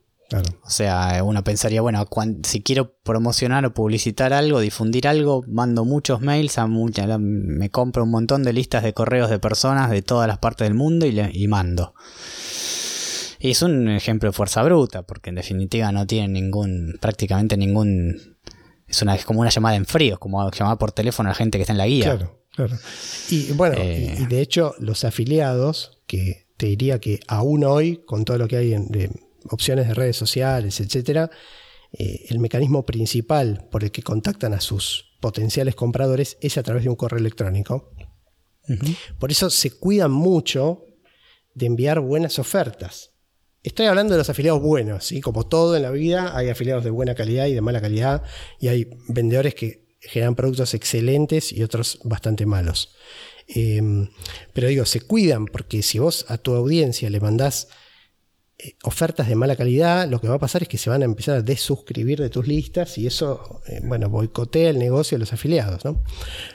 O 0.63 0.69
sea, 0.69 1.21
uno 1.23 1.43
pensaría, 1.43 1.81
bueno, 1.81 2.07
si 2.43 2.61
quiero 2.61 2.95
promocionar 3.03 3.65
o 3.65 3.73
publicitar 3.73 4.33
algo, 4.33 4.59
difundir 4.59 5.07
algo, 5.07 5.43
mando 5.47 5.83
muchos 5.83 6.21
mails, 6.21 6.57
a 6.57 6.67
me 6.67 7.69
compro 7.69 8.03
un 8.03 8.11
montón 8.11 8.43
de 8.43 8.53
listas 8.53 8.83
de 8.83 8.93
correos 8.93 9.29
de 9.29 9.39
personas 9.39 9.89
de 9.89 10.01
todas 10.01 10.27
las 10.27 10.37
partes 10.37 10.67
del 10.67 10.73
mundo 10.75 11.05
y, 11.05 11.19
y 11.19 11.47
mando. 11.47 11.93
Y 13.39 13.51
es 13.51 13.61
un 13.63 13.89
ejemplo 13.89 14.29
de 14.29 14.33
fuerza 14.33 14.61
bruta, 14.61 15.01
porque 15.01 15.31
en 15.31 15.35
definitiva 15.35 15.91
no 15.91 16.05
tiene 16.05 16.27
ningún, 16.27 16.97
prácticamente 17.01 17.57
ningún... 17.57 18.37
Es, 18.87 19.01
una, 19.01 19.15
es 19.15 19.25
como 19.25 19.41
una 19.41 19.49
llamada 19.49 19.75
en 19.75 19.85
frío, 19.85 20.19
como 20.19 20.49
llamar 20.51 20.77
por 20.77 20.91
teléfono 20.91 21.29
a 21.29 21.31
la 21.31 21.35
gente 21.35 21.57
que 21.57 21.63
está 21.63 21.73
en 21.73 21.77
la 21.77 21.87
guía. 21.87 22.17
Claro, 22.17 22.43
claro. 22.53 22.77
Y 23.29 23.51
bueno, 23.53 23.77
y, 23.77 23.79
eh. 23.79 24.27
de 24.29 24.41
hecho 24.41 24.75
los 24.79 25.03
afiliados, 25.05 26.01
que 26.05 26.45
te 26.57 26.67
diría 26.67 26.99
que 26.99 27.19
aún 27.27 27.63
hoy, 27.63 28.03
con 28.05 28.25
todo 28.25 28.37
lo 28.37 28.47
que 28.47 28.57
hay 28.57 28.73
en, 28.73 28.89
de, 28.89 29.09
opciones 29.49 29.87
de 29.87 29.93
redes 29.93 30.17
sociales, 30.17 30.79
etcétera, 30.79 31.29
eh, 31.93 32.25
el 32.29 32.39
mecanismo 32.39 32.85
principal 32.85 33.67
por 33.71 33.83
el 33.83 33.91
que 33.91 34.03
contactan 34.03 34.53
a 34.53 34.61
sus 34.61 35.17
potenciales 35.19 35.75
compradores 35.75 36.37
es 36.41 36.57
a 36.57 36.63
través 36.63 36.83
de 36.83 36.89
un 36.89 36.95
correo 36.95 37.19
electrónico. 37.19 37.93
Por 39.19 39.31
eso 39.31 39.49
se 39.49 39.71
cuidan 39.71 40.11
mucho 40.11 40.85
de 41.53 41.65
enviar 41.65 41.99
buenas 41.99 42.39
ofertas. 42.39 43.11
Estoy 43.63 43.87
hablando 43.87 44.13
de 44.13 44.19
los 44.19 44.29
afiliados 44.29 44.61
buenos, 44.61 45.05
¿sí? 45.05 45.19
como 45.19 45.45
todo 45.45 45.75
en 45.75 45.83
la 45.83 45.91
vida, 45.91 46.35
hay 46.37 46.49
afiliados 46.49 46.83
de 46.83 46.89
buena 46.89 47.13
calidad 47.13 47.47
y 47.47 47.53
de 47.53 47.61
mala 47.61 47.81
calidad, 47.81 48.23
y 48.59 48.69
hay 48.69 48.89
vendedores 49.09 49.53
que 49.55 49.97
generan 49.99 50.35
productos 50.35 50.73
excelentes 50.73 51.51
y 51.51 51.61
otros 51.61 51.99
bastante 52.03 52.45
malos. 52.45 52.95
Em, 53.47 54.09
pero 54.53 54.67
digo, 54.67 54.85
se 54.85 55.01
cuidan 55.01 55.45
porque 55.45 55.83
si 55.83 55.99
vos 55.99 56.25
a 56.29 56.37
tu 56.37 56.55
audiencia 56.55 57.09
le 57.09 57.19
mandás 57.19 57.67
ofertas 58.83 59.27
de 59.27 59.35
mala 59.35 59.55
calidad, 59.55 60.07
lo 60.07 60.19
que 60.19 60.27
va 60.27 60.35
a 60.35 60.39
pasar 60.39 60.63
es 60.63 60.67
que 60.67 60.77
se 60.77 60.89
van 60.89 61.01
a 61.01 61.05
empezar 61.05 61.37
a 61.37 61.41
desuscribir 61.41 62.19
de 62.19 62.29
tus 62.29 62.47
listas 62.47 62.97
y 62.97 63.07
eso, 63.07 63.61
eh, 63.67 63.81
bueno, 63.83 64.09
boicotea 64.09 64.69
el 64.69 64.79
negocio 64.79 65.17
de 65.17 65.19
los 65.19 65.33
afiliados, 65.33 65.83
¿no? 65.85 66.03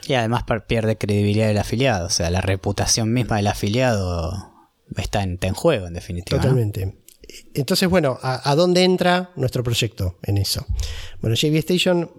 Y 0.07 0.13
además 0.13 0.43
pierde 0.67 0.97
credibilidad 0.97 1.47
del 1.47 1.57
afiliado, 1.57 2.07
o 2.07 2.09
sea, 2.09 2.29
la 2.29 2.41
reputación 2.41 3.11
misma 3.11 3.37
del 3.37 3.47
afiliado 3.47 4.31
está 4.95 5.23
en, 5.23 5.37
juego, 5.53 5.87
en 5.87 5.93
definitiva. 5.93 6.39
Totalmente. 6.39 6.97
Entonces, 7.53 7.89
bueno, 7.89 8.17
¿a, 8.21 8.55
dónde 8.55 8.83
entra 8.83 9.31
nuestro 9.35 9.63
proyecto 9.63 10.17
en 10.23 10.37
eso? 10.37 10.65
Bueno, 11.21 11.35
JB 11.35 11.55
Station 11.57 12.09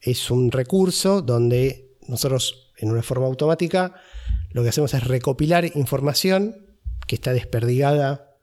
es 0.00 0.30
un 0.30 0.50
recurso 0.50 1.20
donde 1.20 1.96
nosotros, 2.08 2.72
en 2.78 2.90
una 2.90 3.02
forma 3.02 3.26
automática, 3.26 3.94
lo 4.50 4.62
que 4.62 4.70
hacemos 4.70 4.94
es 4.94 5.04
recopilar 5.04 5.64
información 5.76 6.76
que 7.06 7.16
está 7.16 7.32
desperdigada 7.32 8.33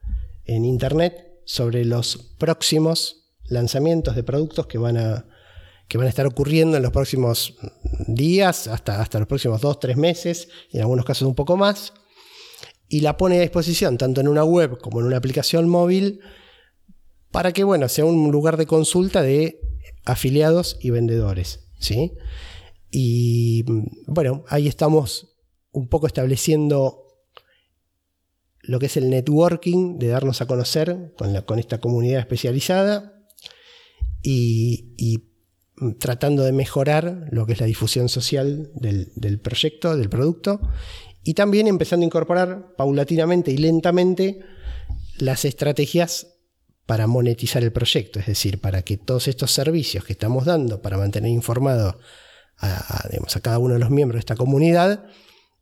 en 0.45 0.65
Internet 0.65 1.41
sobre 1.45 1.85
los 1.85 2.35
próximos 2.37 3.31
lanzamientos 3.45 4.15
de 4.15 4.23
productos 4.23 4.67
que 4.67 4.77
van 4.77 4.97
a, 4.97 5.25
que 5.87 5.97
van 5.97 6.07
a 6.07 6.09
estar 6.09 6.25
ocurriendo 6.25 6.77
en 6.77 6.83
los 6.83 6.91
próximos 6.91 7.55
días, 8.07 8.67
hasta, 8.67 9.01
hasta 9.01 9.19
los 9.19 9.27
próximos 9.27 9.61
dos, 9.61 9.79
tres 9.79 9.97
meses, 9.97 10.47
y 10.69 10.77
en 10.77 10.83
algunos 10.83 11.05
casos 11.05 11.27
un 11.27 11.35
poco 11.35 11.57
más, 11.57 11.93
y 12.87 13.01
la 13.01 13.17
pone 13.17 13.37
a 13.37 13.41
disposición 13.41 13.97
tanto 13.97 14.21
en 14.21 14.27
una 14.27 14.43
web 14.43 14.77
como 14.77 14.99
en 14.99 15.05
una 15.05 15.17
aplicación 15.17 15.69
móvil 15.69 16.19
para 17.31 17.53
que 17.53 17.63
bueno, 17.63 17.87
sea 17.87 18.05
un 18.05 18.31
lugar 18.31 18.57
de 18.57 18.65
consulta 18.65 19.21
de 19.21 19.61
afiliados 20.05 20.77
y 20.81 20.89
vendedores. 20.89 21.67
¿sí? 21.79 22.13
Y 22.91 23.63
bueno, 24.07 24.43
ahí 24.49 24.67
estamos 24.67 25.37
un 25.71 25.87
poco 25.87 26.07
estableciendo 26.07 27.00
lo 28.71 28.79
que 28.79 28.85
es 28.85 28.95
el 28.95 29.09
networking, 29.09 29.99
de 29.99 30.07
darnos 30.07 30.39
a 30.39 30.45
conocer 30.45 31.13
con, 31.17 31.59
esta 31.59 31.81
comunidad 31.81 32.21
especializada 32.21 33.21
y, 34.23 35.25
tratando 35.99 36.43
de 36.43 36.53
mejorar 36.53 37.27
lo 37.31 37.45
que 37.45 37.51
es 37.51 37.59
la 37.59 37.65
difusión 37.65 38.07
social 38.07 38.71
del, 38.73 39.39
proyecto, 39.41 39.97
del 39.97 40.07
producto, 40.07 40.61
y 41.21 41.33
también 41.33 41.67
empezando 41.67 42.05
a 42.05 42.07
incorporar 42.07 42.73
paulatinamente 42.77 43.51
y 43.51 43.57
lentamente 43.57 44.39
las 45.17 45.43
estrategias 45.43 46.37
para 46.85 47.07
monetizar 47.07 47.63
el 47.63 47.73
proyecto, 47.73 48.21
es 48.21 48.27
decir, 48.27 48.61
para 48.61 48.83
que 48.83 48.95
todos 48.95 49.27
estos 49.27 49.51
servicios 49.51 50.05
que 50.05 50.13
estamos 50.13 50.45
dando 50.45 50.81
para 50.81 50.97
mantener 50.97 51.29
informado 51.31 51.99
a 52.57 53.03
cada 53.41 53.59
uno 53.59 53.73
de 53.73 53.81
los 53.81 53.89
miembros 53.89 54.15
de 54.15 54.19
esta 54.19 54.37
comunidad, 54.37 55.03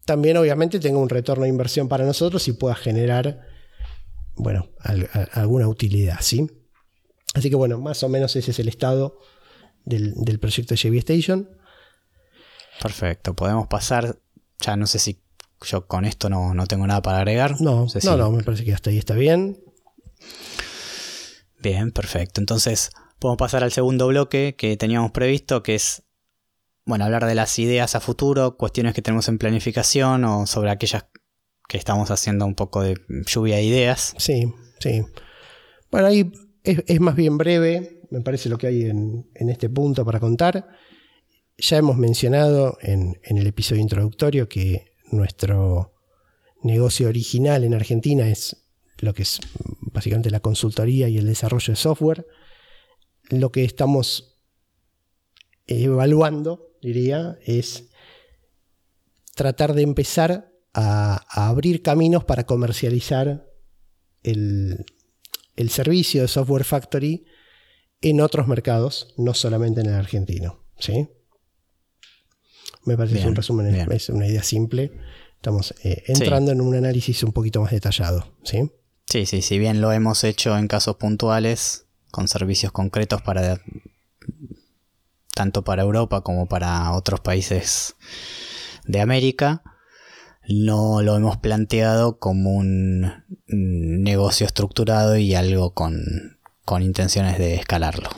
también 0.10 0.38
obviamente 0.38 0.80
tenga 0.80 0.98
un 0.98 1.08
retorno 1.08 1.44
de 1.44 1.50
inversión 1.50 1.88
para 1.88 2.04
nosotros 2.04 2.48
y 2.48 2.54
pueda 2.54 2.74
generar, 2.74 3.46
bueno, 4.34 4.72
alguna 5.34 5.68
utilidad, 5.68 6.18
¿sí? 6.22 6.50
Así 7.36 7.52
que 7.52 7.56
bueno, 7.56 7.78
más 7.78 8.02
o 8.02 8.10
menos 8.10 8.36
ese 8.36 8.50
es 8.50 8.58
el 8.58 8.70
estado 8.70 9.20
del, 9.86 10.40
proyecto 10.40 10.74
de 10.74 10.78
JB 10.78 10.98
Station. 10.98 11.52
Perfecto, 12.82 13.36
podemos 13.36 13.68
pasar, 13.68 14.18
ya 14.60 14.76
no 14.76 14.88
sé 14.88 14.98
si 14.98 15.22
yo 15.62 15.86
con 15.86 16.06
esto 16.06 16.28
no, 16.28 16.66
tengo 16.66 16.88
nada 16.88 17.04
para 17.04 17.20
agregar. 17.20 17.62
No, 17.62 17.86
no, 18.04 18.18
no, 18.18 18.32
me 18.32 18.42
parece 18.44 18.66
que 18.66 18.74
hasta 18.74 18.90
ahí 18.90 18.98
está 18.98 19.14
bien. 19.14 19.64
Bien, 21.60 21.92
perfecto. 21.92 22.42
Entonces, 22.42 22.90
podemos 23.20 23.38
pasar 23.38 23.64
al 23.64 23.72
segundo 23.72 24.08
bloque 24.08 24.56
que 24.58 24.76
teníamos 24.76 25.12
previsto, 25.12 25.62
que 25.62 25.76
es 25.76 26.02
bueno, 26.90 27.06
hablar 27.06 27.28
de 27.28 27.36
las 27.36 27.60
ideas 27.60 27.96
a 27.96 28.00
futuro, 28.00 28.58
cuestiones 28.58 28.96
que 28.96 29.04
tenemos 29.04 29.28
en 29.30 29.38
planificación 29.38 30.26
o 30.26 30.48
sobre 30.48 30.72
aquellas 30.72 31.06
que 31.68 31.78
estamos 31.78 32.10
haciendo 32.10 32.48
un 32.48 32.56
poco 32.56 32.82
de 32.82 33.00
lluvia 33.28 33.58
de 33.58 33.64
ideas. 33.64 34.16
Sí, 34.18 34.52
sí. 34.80 35.06
Bueno, 35.92 36.08
ahí 36.08 36.32
es, 36.64 37.00
más 37.00 37.16
bien 37.16 37.38
breve, 37.38 38.02
me 38.10 38.22
parece 38.22 38.50
lo 38.50 38.58
que 38.58 38.66
hay 38.66 38.86
en, 38.86 39.30
este 39.36 39.70
punto 39.70 40.04
para 40.04 40.20
contar. 40.20 40.68
Ya 41.60 41.78
hemos 41.78 41.96
mencionado 41.96 42.80
en, 42.82 43.20
el 43.22 43.46
episodio 43.46 43.84
introductorio 43.84 44.50
que 44.50 44.96
nuestro 45.12 45.94
negocio 46.64 47.08
original 47.08 47.64
en 47.66 47.76
Argentina 47.76 48.28
es 48.28 48.66
lo 48.98 49.14
que 49.14 49.22
es 49.22 49.40
básicamente 49.82 50.32
la 50.32 50.40
consultoría 50.40 51.08
y 51.08 51.20
el 51.20 51.28
desarrollo 51.28 51.72
de 51.72 51.78
software. 51.78 52.26
Lo 53.30 53.52
que 53.52 53.64
estamos 53.64 54.40
evaluando 55.68 56.69
diría, 56.82 57.38
es 57.46 57.90
tratar 59.36 59.74
de 59.74 59.84
empezar 59.84 60.52
a, 60.74 61.26
abrir 61.30 61.82
caminos 61.82 62.24
para 62.24 62.46
comercializar 62.46 63.46
el, 64.24 64.86
el 65.56 65.70
servicio 65.70 66.22
de 66.22 66.28
Software 66.28 66.64
Factory 66.64 67.26
en 68.02 68.22
otros 68.22 68.48
mercados, 68.48 69.14
no 69.18 69.34
solamente 69.34 69.82
en 69.82 69.88
el 69.88 69.96
argentino. 69.96 70.64
¿sí? 70.78 71.10
Me 72.86 72.98
parece 72.98 73.16
que 73.16 73.22
es 73.22 73.28
un 73.28 73.36
resumen, 73.36 73.92
es 73.92 74.10
una 74.10 74.28
idea 74.28 74.44
simple. 74.44 74.92
Estamos 75.36 75.74
eh, 75.84 76.04
entrando 76.08 76.52
en 76.52 76.62
un 76.62 76.76
análisis 76.76 77.24
un 77.24 77.32
poquito 77.32 77.62
más 77.62 77.72
detallado. 77.72 78.36
¿sí? 78.44 78.72
sí, 79.06 79.26
sí, 79.26 79.42
si 79.42 79.60
bien 79.60 79.82
lo 79.82 79.92
hemos 79.92 80.24
hecho 80.24 80.58
en 80.58 80.68
casos 80.68 80.98
puntuales, 80.98 81.86
con 82.12 82.28
servicios 82.28 82.72
concretos 82.72 83.22
para 83.22 83.62
tanto 85.40 85.64
para 85.64 85.84
Europa 85.84 86.20
como 86.20 86.48
para 86.48 86.92
otros 86.92 87.22
países 87.22 87.96
de 88.86 89.00
América, 89.00 89.64
no 90.50 91.02
lo 91.02 91.16
hemos 91.16 91.38
planteado 91.38 92.20
como 92.20 92.56
un 92.56 93.24
negocio 93.48 94.46
estructurado 94.46 95.16
y 95.16 95.36
algo 95.36 95.74
con, 95.74 96.38
con 96.66 96.82
intenciones 96.82 97.38
de 97.38 97.56
escalarlo. 97.56 98.10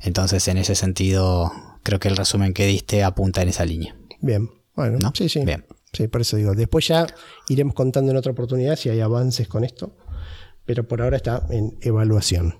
Entonces, 0.00 0.48
en 0.48 0.56
ese 0.56 0.74
sentido, 0.74 1.52
creo 1.84 2.00
que 2.00 2.08
el 2.08 2.16
resumen 2.16 2.52
que 2.52 2.66
diste 2.66 3.04
apunta 3.04 3.42
en 3.42 3.50
esa 3.50 3.64
línea. 3.64 3.94
Bien, 4.20 4.50
bueno, 4.74 5.12
sí, 5.14 5.28
sí. 5.28 5.44
Bien. 5.44 5.64
Sí, 5.92 6.08
por 6.08 6.22
eso 6.22 6.36
digo, 6.36 6.56
después 6.56 6.88
ya 6.88 7.06
iremos 7.48 7.76
contando 7.76 8.10
en 8.10 8.16
otra 8.16 8.32
oportunidad 8.32 8.74
si 8.74 8.88
hay 8.88 8.98
avances 8.98 9.46
con 9.46 9.62
esto, 9.62 9.96
pero 10.64 10.88
por 10.88 11.00
ahora 11.00 11.16
está 11.16 11.46
en 11.48 11.78
evaluación. 11.80 12.56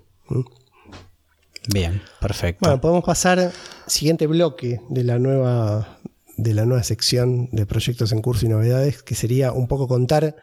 Bien, 1.67 2.01
perfecto. 2.19 2.59
Bueno, 2.61 2.81
podemos 2.81 3.03
pasar 3.03 3.39
al 3.39 3.51
siguiente 3.87 4.27
bloque 4.27 4.81
de 4.89 5.03
la 5.03 5.19
nueva 5.19 5.99
de 6.37 6.53
la 6.53 6.65
nueva 6.65 6.83
sección 6.83 7.49
de 7.51 7.65
proyectos 7.65 8.11
en 8.11 8.21
curso 8.21 8.45
y 8.45 8.49
novedades, 8.49 9.01
que 9.01 9.15
sería 9.15 9.51
un 9.51 9.67
poco 9.67 9.87
contar 9.87 10.35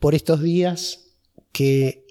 por 0.00 0.14
estos 0.14 0.42
días 0.42 1.14
qué 1.52 2.04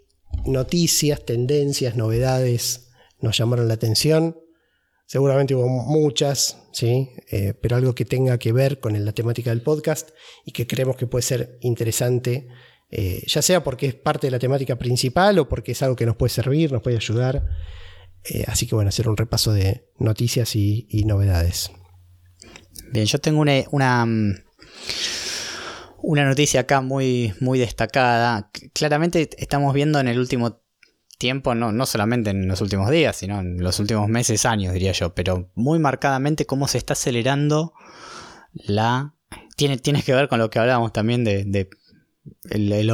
noticias, 0.46 1.26
tendencias, 1.26 1.96
novedades 1.96 2.90
nos 3.20 3.38
llamaron 3.38 3.68
la 3.68 3.76
atención. 3.76 4.38
Seguramente 5.06 5.54
hubo 5.54 5.68
muchas, 5.68 6.58
¿sí? 6.72 7.12
Eh, 7.30 7.54
pero 7.54 7.76
algo 7.76 7.94
que 7.94 8.06
tenga 8.06 8.38
que 8.38 8.54
ver 8.54 8.80
con 8.80 9.04
la 9.04 9.12
temática 9.12 9.50
del 9.50 9.62
podcast 9.62 10.12
y 10.46 10.54
que 10.54 10.66
creemos 10.66 10.96
que 10.96 11.06
puede 11.06 11.22
ser 11.22 11.58
interesante, 11.62 12.48
eh, 12.90 13.24
ya 13.28 13.42
sea 13.42 13.64
porque 13.64 13.88
es 13.88 13.96
parte 13.96 14.28
de 14.28 14.32
la 14.32 14.40
temática 14.40 14.78
principal 14.78 15.38
o 15.40 15.50
porque 15.50 15.74
es 15.74 15.82
algo 15.84 15.96
que 15.96 16.06
nos 16.06 16.16
puede 16.16 16.30
servir, 16.30 16.72
nos 16.72 16.82
puede 16.82 16.96
ayudar. 16.96 17.46
Eh, 18.26 18.46
así 18.48 18.68
que 18.68 18.76
bueno, 18.76 18.90
hacer 18.90 19.10
un 19.10 19.18
repaso 19.18 19.54
de 19.54 19.86
noticias 20.00 20.56
y 20.56 21.04
novedades. 21.06 21.72
Bien, 22.94 23.08
yo 23.08 23.18
tengo 23.20 23.42
una, 23.42 23.54
una, 23.72 24.06
mm, 24.06 24.36
noticia 26.04 26.62
acá 26.62 26.82
muy, 26.82 27.34
muy 27.40 27.58
destacada. 27.58 28.52
Claramente 28.74 29.30
estamos 29.38 29.74
viendo 29.74 30.00
en 30.00 30.08
el 30.08 30.20
último 30.20 30.62
tiempo, 31.18 31.56
no, 31.56 31.72
no 31.72 31.88
solamente 31.88 32.30
en 32.30 32.48
los 32.48 32.62
últimos 32.62 32.92
días, 32.92 33.16
sino 33.16 33.40
en 33.40 33.64
los 33.64 33.80
últimos 33.80 34.10
meses, 34.10 34.46
años, 34.46 34.74
diría 34.74 34.92
yo, 34.92 35.16
pero 35.16 35.50
muy 35.56 35.80
marcadamente 35.80 36.46
cómo 36.46 36.68
se 36.68 36.78
está 36.78 36.94
acelerando 36.94 37.74
la... 38.54 39.16
Tiene, 39.56 39.78
tiene 39.78 40.04
que 40.04 40.14
ver 40.14 40.28
con 40.28 40.38
lo 40.38 40.52
que 40.52 40.60
hablábamos 40.60 40.94
también 40.94 41.24
de, 41.24 41.46
de 41.46 41.70
el, 42.52 42.72
el, 42.72 42.92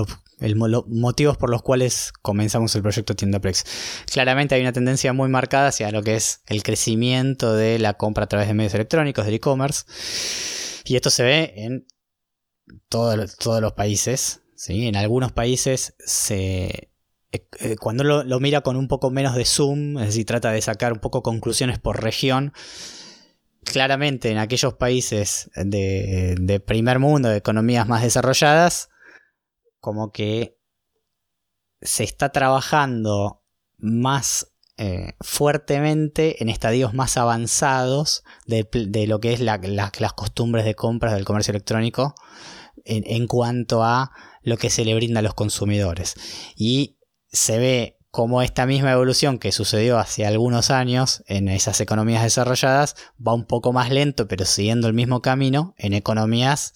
motivos 0.88 1.38
por 1.38 1.50
los 1.50 1.62
cuales 1.62 2.12
comenzamos 2.22 2.76
el 2.76 2.82
proyecto 2.82 3.16
Tiendaplex. 3.16 3.66
Claramente 4.12 4.56
hay 4.56 4.62
una 4.62 4.74
tendencia 4.74 5.14
muy 5.14 5.30
marcada 5.30 5.68
hacia 5.68 5.92
lo 5.92 6.04
que 6.04 6.16
es 6.16 6.42
el 6.48 6.64
crecimiento 6.64 7.54
de 7.54 7.80
la 7.80 7.96
compra 7.96 8.26
a 8.26 8.28
través 8.28 8.48
de 8.48 8.54
medios 8.54 8.74
electrónicos, 8.74 9.26
del 9.26 9.36
e-commerce. 9.36 9.86
Y 10.86 10.96
esto 10.96 11.10
se 11.10 11.24
ve 11.24 11.54
en 11.56 11.86
todos 12.88 13.62
los 13.62 13.74
países. 13.74 14.42
¿sí? 14.56 14.88
En 14.88 14.96
algunos 14.96 15.32
países 15.32 15.96
se, 16.00 16.90
eh, 17.32 17.46
eh, 17.60 17.76
cuando 17.80 18.04
lo, 18.04 18.40
mira 18.40 18.62
con 18.62 18.76
un 18.76 18.88
poco 18.88 19.12
menos 19.12 19.36
de 19.36 19.46
zoom, 19.46 20.00
es 20.00 20.08
decir, 20.08 20.26
trata 20.26 20.52
de 20.52 20.62
sacar 20.62 20.94
un 20.94 21.00
poco 21.00 21.22
conclusiones 21.22 21.78
por 21.78 22.02
región, 22.02 22.54
claramente 23.64 24.32
en 24.32 24.40
aquellos 24.40 24.74
países 24.74 25.52
de, 25.56 26.36
de, 26.40 26.60
primer 26.60 26.98
mundo, 26.98 27.30
de 27.30 27.38
economías 27.38 27.88
más 27.88 28.02
desarrolladas, 28.02 28.90
como 29.80 30.12
que 30.12 30.58
se 31.82 32.04
está 32.04 32.32
trabajando 32.32 33.44
más 33.78 34.54
eh, 34.78 35.14
fuertemente 35.22 36.42
en 36.42 36.50
estadios 36.50 36.94
más 36.94 37.18
avanzados 37.18 38.24
de, 38.46 38.66
lo 39.08 39.20
que 39.20 39.34
es 39.34 39.40
las 39.40 40.14
costumbres 40.16 40.66
de 40.66 40.76
compras 40.76 41.14
del 41.14 41.26
comercio 41.26 41.52
electrónico 41.52 42.16
en, 42.86 43.04
en, 43.06 43.28
cuanto 43.28 43.84
a 43.84 44.12
lo 44.42 44.58
que 44.58 44.70
se 44.70 44.86
le 44.86 44.96
brinda 44.96 45.20
a 45.20 45.24
los 45.24 45.34
consumidores. 45.34 46.16
Y 46.56 46.98
se 47.32 47.60
ve 47.60 48.00
como 48.12 48.42
esta 48.42 48.66
misma 48.66 48.92
evolución 48.92 49.38
que 49.38 49.52
sucedió 49.52 50.00
hace 50.00 50.26
algunos 50.26 50.72
años 50.72 51.24
en 51.28 51.48
esas 51.48 51.80
economías 51.80 52.24
desarrolladas 52.24 52.96
va 53.26 53.34
un 53.34 53.46
poco 53.46 53.72
más 53.72 53.92
lento, 53.92 54.28
pero 54.28 54.46
siguiendo 54.46 54.88
el 54.88 54.94
mismo 54.94 55.22
camino 55.22 55.76
en 55.78 55.94
economías 55.94 56.74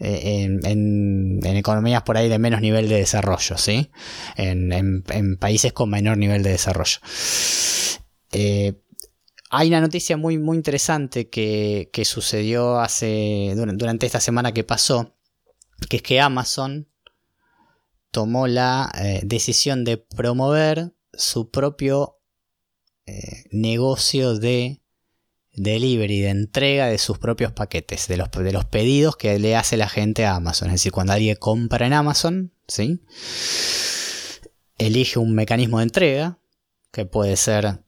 eh, 0.00 0.44
en, 0.62 1.40
economías 1.44 2.02
por 2.02 2.16
ahí 2.16 2.28
de 2.28 2.38
menos 2.38 2.60
nivel 2.60 2.88
de 2.88 2.96
desarrollo, 2.96 3.58
¿sí? 3.58 3.90
En, 4.36 5.02
países 5.38 5.72
con 5.72 5.90
menor 5.90 6.16
nivel 6.18 6.42
de 6.42 6.50
desarrollo. 6.50 6.98
Eh, 8.30 8.80
hay 9.50 9.68
una 9.68 9.80
noticia 9.80 10.16
muy, 10.16 10.38
muy 10.38 10.56
interesante 10.56 11.28
que, 11.28 11.90
sucedió 12.04 12.78
hace, 12.78 13.54
durante 13.56 14.06
esta 14.06 14.20
semana 14.20 14.52
que 14.52 14.62
pasó, 14.62 15.16
que 15.88 15.96
es 15.96 16.02
que 16.02 16.20
Amazon 16.20 16.88
tomó 18.12 18.46
la 18.46 18.92
eh, 19.00 19.20
decisión 19.24 19.84
de 19.84 19.96
promover 19.96 20.92
su 21.12 21.50
propio 21.50 22.14
negocio 23.50 24.38
de 24.38 24.82
delivery, 25.62 26.20
de 26.20 26.30
entrega 26.30 26.86
de 26.86 26.98
sus 26.98 27.18
propios 27.18 27.52
paquetes, 27.52 28.08
de 28.08 28.16
los, 28.16 28.30
de 28.30 28.52
los 28.52 28.64
pedidos 28.64 29.16
que 29.16 29.38
le 29.38 29.56
hace 29.56 29.76
la 29.76 29.88
gente 29.88 30.24
a 30.24 30.36
Amazon. 30.36 30.68
Es 30.68 30.74
decir, 30.74 30.92
cuando 30.92 31.12
alguien 31.12 31.36
compra 31.36 31.86
en 31.86 31.92
Amazon, 31.92 32.52
¿sí? 32.66 33.00
elige 34.78 35.18
un 35.18 35.34
mecanismo 35.34 35.78
de 35.78 35.84
entrega, 35.84 36.38
que 36.92 37.04
puede 37.04 37.36
ser 37.36 37.84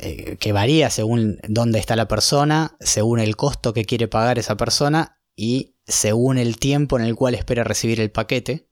eh, 0.00 0.36
que 0.38 0.52
varía 0.52 0.90
según 0.90 1.38
dónde 1.48 1.78
está 1.78 1.94
la 1.94 2.08
persona, 2.08 2.76
según 2.80 3.20
el 3.20 3.36
costo 3.36 3.72
que 3.72 3.84
quiere 3.84 4.08
pagar 4.08 4.38
esa 4.38 4.56
persona 4.56 5.20
y 5.36 5.76
según 5.86 6.38
el 6.38 6.58
tiempo 6.58 6.98
en 6.98 7.04
el 7.04 7.14
cual 7.14 7.34
espera 7.34 7.64
recibir 7.64 8.00
el 8.00 8.10
paquete. 8.10 8.68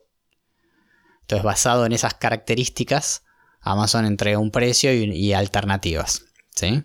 Entonces, 1.23 1.45
basado 1.45 1.87
en 1.87 1.93
esas 1.93 2.15
características, 2.15 3.25
Amazon 3.61 4.07
entrega 4.07 4.39
un 4.39 4.51
precio 4.51 4.93
y, 4.93 5.05
y 5.13 5.33
alternativas. 5.35 6.25
¿Sí? 6.59 6.85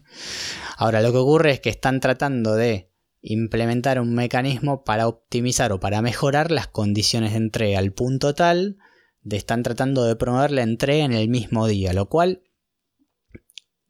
Ahora 0.77 1.01
lo 1.01 1.11
que 1.11 1.17
ocurre 1.17 1.51
es 1.51 1.59
que 1.59 1.69
están 1.69 1.99
tratando 1.99 2.55
de 2.55 2.91
implementar 3.21 3.99
un 3.99 4.13
mecanismo 4.13 4.83
para 4.83 5.07
optimizar 5.07 5.71
o 5.71 5.79
para 5.79 6.01
mejorar 6.01 6.51
las 6.51 6.67
condiciones 6.67 7.31
de 7.31 7.37
entrega 7.37 7.79
al 7.79 7.93
punto 7.93 8.35
tal 8.35 8.77
de 9.21 9.37
están 9.37 9.63
tratando 9.63 10.03
de 10.03 10.15
promover 10.15 10.51
la 10.51 10.63
entrega 10.63 11.05
en 11.05 11.13
el 11.13 11.29
mismo 11.29 11.67
día, 11.67 11.93
lo 11.93 12.09
cual 12.09 12.43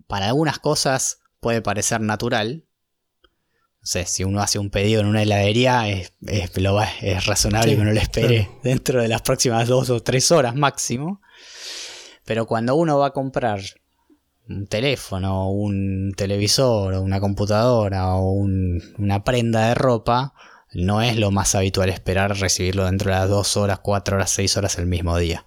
para 0.08 0.28
algunas 0.28 0.60
cosas 0.60 1.22
puede 1.40 1.62
parecer 1.62 2.02
natural. 2.02 2.66
No 3.82 3.88
sé, 3.88 4.06
si 4.06 4.24
uno 4.24 4.42
hace 4.42 4.60
un 4.60 4.70
pedido 4.70 5.02
en 5.02 5.08
una 5.08 5.24
heladería, 5.24 5.90
es, 5.90 6.14
es, 6.22 7.26
razonable 7.26 7.76
que 7.76 7.82
uno 7.82 7.92
lo 7.92 8.00
espere 8.00 8.50
dentro 8.64 9.02
de 9.02 9.08
las 9.10 9.24
próximas 9.24 9.68
dos 9.68 9.90
o 9.90 10.02
tres 10.02 10.32
horas 10.32 10.56
máximo. 10.56 11.20
Pero 12.24 12.46
cuando 12.46 12.76
uno 12.76 13.00
va 13.00 13.08
a 13.08 13.14
comprar 13.14 13.62
un 14.50 14.68
teléfono, 14.68 15.50
un 15.50 16.14
televisor, 16.16 16.96
una 16.96 17.20
computadora 17.20 18.16
o 18.16 18.32
una 18.32 19.24
prenda 19.24 19.70
de 19.70 19.76
ropa, 19.76 20.34
no 20.74 21.02
es 21.02 21.18
lo 21.18 21.32
más 21.32 21.56
habitual 21.56 21.90
esperar 21.90 22.38
recibirlo 22.38 22.86
dentro 22.86 23.12
de 23.12 23.18
las 23.18 23.30
2 23.30 23.58
horas, 23.58 23.80
4 23.80 24.16
horas, 24.16 24.32
6 24.32 24.58
horas 24.58 24.78
el 24.78 24.88
mismo 24.88 25.18
día. 25.18 25.46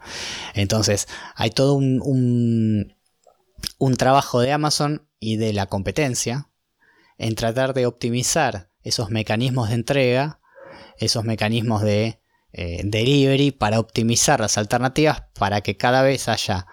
Entonces, 0.54 1.08
hay 1.34 1.50
todo 1.50 1.74
un, 1.74 2.00
un, 2.02 2.94
un 3.78 3.96
trabajo 3.96 4.40
de 4.40 4.52
Amazon 4.52 5.08
y 5.18 5.36
de 5.36 5.52
la 5.52 5.66
competencia 5.66 6.48
en 7.18 7.34
tratar 7.34 7.74
de 7.74 7.86
optimizar 7.86 8.70
esos 8.82 9.10
mecanismos 9.10 9.68
de 9.68 9.74
entrega, 9.74 10.40
esos 10.98 11.24
mecanismos 11.24 11.82
de 11.82 12.20
eh, 12.52 12.82
delivery 12.84 13.50
para 13.50 13.80
optimizar 13.80 14.40
las 14.40 14.56
alternativas 14.58 15.24
para 15.38 15.60
que 15.60 15.76
cada 15.76 16.02
vez 16.02 16.28
haya 16.28 16.66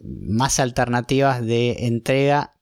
más 0.00 0.60
alternativas 0.60 1.44
de 1.44 1.86
entrega 1.86 2.54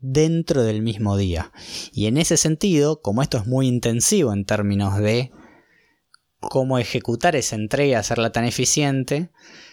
dentro 0.00 0.62
del 0.62 0.82
mismo 0.82 1.16
día. 1.16 1.52
Y 1.92 2.06
en 2.06 2.18
ese 2.18 2.36
sentido, 2.36 3.00
como 3.00 3.22
esto 3.22 3.38
es 3.38 3.46
muy 3.46 3.66
intensivo 3.66 4.32
en 4.32 4.44
términos 4.44 4.98
de 4.98 5.32
cómo 6.40 6.78
ejecutar 6.78 7.36
esa 7.36 7.56
entrega 7.56 7.98
hacerla 7.98 8.30
tan 8.30 8.44
eficiente, 8.44 9.30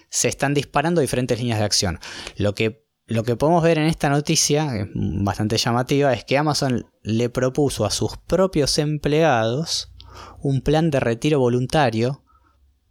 se 0.09 0.29
están 0.29 0.53
disparando 0.53 1.01
diferentes 1.01 1.37
líneas 1.37 1.59
de 1.59 1.65
acción. 1.65 1.99
Lo 2.37 2.55
que, 2.55 2.85
lo 3.07 3.23
que 3.23 3.35
podemos 3.35 3.63
ver 3.63 3.77
en 3.77 3.87
esta 3.87 4.09
noticia, 4.09 4.87
bastante 4.93 5.57
llamativa, 5.57 6.13
es 6.13 6.23
que 6.23 6.37
Amazon 6.37 6.85
le 7.03 7.29
propuso 7.29 7.85
a 7.85 7.91
sus 7.91 8.17
propios 8.17 8.77
empleados 8.77 9.93
un 10.39 10.61
plan 10.61 10.91
de 10.91 10.99
retiro 10.99 11.39
voluntario 11.39 12.23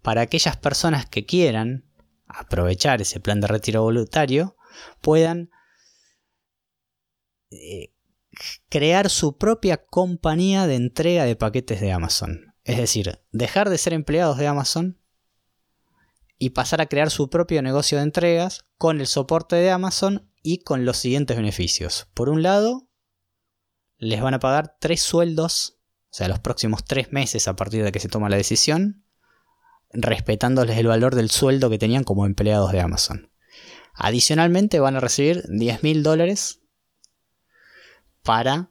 para 0.03 0.22
aquellas 0.22 0.57
personas 0.57 1.07
que 1.07 1.26
quieran 1.26 1.89
aprovechar 2.34 3.00
ese 3.00 3.20
plan 3.20 3.40
de 3.40 3.46
retiro 3.46 3.82
voluntario 3.82 4.56
puedan 5.00 5.50
eh, 7.50 7.92
crear 8.68 9.10
su 9.10 9.36
propia 9.36 9.84
compañía 9.84 10.66
de 10.66 10.76
entrega 10.76 11.24
de 11.24 11.36
paquetes 11.36 11.80
de 11.80 11.92
Amazon. 11.92 12.54
Es 12.64 12.76
decir, 12.76 13.20
dejar 13.32 13.70
de 13.70 13.78
ser 13.78 13.92
empleados 13.92 14.38
de 14.38 14.46
Amazon 14.46 15.00
y 16.38 16.50
pasar 16.50 16.80
a 16.80 16.86
crear 16.86 17.10
su 17.10 17.28
propio 17.28 17.62
negocio 17.62 17.98
de 17.98 18.04
entregas 18.04 18.64
con 18.78 19.00
el 19.00 19.06
soporte 19.06 19.56
de 19.56 19.70
Amazon 19.70 20.30
y 20.42 20.58
con 20.58 20.84
los 20.84 20.96
siguientes 20.96 21.36
beneficios. 21.36 22.08
Por 22.14 22.28
un 22.28 22.42
lado, 22.42 22.88
les 23.98 24.22
van 24.22 24.34
a 24.34 24.40
pagar 24.40 24.76
tres 24.80 25.02
sueldos, 25.02 25.78
o 26.04 26.14
sea, 26.14 26.28
los 26.28 26.40
próximos 26.40 26.84
tres 26.84 27.12
meses 27.12 27.46
a 27.46 27.56
partir 27.56 27.84
de 27.84 27.92
que 27.92 28.00
se 28.00 28.08
toma 28.08 28.30
la 28.30 28.36
decisión, 28.36 29.04
respetándoles 29.92 30.79
el 30.79 30.87
valor 30.87 31.14
del 31.14 31.31
sueldo 31.31 31.70
que 31.70 31.79
tenían 31.79 32.05
como 32.05 32.26
empleados 32.26 32.72
de 32.72 32.81
Amazon. 32.81 33.31
Adicionalmente 33.94 34.81
van 34.81 34.96
a 34.96 35.00
recibir 35.00 35.44
10 35.48 35.83
mil 35.83 36.03
dólares 36.03 36.61
para 38.22 38.70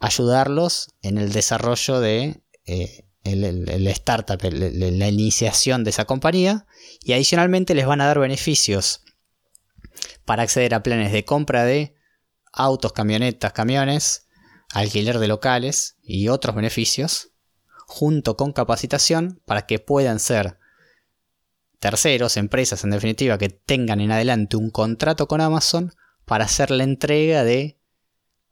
ayudarlos 0.00 0.94
en 1.02 1.18
el 1.18 1.32
desarrollo 1.32 2.00
de 2.00 2.42
eh, 2.66 3.04
startup, 3.24 4.40
la 4.42 5.08
iniciación 5.08 5.84
de 5.84 5.90
esa 5.90 6.06
compañía 6.06 6.66
y 7.02 7.12
adicionalmente 7.12 7.74
les 7.74 7.86
van 7.86 8.00
a 8.00 8.06
dar 8.06 8.18
beneficios 8.18 9.04
para 10.24 10.42
acceder 10.42 10.74
a 10.74 10.82
planes 10.82 11.12
de 11.12 11.24
compra 11.24 11.64
de 11.64 11.94
autos, 12.52 12.92
camionetas, 12.92 13.52
camiones, 13.52 14.26
alquiler 14.72 15.18
de 15.18 15.28
locales 15.28 15.96
y 16.02 16.28
otros 16.28 16.54
beneficios, 16.54 17.29
junto 17.90 18.36
con 18.36 18.52
capacitación 18.52 19.42
para 19.44 19.66
que 19.66 19.80
puedan 19.80 20.20
ser 20.20 20.58
terceros, 21.80 22.36
empresas 22.36 22.84
en 22.84 22.90
definitiva, 22.90 23.36
que 23.36 23.48
tengan 23.48 24.00
en 24.00 24.12
adelante 24.12 24.56
un 24.56 24.70
contrato 24.70 25.26
con 25.26 25.40
Amazon 25.40 25.92
para 26.24 26.44
hacer 26.44 26.70
la 26.70 26.84
entrega 26.84 27.42
de 27.42 27.80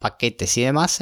paquetes 0.01 0.59
y 0.59 0.63
demás, 0.63 1.01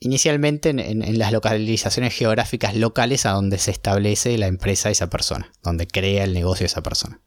inicialmente 0.00 0.70
en, 0.70 1.16
las 1.16 1.30
localizaciones 1.30 2.12
geográficas 2.12 2.74
locales 2.74 3.24
a 3.24 3.30
donde 3.30 3.58
se 3.58 3.70
establece 3.70 4.36
la 4.36 4.48
empresa 4.48 4.88
de 4.88 4.94
esa 4.94 5.08
persona, 5.08 5.52
donde 5.62 5.86
crea 5.86 6.24
el 6.24 6.34
negocio 6.34 6.64
de 6.64 6.68
esa 6.68 6.82
persona. 6.82 7.20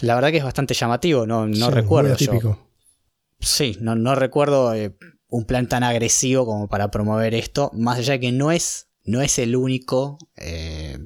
La 0.00 0.16
verdad 0.16 0.32
que 0.32 0.38
es 0.38 0.44
bastante 0.44 0.74
llamativo, 0.74 1.26
no, 1.26 1.46
no 1.46 1.70
recuerdo. 1.70 2.16
Sí, 3.38 3.78
no, 3.80 3.94
no 3.94 4.16
recuerdo 4.16 4.74
eh, 4.74 4.96
un 5.30 5.44
plan 5.44 5.68
tan 5.68 5.82
agresivo 5.82 6.44
como 6.44 6.68
para 6.68 6.90
promover 6.90 7.34
esto, 7.34 7.70
más 7.72 7.98
allá 7.98 8.14
de 8.14 8.20
que 8.20 8.32
no 8.32 8.50
es, 8.50 8.88
no 9.04 9.22
es 9.22 9.38
el 9.38 9.56
único, 9.56 10.18
eh, 10.36 10.98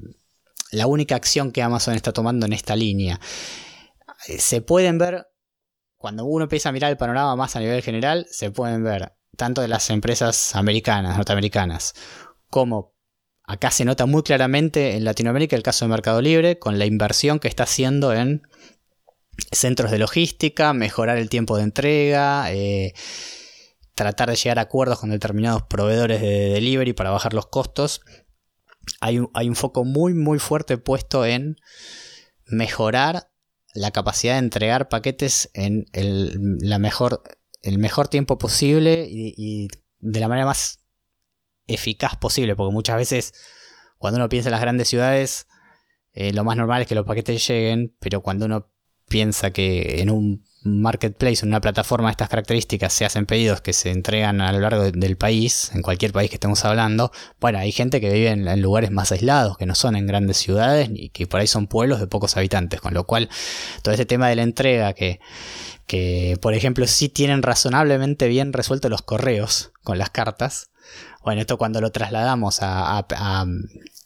la 0.71 0.87
única 0.87 1.15
acción 1.15 1.51
que 1.51 1.61
Amazon 1.61 1.93
está 1.93 2.11
tomando 2.11 2.45
en 2.45 2.53
esta 2.53 2.75
línea. 2.75 3.19
Eh, 4.27 4.39
se 4.39 4.61
pueden 4.61 4.97
ver 4.97 5.27
cuando 5.95 6.25
uno 6.25 6.43
empieza 6.43 6.69
a 6.69 6.71
mirar 6.71 6.91
el 6.91 6.97
panorama 6.97 7.35
más 7.35 7.55
a 7.55 7.59
nivel 7.59 7.81
general, 7.81 8.27
se 8.29 8.51
pueden 8.51 8.83
ver 8.83 9.13
tanto 9.37 9.61
de 9.61 9.67
las 9.67 9.89
empresas 9.89 10.55
americanas, 10.55 11.15
norteamericanas, 11.17 11.93
como 12.49 12.93
acá 13.43 13.69
se 13.71 13.85
nota 13.85 14.05
muy 14.05 14.23
claramente 14.23 14.95
en 14.95 15.03
Latinoamérica 15.03 15.55
el 15.55 15.63
caso 15.63 15.85
de 15.85 15.89
Mercado 15.89 16.21
Libre, 16.21 16.57
con 16.57 16.79
la 16.79 16.85
inversión 16.85 17.39
que 17.39 17.47
está 17.47 17.63
haciendo 17.63 18.13
en 18.13 18.43
centros 19.51 19.91
de 19.91 19.99
logística, 19.99 20.73
mejorar 20.73 21.17
el 21.17 21.29
tiempo 21.29 21.57
de 21.57 21.63
entrega, 21.63 22.51
eh, 22.51 22.93
tratar 23.95 24.29
de 24.29 24.35
llegar 24.35 24.59
a 24.59 24.63
acuerdos 24.63 24.99
con 24.99 25.09
determinados 25.09 25.63
proveedores 25.63 26.21
de 26.21 26.49
delivery 26.49 26.93
para 26.93 27.11
bajar 27.11 27.33
los 27.33 27.47
costos. 27.47 28.01
Hay 29.01 29.19
un, 29.19 29.31
hay 29.33 29.49
un 29.49 29.55
foco 29.55 29.83
muy 29.83 30.13
muy 30.13 30.37
fuerte 30.37 30.77
puesto 30.77 31.25
en 31.25 31.57
mejorar 32.45 33.31
la 33.73 33.91
capacidad 33.91 34.33
de 34.33 34.39
entregar 34.39 34.89
paquetes 34.89 35.49
en 35.53 35.85
el, 35.91 36.57
la 36.59 36.79
mejor, 36.79 37.23
el 37.61 37.77
mejor 37.77 38.07
tiempo 38.07 38.37
posible 38.37 39.05
y, 39.09 39.67
de 39.99 40.19
la 40.19 40.27
manera 40.27 40.45
más 40.45 40.79
eficaz 41.67 42.15
posible, 42.15 42.55
porque 42.55 42.73
muchas 42.73 42.95
veces 42.95 43.33
cuando 43.97 44.17
uno 44.17 44.29
piensa 44.29 44.49
en 44.49 44.51
las 44.51 44.61
grandes 44.61 44.87
ciudades, 44.87 45.47
eh, 46.13 46.31
lo 46.31 46.43
más 46.43 46.55
normal 46.57 46.83
es 46.83 46.87
que 46.87 46.95
los 46.95 47.05
paquetes 47.05 47.45
lleguen, 47.47 47.95
pero 47.99 48.21
cuando 48.21 48.45
uno 48.45 48.71
piensa 49.09 49.51
que 49.51 50.01
en 50.01 50.09
un 50.09 50.44
marketplace, 50.65 51.43
en 51.43 51.49
una 51.49 51.61
plataforma 51.61 52.09
de 52.09 52.11
estas 52.11 52.29
características, 52.29 52.91
se 52.91 53.05
hacen 53.05 53.25
pedidos 53.25 53.61
que 53.61 53.71
se 53.71 53.91
entregan 53.91 54.41
a 54.41 54.51
lo 54.51 54.59
largo 54.59 54.91
del 54.91 55.15
país, 55.15 55.71
en 55.73 55.81
cualquier 55.81 56.11
país 56.11 56.29
que 56.29 56.35
estemos 56.35 56.65
hablando, 56.65 57.11
bueno, 57.39 57.59
hay 57.59 57.71
gente 57.71 58.01
que 58.01 58.11
vive 58.11 58.29
en, 58.29 58.61
lugares 58.61 58.91
más 58.91 59.11
aislados, 59.11 59.57
que 59.57 59.65
no 59.65 59.75
son 59.75 59.95
en 59.95 60.07
grandes 60.07 60.37
ciudades, 60.37 60.89
y 60.93 61.09
que 61.09 61.27
por 61.27 61.39
ahí 61.39 61.47
son 61.47 61.67
pueblos 61.67 61.99
de 61.99 62.07
pocos 62.07 62.35
habitantes, 62.35 62.81
con 62.81 62.93
lo 62.93 63.05
cual 63.05 63.29
todo 63.83 63.93
ese 63.93 64.05
tema 64.05 64.27
de 64.27 64.35
la 64.35 64.43
entrega 64.43 64.93
que, 64.93 65.19
que 65.85 66.37
por 66.41 66.53
ejemplo, 66.53 66.87
sí 66.87 67.09
tienen 67.09 67.43
razonablemente 67.43 68.27
bien 68.27 68.51
resuelto 68.51 68.89
los 68.89 69.03
correos 69.03 69.71
con 69.83 69.97
las 69.97 70.09
cartas, 70.09 70.71
bueno, 71.23 71.41
esto 71.41 71.57
cuando 71.57 71.81
lo 71.81 71.91
trasladamos 71.91 72.59
a, 72.61 73.05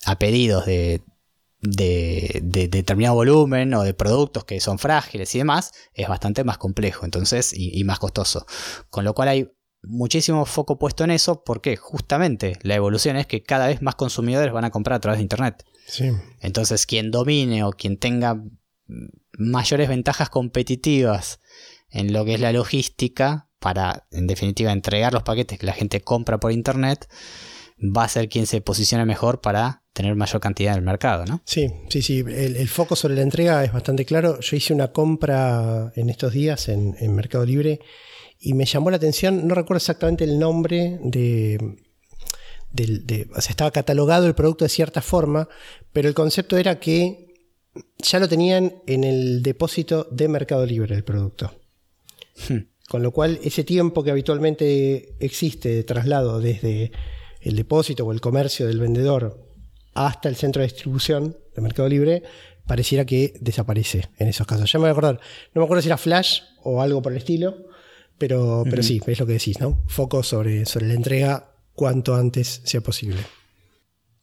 a 0.05 0.19
pedidos 0.19 0.65
de 0.65 1.01
de, 1.61 2.39
determinado 2.41 3.15
volumen 3.15 3.73
o 3.73 3.83
de 3.83 3.93
productos 3.93 4.45
que 4.45 4.59
son 4.59 4.79
frágiles 4.79 5.33
y 5.35 5.39
demás, 5.39 5.71
es 5.93 6.07
bastante 6.07 6.43
más 6.43 6.57
complejo 6.57 7.05
entonces 7.05 7.53
y, 7.53 7.83
más 7.83 7.99
costoso. 7.99 8.45
Con 8.89 9.03
lo 9.03 9.13
cual 9.13 9.27
hay 9.29 9.51
muchísimo 9.81 10.45
foco 10.45 10.77
puesto 10.77 11.03
en 11.03 11.11
eso 11.11 11.43
porque 11.43 11.77
justamente 11.77 12.59
la 12.63 12.75
evolución 12.75 13.15
es 13.15 13.27
que 13.27 13.43
cada 13.43 13.67
vez 13.67 13.81
más 13.81 13.95
consumidores 13.95 14.53
van 14.53 14.65
a 14.65 14.71
comprar 14.71 14.97
a 14.97 14.99
través 14.99 15.19
de 15.19 15.23
Internet. 15.23 15.65
Entonces 16.41 16.85
quien 16.85 17.11
domine 17.11 17.63
o 17.63 17.71
quien 17.71 17.97
tenga 17.97 18.41
mayores 19.37 19.89
ventajas 19.89 20.29
competitivas 20.29 21.39
en 21.89 22.13
lo 22.13 22.25
que 22.25 22.35
es 22.35 22.39
la 22.39 22.51
logística 22.51 23.49
para 23.59 24.07
en 24.11 24.27
definitiva 24.27 24.71
entregar 24.71 25.13
los 25.13 25.23
paquetes 25.23 25.59
que 25.59 25.65
la 25.65 25.73
gente 25.73 26.01
compra 26.01 26.39
por 26.39 26.51
Internet, 26.51 27.09
va 27.79 28.03
a 28.03 28.09
ser 28.09 28.29
quien 28.29 28.47
se 28.47 28.61
posicione 28.61 29.05
mejor 29.05 29.41
para 29.41 29.78
tener 29.93 30.15
mayor 30.15 30.39
cantidad 30.39 30.73
en 30.73 30.79
el 30.79 30.85
mercado, 30.85 31.25
¿no? 31.25 31.41
Sí, 31.45 31.69
sí, 31.89 32.01
sí. 32.01 32.23
El, 32.27 32.67
foco 32.69 32.95
sobre 32.95 33.15
la 33.15 33.21
entrega 33.21 33.63
es 33.63 33.73
bastante 33.73 34.05
claro. 34.05 34.39
Yo 34.39 34.55
hice 34.55 34.73
una 34.73 34.91
compra 34.91 35.91
en 35.95 36.09
estos 36.09 36.33
días 36.33 36.69
en, 36.69 36.95
Mercado 37.13 37.45
Libre 37.45 37.79
y 38.39 38.53
me 38.53 38.65
llamó 38.65 38.89
la 38.91 38.97
atención, 38.97 39.47
no 39.47 39.55
recuerdo 39.55 39.77
exactamente 39.77 40.23
el 40.23 40.39
nombre 40.39 40.99
de, 41.03 41.75
o 43.35 43.41
sea, 43.41 43.49
estaba 43.49 43.71
catalogado 43.71 44.27
el 44.27 44.35
producto 44.35 44.63
de 44.63 44.69
cierta 44.69 45.01
forma, 45.01 45.49
pero 45.91 46.07
el 46.07 46.13
concepto 46.13 46.57
era 46.57 46.79
que 46.79 47.33
ya 47.97 48.19
lo 48.19 48.29
tenían 48.29 48.81
en 48.87 49.03
el 49.03 49.43
depósito 49.43 50.07
de 50.11 50.27
Mercado 50.27 50.65
Libre 50.65 50.95
el 50.95 51.03
producto. 51.03 51.53
Hmm. 52.47 52.69
Con 52.87 53.03
lo 53.03 53.11
cual, 53.11 53.39
ese 53.43 53.63
tiempo 53.63 54.03
que 54.03 54.11
habitualmente 54.11 55.13
existe 55.19 55.69
de 55.69 55.83
traslado 55.83 56.39
desde 56.39 56.91
el 57.41 57.55
depósito 57.55 58.05
o 58.05 58.11
el 58.11 58.21
comercio 58.21 58.65
del 58.65 58.79
vendedor 58.79 59.48
hasta 60.07 60.29
el 60.29 60.35
centro 60.35 60.61
de 60.61 60.67
distribución 60.67 61.37
de 61.55 61.61
Mercado 61.61 61.89
Libre, 61.89 62.23
pareciera 62.65 63.05
que 63.05 63.33
desaparece 63.41 64.09
en 64.17 64.27
esos 64.27 64.47
casos. 64.47 64.71
Ya 64.71 64.79
me 64.79 64.83
voy 64.83 64.89
a 64.89 64.91
acordar, 64.91 65.19
no 65.53 65.61
me 65.61 65.65
acuerdo 65.65 65.81
si 65.81 65.89
era 65.89 65.97
Flash 65.97 66.41
o 66.63 66.81
algo 66.81 67.01
por 67.01 67.11
el 67.11 67.17
estilo, 67.17 67.65
pero, 68.17 68.63
pero 68.69 68.81
sí, 68.81 69.01
es 69.05 69.19
lo 69.19 69.25
que 69.25 69.33
decís, 69.33 69.59
¿no? 69.59 69.81
Foco 69.87 70.23
sobre, 70.23 70.65
sobre 70.65 70.87
la 70.87 70.93
entrega 70.93 71.51
cuanto 71.73 72.15
antes 72.15 72.61
sea 72.63 72.81
posible. 72.81 73.21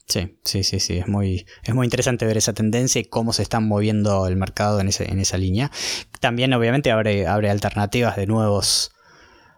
Sí, 0.06 0.38
sí, 0.44 0.62
sí, 0.62 0.80
sí. 0.80 0.98
Es 0.98 1.08
muy, 1.08 1.46
es 1.64 1.74
muy 1.74 1.86
interesante 1.86 2.24
ver 2.24 2.36
esa 2.36 2.52
tendencia 2.52 3.00
y 3.00 3.04
cómo 3.04 3.32
se 3.32 3.42
está 3.42 3.60
moviendo 3.60 4.26
el 4.26 4.36
mercado 4.36 4.80
en, 4.80 4.88
ese, 4.88 5.10
en 5.10 5.18
esa 5.18 5.36
línea. 5.36 5.70
También, 6.20 6.52
obviamente, 6.52 6.90
abre, 6.90 7.26
abre 7.26 7.50
alternativas 7.50 8.16
de 8.16 8.26
nuevos 8.26 8.92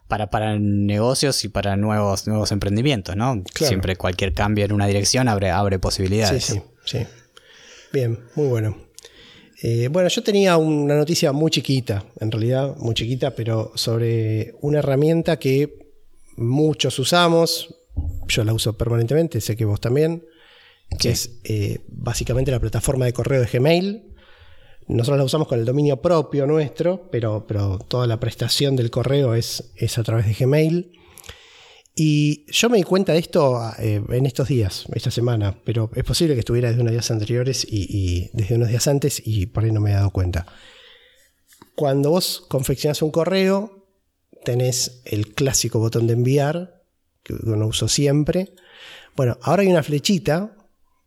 para, 0.09 0.31
para 0.31 0.59
negocios 0.59 1.45
y 1.45 1.49
para 1.49 1.77
nuevos, 1.77 2.27
nuevos 2.27 2.51
emprendimientos, 2.51 3.15
¿no? 3.15 3.43
Siempre 3.55 3.97
cualquier 3.97 4.33
cambio 4.35 4.65
en 4.65 4.73
una 4.73 4.87
dirección 4.87 5.29
abre, 5.29 5.51
abre 5.51 5.79
posibilidades. 5.79 6.45
Sí, 6.45 6.55
sí, 6.55 6.99
sí. 6.99 7.07
Bien, 7.93 8.19
muy 8.35 8.49
bueno. 8.49 8.77
Eh, 9.63 9.89
bueno, 9.91 10.09
yo 10.09 10.23
tenía 10.23 10.57
una 10.57 10.97
noticia 10.97 11.33
muy 11.33 11.51
chiquita, 11.51 12.05
en 12.21 12.31
realidad 12.31 12.77
muy 12.77 12.95
chiquita, 12.95 13.35
pero 13.35 13.73
sobre 13.75 14.55
una 14.61 14.79
herramienta 14.79 15.39
que 15.39 15.79
muchos 16.37 16.99
usamos, 16.99 17.75
yo 18.29 18.45
la 18.45 18.53
uso 18.53 18.79
permanentemente, 18.79 19.41
sé 19.41 19.57
que 19.57 19.65
vos 19.65 19.81
también, 19.81 20.25
que 20.99 21.11
es 21.11 21.41
eh, 21.45 21.81
básicamente 21.89 22.51
la 22.51 22.61
plataforma 22.61 23.05
de 23.05 23.13
correo 23.13 23.41
de 23.41 23.47
Gmail, 23.47 24.15
nosotros 24.89 25.19
la 25.19 25.25
usamos 25.25 25.49
con 25.49 25.59
el 25.59 25.65
dominio 25.65 26.01
propio 26.01 26.47
nuestro, 26.47 27.09
pero, 27.11 27.45
toda 27.89 28.07
la 28.07 28.19
prestación 28.19 28.75
del 28.75 28.91
correo 28.91 29.35
es, 29.35 29.63
a 29.97 30.03
través 30.03 30.27
de 30.27 30.35
Gmail. 30.35 30.93
Y 31.95 32.51
yo 32.51 32.71
me 32.71 32.79
di 32.79 32.85
cuenta 32.85 33.13
de 33.13 33.19
esto 33.19 33.61
eh, 33.79 34.01
en 34.09 34.27
estos 34.27 34.49
días, 34.49 34.87
esta 34.95 35.11
semana, 35.11 35.59
pero 35.65 35.91
es 35.95 36.05
posible 36.05 36.35
que 36.35 36.41
estuviera 36.41 36.69
desde 36.69 36.81
unos 36.81 36.93
días 36.93 37.11
anteriores 37.11 37.67
y, 37.69 38.31
desde 38.33 38.55
unos 38.55 38.69
días 38.69 38.87
antes 38.87 39.21
y 39.25 39.47
por 39.47 39.65
ahí 39.65 39.73
no 39.73 39.81
me 39.81 39.91
he 39.91 39.95
dado 39.95 40.11
cuenta. 40.11 40.47
Cuando 41.75 42.11
vos 42.11 42.45
confeccionás 42.49 43.03
un 43.03 43.11
correo, 43.11 43.89
tenés 44.45 45.03
el 45.05 45.35
clásico 45.35 45.81
botón 45.81 46.07
de 46.07 46.13
enviar, 46.15 46.83
que 47.25 47.35
uno 47.35 47.67
uso 47.67 47.89
siempre. 47.89 48.55
Bueno, 49.17 49.39
ahora 49.43 49.63
hay 49.63 49.69
una 49.69 49.83
flechita 49.83 50.57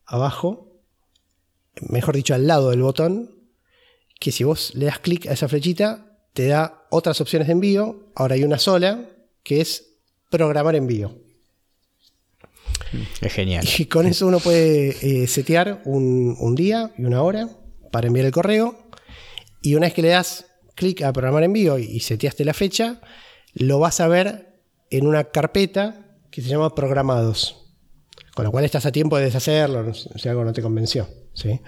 abajo 0.05 0.71
mejor 1.89 2.15
dicho, 2.15 2.33
al 2.33 2.47
lado 2.47 2.71
del 2.71 2.81
botón, 2.81 3.40
que 4.21 4.31
si 4.31 4.43
vos 4.43 4.71
le 4.75 4.85
das 4.85 4.99
clic 4.99 5.25
a 5.25 5.33
esa 5.33 5.49
flechita, 5.49 6.05
te 6.33 6.45
da 6.45 6.85
otras 6.91 7.19
opciones 7.21 7.47
de 7.47 7.53
envío. 7.53 8.11
Ahora 8.13 8.35
hay 8.35 8.43
una 8.43 8.59
sola, 8.59 9.09
que 9.41 9.61
es 9.61 9.97
programar 10.29 10.75
envío. 10.75 11.17
Es 13.19 13.33
genial. 13.33 13.67
Y 13.79 13.85
con 13.85 14.05
eso 14.05 14.27
uno 14.27 14.39
puede 14.39 15.23
eh, 15.23 15.27
setear 15.27 15.81
un, 15.85 16.37
un 16.39 16.53
día 16.53 16.91
y 16.99 17.05
una 17.05 17.23
hora 17.23 17.49
para 17.91 18.07
enviar 18.07 18.27
el 18.27 18.31
correo. 18.31 18.87
Y 19.63 19.73
una 19.73 19.87
vez 19.87 19.95
que 19.95 20.03
le 20.03 20.09
das 20.09 20.45
clic 20.75 21.01
a 21.01 21.11
programar 21.11 21.43
envío 21.43 21.79
y 21.79 21.99
seteaste 21.99 22.45
la 22.45 22.53
fecha, 22.53 23.01
lo 23.55 23.79
vas 23.79 24.01
a 24.01 24.07
ver 24.07 24.61
en 24.91 25.07
una 25.07 25.31
carpeta 25.31 26.19
que 26.29 26.43
se 26.43 26.49
llama 26.49 26.75
programados. 26.75 27.73
Con 28.35 28.45
lo 28.45 28.51
cual 28.51 28.65
estás 28.65 28.85
a 28.85 28.91
tiempo 28.91 29.17
de 29.17 29.25
deshacerlo, 29.25 29.95
si 29.95 30.29
algo 30.29 30.45
no 30.45 30.53
te 30.53 30.61
convenció. 30.61 31.07
¿Sí? 31.33 31.59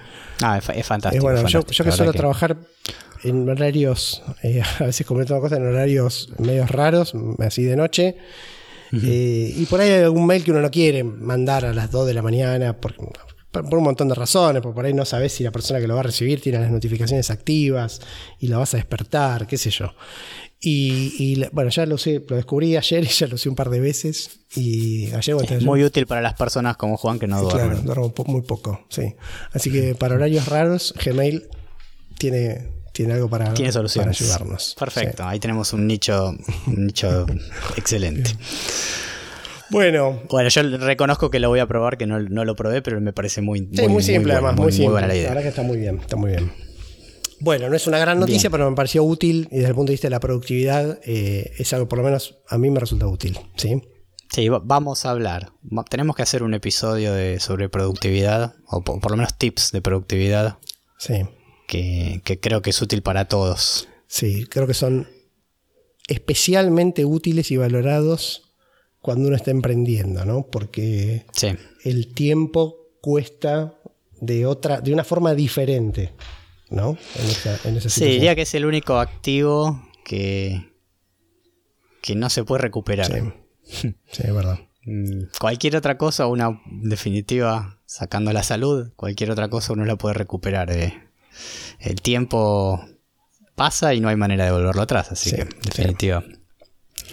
Ah, 0.41 0.57
es, 0.57 0.69
es 0.69 0.85
fantástico. 0.85 1.29
Eh, 1.29 1.33
bueno, 1.33 1.47
yo, 1.47 1.63
que 1.65 1.91
suelo 1.91 2.13
trabajar 2.13 2.57
en 3.23 3.49
horarios, 3.49 4.21
eh, 4.43 4.61
a 4.79 4.85
veces 4.85 5.05
comento 5.05 5.39
cosas 5.39 5.59
en 5.59 5.67
horarios 5.67 6.29
medios 6.39 6.69
raros, 6.69 7.13
así 7.39 7.63
de 7.63 7.75
noche. 7.75 8.17
eh, 8.91 9.53
y 9.55 9.65
por 9.65 9.81
ahí 9.81 9.89
hay 9.89 10.03
algún 10.03 10.25
mail 10.27 10.43
que 10.43 10.51
uno 10.51 10.61
no 10.61 10.69
quiere 10.69 11.03
mandar 11.03 11.65
a 11.65 11.73
las 11.73 11.89
2 11.89 12.05
de 12.07 12.13
la 12.13 12.21
mañana 12.21 12.73
por, 12.73 12.93
por- 13.53 13.77
un 13.77 13.83
montón 13.83 14.09
de 14.09 14.15
razones, 14.15 14.61
porque 14.61 14.75
por 14.75 14.85
ahí 14.85 14.93
no 14.93 15.05
sabes 15.05 15.31
si 15.31 15.43
la 15.45 15.51
persona 15.51 15.79
que 15.79 15.87
lo 15.87 15.93
va 15.93 16.01
a 16.01 16.03
recibir 16.03 16.41
tiene 16.41 16.59
las 16.59 16.71
notificaciones 16.71 17.29
activas 17.29 18.01
y 18.39 18.47
la 18.47 18.57
vas 18.57 18.73
a 18.73 18.77
despertar, 18.77 19.47
qué 19.47 19.57
sé 19.57 19.69
yo. 19.69 19.93
Y, 20.65 21.43
bueno, 21.51 21.69
ya 21.69 21.85
lo 21.85 21.97
sé, 21.97 22.23
lo 22.27 22.37
descubrí 22.37 22.77
ayer 22.77 23.03
y 23.03 23.07
ya 23.07 23.27
lo 23.27 23.37
sé 23.37 23.49
un 23.49 23.55
par 23.55 23.69
de 23.69 23.81
veces. 23.81 24.39
Y 24.55 25.11
ayer 25.13 25.35
Es 25.49 25.63
muy 25.63 25.83
útil 25.83 26.07
para 26.07 26.21
las 26.21 26.35
personas 26.35 26.77
como 26.77 26.95
Juan 26.95 27.19
que 27.19 27.27
no 27.27 27.41
duermen. 27.41 27.81
Claro, 27.81 27.81
duermo 27.83 28.13
muy 28.27 28.41
poco, 28.43 28.85
sí. 28.89 29.13
Así 29.51 29.69
que 29.71 29.93
para 29.93 30.15
horarios 30.15 30.47
raros, 30.47 30.93
Gmail 31.03 31.49
tiene, 32.17 32.69
tiene 32.93 33.13
algo 33.13 33.29
para, 33.29 33.53
Tiene 33.53 33.71
para 33.73 33.73
soluciones. 33.73 34.21
ayudarnos. 34.21 34.75
Perfecto, 34.79 35.25
ahí 35.25 35.37
tenemos 35.41 35.73
un 35.73 35.85
nicho, 35.85 36.29
un 36.67 36.85
nicho 36.85 37.25
excelente. 37.75 38.31
Bueno, 39.73 40.21
Bueno, 40.29 40.47
yo 40.49 40.61
reconozco 40.77 41.29
que 41.29 41.39
lo 41.39 41.49
voy 41.49 41.59
a 41.59 41.67
probar, 41.67 41.97
que 41.97 42.05
no, 42.05 42.19
no 42.19 42.45
lo 42.45 42.55
probé, 42.55 42.81
pero 42.81 43.01
me 43.01 43.11
parece 43.11 43.41
muy, 43.41 43.67
sí, 43.73 43.87
muy, 43.89 44.01
simple 44.03 44.33
bueno, 44.33 44.47
además, 44.47 44.55
muy, 44.55 44.71
simple. 44.71 44.91
buena 44.91 45.07
la 45.07 45.13
la 45.13 45.19
idea. 45.19 45.29
verdad 45.29 45.41
que 45.43 45.49
está 45.49 45.63
muy 45.63 45.77
bien, 45.77 45.97
está 45.99 46.15
muy 46.15 46.31
bien. 46.31 46.53
Bueno, 47.39 47.69
no 47.69 47.75
es 47.75 47.87
una 47.87 47.97
gran 47.97 48.19
noticia, 48.19 48.43
Bien. 48.43 48.51
pero 48.51 48.69
me 48.69 48.75
pareció 48.75 49.03
útil 49.03 49.49
y 49.51 49.55
desde 49.57 49.69
el 49.69 49.75
punto 49.75 49.89
de 49.89 49.95
vista 49.95 50.05
de 50.07 50.11
la 50.11 50.21
productividad 50.21 50.99
eh, 51.03 51.51
es 51.57 51.73
algo 51.73 51.89
por 51.89 51.97
lo 51.97 52.05
menos 52.05 52.37
a 52.47 52.57
mí 52.57 52.69
me 52.69 52.79
resulta 52.79 53.05
útil, 53.07 53.37
¿sí? 53.57 53.81
Sí, 54.31 54.47
va- 54.47 54.61
vamos 54.63 55.05
a 55.05 55.09
hablar. 55.11 55.51
Tenemos 55.89 56.15
que 56.15 56.21
hacer 56.21 56.41
un 56.43 56.53
episodio 56.53 57.11
de, 57.13 57.39
sobre 57.41 57.67
productividad, 57.67 58.55
o 58.67 58.81
po- 58.81 58.99
por 59.01 59.11
lo 59.11 59.17
menos 59.17 59.37
tips 59.37 59.71
de 59.73 59.81
productividad, 59.81 60.57
Sí, 60.97 61.25
que, 61.67 62.21
que 62.23 62.39
creo 62.39 62.61
que 62.61 62.69
es 62.69 62.81
útil 62.81 63.01
para 63.01 63.25
todos. 63.27 63.89
sí, 64.07 64.45
creo 64.45 64.65
que 64.67 64.73
son 64.73 65.07
especialmente 66.07 67.05
útiles 67.05 67.51
y 67.51 67.57
valorados 67.57 68.52
cuando 69.03 69.27
uno 69.27 69.35
está 69.35 69.51
emprendiendo, 69.51 70.25
¿no? 70.25 70.47
Porque 70.47 71.25
Sí, 71.33 71.49
el 71.83 72.13
tiempo 72.15 72.77
cuesta 73.01 73.75
de 74.19 74.45
otra, 74.47 74.81
de 74.81 74.91
una 74.93 75.03
forma 75.03 75.35
diferente, 75.35 76.13
¿no? 76.71 76.97
En 77.19 77.25
esa, 77.27 77.59
en 77.69 77.77
esa 77.77 77.89
sí 77.89 78.05
diría 78.05 78.33
que 78.33 78.41
es 78.43 78.53
el 78.55 78.65
único 78.65 78.97
activo 78.97 79.87
que, 80.05 80.71
que 82.01 82.15
no 82.15 82.29
se 82.29 82.43
puede 82.43 82.61
recuperar. 82.63 83.11
Sí. 83.63 83.93
Sí, 84.11 84.23
es 84.23 84.33
verdad. 84.33 84.59
Mm, 84.85 85.23
Cualquier 85.39 85.75
otra 85.75 85.97
cosa, 85.97 86.27
una 86.27 86.61
definitiva, 86.65 87.79
sacando 87.85 88.31
la 88.33 88.43
salud, 88.43 88.91
cualquier 88.95 89.31
otra 89.31 89.49
cosa 89.49 89.73
uno 89.73 89.85
la 89.85 89.97
puede 89.97 90.13
recuperar. 90.15 90.71
eh. 90.71 90.93
El 91.79 92.01
tiempo 92.01 92.83
pasa 93.55 93.93
y 93.93 93.99
no 93.99 94.07
hay 94.09 94.15
manera 94.15 94.45
de 94.45 94.51
volverlo 94.51 94.81
atrás, 94.81 95.11
así 95.11 95.29
Sí, 95.31 95.35
que, 95.35 95.47
sí. 95.73 95.81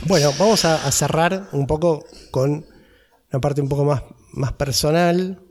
Bueno, 0.07 0.32
vamos 0.38 0.64
a, 0.64 0.91
cerrar 0.91 1.49
un 1.53 1.66
poco 1.66 2.05
con 2.30 2.66
una 3.32 3.41
parte 3.41 3.61
un 3.61 3.68
poco 3.68 3.84
más, 3.84 4.03
más 4.32 4.53
personal. 4.53 5.43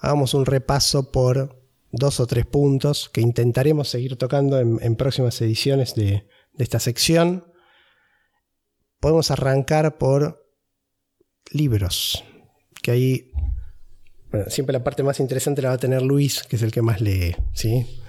Hagamos 0.00 0.34
un 0.34 0.46
repaso 0.46 1.10
por 1.12 1.60
dos 1.92 2.20
o 2.20 2.26
tres 2.26 2.46
puntos 2.46 3.08
que 3.08 3.20
intentaremos 3.20 3.88
seguir 3.88 4.16
tocando 4.16 4.58
en, 4.58 4.78
en 4.82 4.96
próximas 4.96 5.40
ediciones 5.40 5.94
de, 5.94 6.26
de 6.52 6.64
esta 6.64 6.80
sección. 6.80 7.44
Podemos 9.00 9.30
arrancar 9.30 9.98
por 9.98 10.46
libros, 11.52 12.24
que 12.82 12.90
ahí 12.90 13.32
bueno, 14.30 14.48
siempre 14.48 14.72
la 14.72 14.84
parte 14.84 15.02
más 15.02 15.18
interesante 15.20 15.62
la 15.62 15.70
va 15.70 15.74
a 15.74 15.78
tener 15.78 16.02
Luis, 16.02 16.44
que 16.44 16.56
es 16.56 16.62
el 16.62 16.70
que 16.70 16.82
más 16.82 17.00
lee, 17.00 17.34
¿sí? 17.52 17.99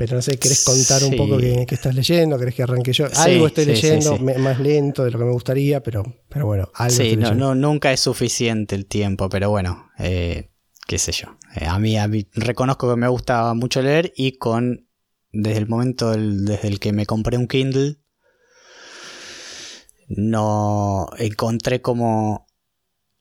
Pero 0.00 0.16
no 0.16 0.22
sé, 0.22 0.38
¿querés 0.38 0.64
contar 0.64 1.04
un 1.04 1.14
poco 1.14 1.36
qué, 1.36 1.66
qué 1.68 1.74
estás 1.74 1.94
leyendo? 1.94 2.38
¿Querés 2.38 2.54
que 2.54 2.62
arranque 2.62 2.90
yo? 2.94 3.06
Sí, 3.08 3.14
algo 3.18 3.46
estoy 3.48 3.66
sí, 3.66 3.70
leyendo, 3.72 4.16
más 4.18 4.58
lento 4.58 5.04
de 5.04 5.10
lo 5.10 5.18
que 5.18 5.24
me 5.26 5.30
gustaría, 5.32 5.82
pero, 5.82 6.02
pero 6.30 6.46
bueno, 6.46 6.70
algo 6.72 6.96
Sí, 6.96 7.02
estoy 7.02 7.16
no, 7.18 7.28
leyendo. 7.34 7.54
no, 7.54 7.54
nunca 7.68 7.92
es 7.92 8.00
suficiente 8.00 8.74
el 8.76 8.86
tiempo, 8.86 9.28
pero 9.28 9.50
bueno, 9.50 9.90
eh, 9.98 10.48
qué 10.86 10.96
sé 10.98 11.12
yo. 11.12 11.36
Eh, 11.54 11.66
a, 11.66 11.78
mí, 11.78 11.98
a 11.98 12.08
mí 12.08 12.26
reconozco 12.32 12.88
que 12.88 12.96
me 12.96 13.08
gusta 13.08 13.52
mucho 13.52 13.82
leer 13.82 14.10
y 14.16 14.38
con 14.38 14.88
desde 15.32 15.58
el 15.58 15.68
momento 15.68 16.12
del- 16.12 16.46
desde 16.46 16.68
el 16.68 16.80
que 16.80 16.94
me 16.94 17.04
compré 17.04 17.36
un 17.36 17.46
Kindle 17.46 17.98
no 20.08 21.08
encontré 21.18 21.82
como 21.82 22.46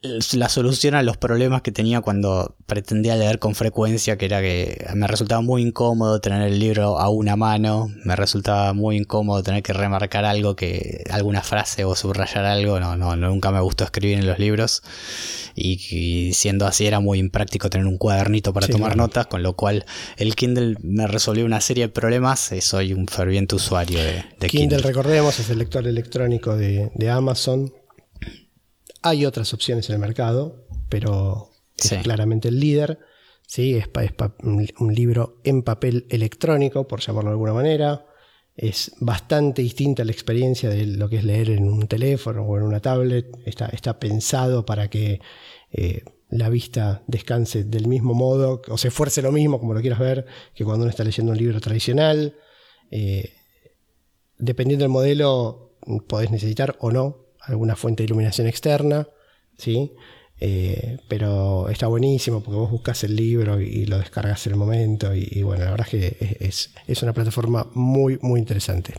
la 0.01 0.47
solución 0.47 0.95
a 0.95 1.03
los 1.03 1.17
problemas 1.17 1.61
que 1.61 1.73
tenía 1.73 1.99
cuando 1.99 2.55
pretendía 2.67 3.17
leer 3.17 3.37
con 3.37 3.53
frecuencia, 3.53 4.17
que 4.17 4.25
era 4.25 4.39
que 4.39 4.87
me 4.95 5.07
resultaba 5.07 5.41
muy 5.41 5.61
incómodo 5.61 6.21
tener 6.21 6.41
el 6.43 6.57
libro 6.57 6.99
a 6.99 7.09
una 7.09 7.35
mano, 7.35 7.89
me 8.05 8.15
resultaba 8.15 8.71
muy 8.73 8.95
incómodo 8.95 9.43
tener 9.43 9.61
que 9.61 9.73
remarcar 9.73 10.23
algo, 10.23 10.55
que 10.55 11.03
alguna 11.11 11.41
frase 11.43 11.83
o 11.83 11.95
subrayar 11.95 12.45
algo, 12.45 12.79
no, 12.79 12.95
no, 12.95 13.17
nunca 13.17 13.51
me 13.51 13.59
gustó 13.59 13.83
escribir 13.83 14.19
en 14.19 14.25
los 14.25 14.39
libros 14.39 14.83
y, 15.53 15.79
y 15.93 16.33
siendo 16.33 16.65
así 16.65 16.85
era 16.87 17.01
muy 17.01 17.19
impráctico 17.19 17.69
tener 17.69 17.85
un 17.85 17.97
cuadernito 17.97 18.53
para 18.53 18.67
Sí, 18.67 18.71
tomar 18.71 18.93
claro. 18.93 19.07
notas, 19.07 19.27
con 19.27 19.43
lo 19.43 19.53
cual 19.57 19.85
el 20.15 20.35
Kindle 20.35 20.77
me 20.81 21.07
resolvió 21.07 21.45
una 21.45 21.59
serie 21.59 21.87
de 21.87 21.89
problemas, 21.89 22.53
y 22.53 22.61
soy 22.61 22.93
un 22.93 23.05
ferviente 23.07 23.55
usuario 23.55 23.99
de, 23.99 24.23
de 24.39 24.47
Kindle, 24.47 24.77
Kindle. 24.77 24.77
recordemos, 24.79 25.39
es 25.39 25.49
el 25.49 25.57
lector 25.57 25.85
electrónico 25.85 26.55
de, 26.55 26.89
de 26.95 27.09
Amazon. 27.09 27.73
Hay 29.01 29.25
otras 29.25 29.53
opciones 29.53 29.89
en 29.89 29.95
el 29.95 29.99
mercado, 29.99 30.65
pero 30.89 31.49
es 31.77 31.93
claramente 32.03 32.49
el 32.49 32.59
líder. 32.59 32.99
Sí, 33.47 33.73
es, 33.75 33.87
pa- 33.87 34.03
es 34.03 34.11
pa- 34.13 34.35
un 34.43 34.67
un 34.79 34.93
libro 34.93 35.39
en 35.43 35.63
papel 35.63 36.05
electrónico, 36.09 36.87
por 36.87 36.99
llamarlo 36.99 37.29
de 37.29 37.33
alguna 37.33 37.53
manera. 37.53 38.05
Es 38.55 38.91
bastante 38.99 39.61
distinta 39.61 40.03
la 40.03 40.11
experiencia 40.11 40.69
de 40.69 40.85
lo 40.85 41.07
que 41.09 41.17
es 41.17 41.23
leer 41.23 41.49
en 41.51 41.67
un 41.69 41.87
teléfono 41.87 42.43
o 42.43 42.57
en 42.57 42.63
una 42.63 42.81
tablet. 42.81 43.25
Está, 43.45 43.67
está 43.67 43.97
pensado 43.99 44.65
para 44.65 44.89
que 44.89 45.21
eh, 45.71 46.03
la 46.29 46.49
vista 46.49 47.01
descanse 47.07 47.63
del 47.63 47.87
mismo 47.87 48.13
modo, 48.13 48.61
o 48.67 48.77
se 48.77 48.89
esfuerce 48.89 49.21
lo 49.21 49.31
mismo, 49.31 49.59
como 49.59 49.73
lo 49.73 49.81
quieras 49.81 49.99
ver, 49.99 50.25
que 50.53 50.65
cuando 50.65 50.83
uno 50.83 50.89
está 50.91 51.03
leyendo 51.05 51.31
un 51.31 51.37
libro 51.37 51.59
tradicional. 51.61 52.35
Eh, 52.91 53.31
dependiendo 54.37 54.83
del 54.83 54.91
modelo, 54.91 55.77
podés 56.07 56.29
necesitar 56.31 56.75
o 56.79 56.91
no 56.91 57.28
alguna 57.49 57.75
fuente 57.75 58.03
de 58.03 58.05
iluminación 58.05 58.47
externa, 58.47 59.07
¿sí? 59.57 59.91
Eh, 60.41 60.99
pero 61.09 61.67
está 61.67 61.87
buenísimo 61.87 62.41
porque 62.41 62.57
vos 62.57 62.71
buscas 62.71 63.03
el 63.03 63.13
libro 63.13 63.59
y, 63.59 63.85
lo 63.87 63.97
descargas 63.99 64.45
en 64.47 64.53
el 64.53 64.57
momento 64.57 65.13
y, 65.13 65.27
y 65.29 65.43
bueno, 65.43 65.65
la 65.65 65.71
verdad 65.71 65.87
es 65.91 65.91
que 66.17 66.37
es, 66.39 66.69
es- 66.87 67.03
una 67.03 67.11
plataforma 67.11 67.67
muy, 67.73 68.17
muy 68.21 68.39
interesante. 68.39 68.93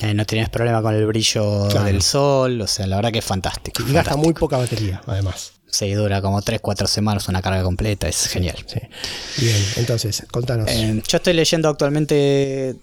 Eh, 0.00 0.12
no 0.12 0.26
tienes 0.26 0.48
problema 0.48 0.82
con 0.82 0.92
el 0.94 1.06
brillo 1.06 1.68
Claro. 1.68 1.86
del 1.86 2.02
sol, 2.02 2.60
o 2.60 2.66
sea, 2.66 2.88
la 2.88 2.96
verdad 2.96 3.12
que 3.12 3.20
es 3.20 3.24
fantástico. 3.24 3.80
Y 3.88 3.92
gasta 3.92 4.16
muy 4.16 4.32
poca 4.32 4.56
batería, 4.56 5.00
además. 5.06 5.52
Sí, 5.70 5.90
dura 5.92 6.20
como 6.20 6.42
3-4 6.42 6.86
semanas 6.86 7.28
una 7.28 7.40
carga 7.42 7.62
completa, 7.62 8.08
es 8.08 8.26
genial. 8.26 8.56
Sí. 8.66 8.80
Bien, 9.38 9.56
entonces, 9.76 10.26
contanos. 10.32 10.68
Eh, 10.68 11.00
yo 11.08 11.16
estoy 11.16 11.32
leyendo 11.34 11.68
actualmente 11.68 12.74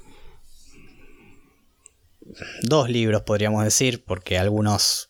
dos 2.61 2.89
libros, 2.89 3.23
podríamos 3.23 3.63
decir, 3.63 4.03
porque 4.05 4.37
algunos... 4.37 5.09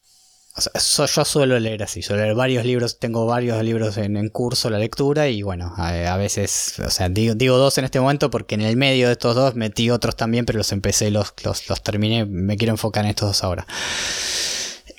o 0.55 1.05
yo 1.05 1.25
suelo 1.25 1.59
leer 1.59 1.83
así, 1.83 2.01
suelo 2.01 2.23
leer 2.23 2.35
varios 2.35 2.65
libros, 2.65 2.99
tengo 2.99 3.25
varios 3.25 3.63
libros 3.63 3.97
en, 3.97 4.17
en 4.17 4.29
curso 4.29 4.69
la 4.69 4.79
lectura 4.79 5.27
y 5.27 5.41
bueno, 5.41 5.73
a, 5.77 6.17
veces, 6.17 6.79
o 6.79 6.89
sea, 6.89 7.09
digo, 7.09 7.35
digo 7.35 7.57
dos 7.57 7.77
en 7.77 7.85
este 7.85 7.99
momento 7.99 8.29
porque 8.29 8.55
en 8.55 8.61
el 8.61 8.77
medio 8.77 9.07
de 9.07 9.13
estos 9.13 9.35
dos 9.35 9.55
metí 9.55 9.89
otros 9.89 10.15
también, 10.15 10.45
pero 10.45 10.57
los 10.57 10.71
empecé 10.71 11.11
los, 11.11 11.33
los, 11.43 11.69
los 11.69 11.83
terminé, 11.83 12.25
me 12.25 12.57
quiero 12.57 12.73
enfocar 12.73 13.03
en 13.05 13.11
estos 13.11 13.29
dos 13.29 13.43
ahora. 13.43 13.65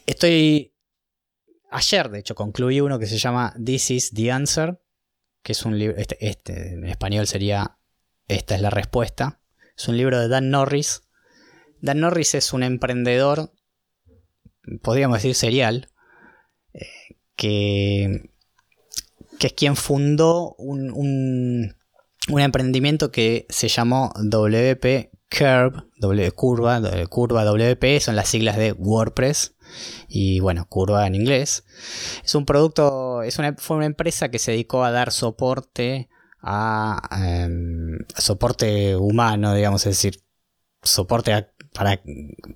Estoy... 0.07 0.75
Ayer, 1.73 2.11
de 2.11 2.19
hecho, 2.19 2.35
concluí 2.35 2.81
uno 2.81 2.99
que 2.99 3.07
se 3.07 3.17
llama 3.17 3.55
This 3.65 3.93
is 3.93 4.11
the 4.11 4.33
Answer, 4.33 4.81
que 5.43 5.53
es 5.53 5.65
un 5.65 5.79
libro, 5.79 5.97
este, 5.99 6.17
este 6.21 6.75
en 6.75 6.85
español 6.87 7.27
sería 7.27 7.79
Esta 8.27 8.55
es 8.55 8.61
la 8.61 8.71
respuesta. 8.71 9.41
Es 9.77 9.89
un 9.89 9.97
libro 9.97 10.19
de 10.19 10.29
Dan 10.29 10.51
Norris. 10.51 11.03
Dan 11.81 12.01
Norris 12.01 12.35
es 12.35 12.53
un 12.53 12.63
emprendedor, 12.63 13.53
podríamos 14.83 15.19
decir 15.19 15.35
serial, 15.35 15.89
eh, 16.75 16.87
que, 17.37 18.31
es 19.41 19.53
quien 19.55 19.77
fundó 19.77 20.55
un, 20.59 20.91
un- 20.93 21.75
emprendimiento 22.41 23.11
que 23.11 23.47
se 23.49 23.69
llamó 23.69 24.13
WP 24.17 25.11
Curve, 25.31 25.85
w, 25.99 26.33
curva, 26.33 26.81
curva 27.09 27.45
WP, 27.45 28.01
son 28.01 28.17
las 28.17 28.29
siglas 28.29 28.57
de 28.57 28.73
WordPress 28.73 29.55
y 30.09 30.41
bueno, 30.41 30.67
curva 30.69 31.07
en 31.07 31.15
inglés. 31.15 31.65
Es 32.25 32.35
un 32.35 32.45
producto, 32.45 33.23
es 33.23 33.39
una, 33.39 33.55
fue 33.57 33.77
una 33.77 33.87
empresa 33.87 34.29
que 34.31 34.39
se 34.41 34.51
dedicó 34.53 34.85
a 34.85 34.91
dar 34.91 35.13
soporte 35.13 36.09
a, 36.43 37.01
em, 37.45 37.99
soporte 38.17 38.97
humano, 38.97 39.55
digamos, 39.55 39.87
es 39.87 39.97
decir, 39.97 40.23
soporte 40.83 41.33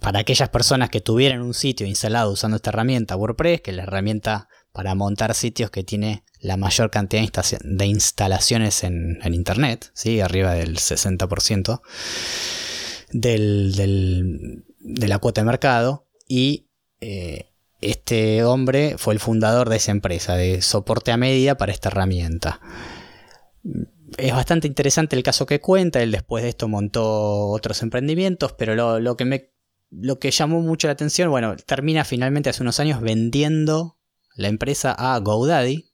para, 0.00 0.18
aquellas 0.18 0.50
personas 0.50 0.90
que 0.90 1.00
tuvieran 1.00 1.40
un 1.40 1.54
sitio 1.54 1.86
instalado 1.86 2.30
usando 2.30 2.56
esta 2.56 2.68
herramienta 2.68 3.16
WordPress, 3.16 3.62
que 3.62 3.70
es 3.70 3.76
la 3.76 3.84
herramienta 3.84 4.48
para 4.72 4.94
montar 4.94 5.34
sitios 5.34 5.70
que 5.70 5.82
tiene 5.82 6.24
la 6.40 6.58
mayor 6.58 6.90
cantidad 6.90 7.22
de 7.62 7.86
instalaciones 7.86 8.84
en, 8.84 9.18
Internet, 9.24 9.90
¿sí? 9.94 10.20
arriba 10.20 10.52
del 10.52 10.76
60% 10.76 11.80
del, 13.12 14.62
de 14.80 15.08
la 15.08 15.18
cuota 15.18 15.40
de 15.40 15.46
mercado. 15.46 16.06
Y 16.28 16.68
eh, 17.00 17.50
este 17.80 18.44
hombre 18.44 18.96
fue 18.98 19.14
el 19.14 19.20
fundador 19.20 19.70
de 19.70 19.76
esa 19.76 19.92
empresa, 19.92 20.36
de 20.36 20.60
soporte 20.60 21.12
a 21.12 21.16
medida 21.16 21.56
para 21.56 21.72
esta 21.72 21.88
herramienta. 21.88 22.60
Es 24.16 24.32
bastante 24.32 24.66
interesante 24.66 25.16
el 25.16 25.22
caso 25.22 25.46
que 25.46 25.60
cuenta, 25.60 26.02
él 26.02 26.12
después 26.12 26.44
de 26.44 26.50
esto 26.50 26.68
montó 26.68 27.48
otros 27.48 27.82
emprendimientos, 27.82 28.52
pero 28.52 28.74
lo, 28.74 29.00
lo 29.00 29.16
que 29.16 29.24
me 29.24 29.54
lo 29.90 30.18
que 30.18 30.30
llamó 30.30 30.60
mucho 30.60 30.88
la 30.88 30.92
atención, 30.92 31.30
bueno, 31.30 31.56
termina 31.56 32.04
finalmente 32.04 32.50
hace 32.50 32.62
unos 32.62 32.80
años 32.80 33.00
vendiendo 33.00 33.98
la 34.36 34.48
empresa 34.48 34.92
a 34.92 35.18
GoDaddy. 35.18 35.92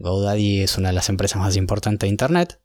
GoDaddy 0.00 0.62
es 0.62 0.76
una 0.76 0.88
de 0.88 0.94
las 0.94 1.08
empresas 1.08 1.38
más 1.38 1.56
importantes 1.56 2.06
de 2.06 2.10
Internet. 2.10 2.60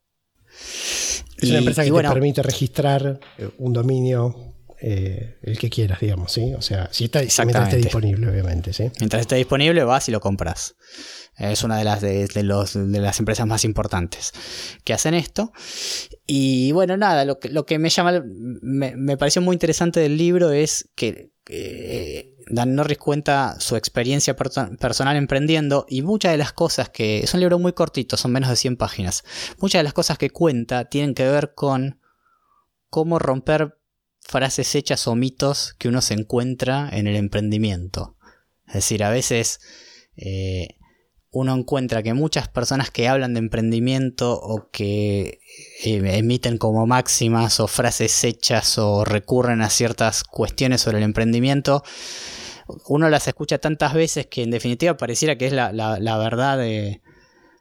Es 1.38 1.50
una 1.50 1.58
empresa 1.58 1.84
que 1.84 1.90
te 1.90 2.02
permite 2.02 2.42
registrar 2.42 3.20
eh, 3.38 3.50
un 3.58 3.72
dominio, 3.72 4.54
eh, 4.80 5.38
el 5.42 5.58
que 5.58 5.70
quieras, 5.70 6.00
digamos, 6.00 6.32
¿sí? 6.32 6.54
O 6.54 6.62
sea, 6.62 6.88
si 6.92 7.04
está, 7.04 7.20
mientras 7.20 7.68
esté 7.68 7.76
disponible, 7.76 8.28
obviamente, 8.28 8.72
¿sí? 8.72 8.90
Mientras 8.98 9.22
esté 9.22 9.36
disponible, 9.36 9.84
vas 9.84 10.08
y 10.08 10.12
lo 10.12 10.20
compras. 10.20 10.74
Es 11.36 11.64
una 11.64 11.78
de 11.78 11.84
las, 11.84 12.00
de, 12.00 12.28
las 12.42 13.18
empresas 13.18 13.46
más 13.46 13.64
importantes 13.64 14.32
que 14.84 14.92
hacen 14.92 15.14
esto. 15.14 15.52
Y 16.26 16.72
bueno, 16.72 16.96
nada, 16.96 17.24
lo 17.24 17.38
que, 17.38 17.48
lo 17.48 17.66
que 17.66 17.78
me 17.78 17.90
llama, 17.90 18.22
me, 18.24 18.96
me 18.96 19.16
pareció 19.16 19.42
muy 19.42 19.54
interesante 19.54 20.00
del 20.00 20.16
libro 20.16 20.52
es 20.52 20.90
que 20.94 21.32
Dan 22.46 22.74
Norris 22.74 22.98
cuenta 22.98 23.58
su 23.60 23.76
experiencia 23.76 24.36
personal 24.36 25.16
emprendiendo 25.16 25.86
y 25.88 26.02
muchas 26.02 26.32
de 26.32 26.38
las 26.38 26.52
cosas 26.52 26.88
que... 26.88 27.20
Es 27.20 27.34
un 27.34 27.40
libro 27.40 27.58
muy 27.58 27.72
cortito, 27.72 28.16
son 28.16 28.32
menos 28.32 28.50
de 28.50 28.56
100 28.56 28.76
páginas. 28.76 29.24
Muchas 29.58 29.80
de 29.80 29.84
las 29.84 29.94
cosas 29.94 30.18
que 30.18 30.30
cuenta 30.30 30.86
tienen 30.86 31.14
que 31.14 31.24
ver 31.24 31.54
con 31.54 32.00
cómo 32.90 33.18
romper 33.18 33.78
frases 34.20 34.74
hechas 34.74 35.06
o 35.06 35.14
mitos 35.14 35.74
que 35.78 35.88
uno 35.88 36.00
se 36.00 36.14
encuentra 36.14 36.88
en 36.92 37.06
el 37.06 37.16
emprendimiento. 37.16 38.16
Es 38.66 38.74
decir, 38.74 39.04
a 39.04 39.10
veces 39.10 39.60
eh, 40.16 40.76
uno 41.34 41.54
encuentra 41.56 42.02
que 42.04 42.14
muchas 42.14 42.46
personas 42.46 42.92
que 42.92 43.08
hablan 43.08 43.34
de 43.34 43.40
emprendimiento 43.40 44.38
o 44.40 44.70
que 44.70 45.40
eh, 45.82 46.00
emiten 46.16 46.58
como 46.58 46.86
máximas 46.86 47.58
o 47.58 47.66
frases 47.66 48.22
hechas 48.22 48.78
o 48.78 49.04
recurren 49.04 49.60
a 49.60 49.68
ciertas 49.68 50.22
cuestiones 50.22 50.82
sobre 50.82 50.98
el 50.98 51.04
emprendimiento, 51.04 51.82
uno 52.86 53.10
las 53.10 53.26
escucha 53.26 53.58
tantas 53.58 53.94
veces 53.94 54.26
que 54.26 54.44
en 54.44 54.52
definitiva 54.52 54.96
pareciera 54.96 55.36
que 55.36 55.46
es 55.46 55.52
la, 55.52 55.72
verdad 56.18 56.56
de, 56.56 57.02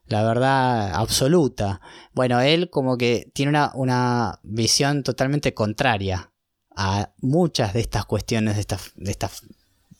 la 0.05 0.23
verdad 0.23 0.93
absoluta. 0.93 1.81
Bueno, 2.13 2.41
él 2.41 2.69
como 2.69 2.95
que 2.95 3.31
tiene 3.33 3.49
una, 3.49 3.71
una 3.73 4.39
visión 4.43 5.01
totalmente 5.01 5.55
contraria 5.55 6.31
a 6.75 7.11
muchas 7.17 7.73
de 7.73 7.79
estas 7.79 8.05
cuestiones, 8.05 8.53
de 8.53 8.61
estas, 8.61 8.91
de 8.95 9.09
estas 9.09 9.41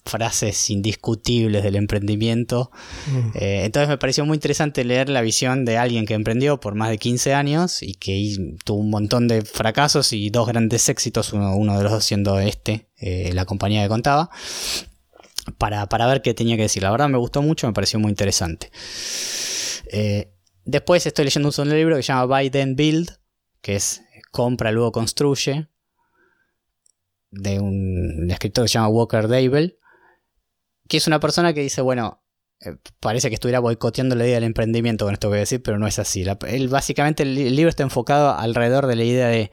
frases 0.06 0.70
indiscutibles 0.70 1.64
del 1.64 1.76
emprendimiento. 1.76 2.72
Mm. 3.08 3.30
Eh, 3.36 3.66
entonces 3.66 3.90
me 3.90 3.98
pareció 3.98 4.26
muy 4.26 4.36
interesante 4.36 4.84
leer 4.84 5.10
la 5.10 5.22
visión 5.22 5.66
de 5.66 5.78
alguien 5.78 6.06
que 6.06 6.14
emprendió 6.14 6.60
por 6.60 6.76
más 6.76 6.90
de 6.90 6.98
15 6.98 7.34
años 7.34 7.82
y 7.82 7.96
que 7.96 8.56
tuvo 8.66 8.80
un 8.80 8.90
montón 8.90 9.28
de 9.28 9.44
fracasos 9.44 10.14
y 10.14 10.30
dos 10.30 10.48
grandes 10.48 10.90
éxitos, 10.90 11.34
uno, 11.34 11.78
de 11.78 11.84
los 11.84 11.92
dos 11.92 12.04
siendo 12.04 12.40
este, 12.40 12.90
eh, 12.98 13.32
la 13.34 13.46
compañía 13.46 13.84
que 13.84 13.90
contaba, 13.90 14.30
para, 15.58 16.08
ver 16.08 16.22
qué 16.22 16.34
tenía 16.34 16.56
que 16.58 16.64
decir. 16.64 16.84
La 16.84 16.92
verdad 16.92 17.10
me 17.10 17.18
gustó 17.18 17.42
mucho, 17.42 17.68
me 17.68 17.74
pareció 17.74 18.00
muy 18.00 18.10
interesante. 18.10 18.72
Eh, 19.92 20.34
después 20.66 21.06
estoy 21.06 21.26
leyendo 21.26 21.50
un 21.50 21.54
solo 21.54 21.74
libro 21.74 21.96
que 21.96 22.04
se 22.04 22.08
llama 22.08 22.26
Buy 22.26 22.50
Then 22.50 22.76
Build, 22.76 23.20
que 23.62 23.76
es 23.76 24.02
compra, 24.32 24.72
luego 24.72 24.92
construye, 24.92 25.68
de 27.32 27.60
un 27.60 28.30
escritor 28.30 28.66
que 28.66 28.70
se 28.70 28.74
llama 28.74 28.90
Walker 28.90 29.28
Dable 29.28 29.78
que 30.88 30.98
es 30.98 31.08
una 31.08 31.20
persona 31.20 31.54
que 31.54 31.62
dice, 31.62 31.82
bueno, 31.82 32.24
eh, 32.62 32.78
parece 33.00 33.30
que 33.30 33.36
estuviera 33.36 33.60
boicoteando 33.60 34.16
la 34.16 34.26
idea 34.26 34.36
del 34.36 34.46
emprendimiento 34.46 35.06
con 35.06 35.14
esto 35.14 35.28
que 35.28 35.32
voy 35.32 35.38
a 35.38 35.40
decir, 35.42 35.62
pero 35.62 35.80
no 35.80 35.88
es 35.88 36.00
así. 36.00 36.24
él, 36.48 36.70
básicamente 36.70 37.24
el, 37.24 37.56
libro 37.56 37.70
está 37.70 37.84
enfocado 37.84 38.32
alrededor 38.38 38.88
de 38.88 38.96
la 38.96 39.04
idea 39.04 39.28
de 39.28 39.52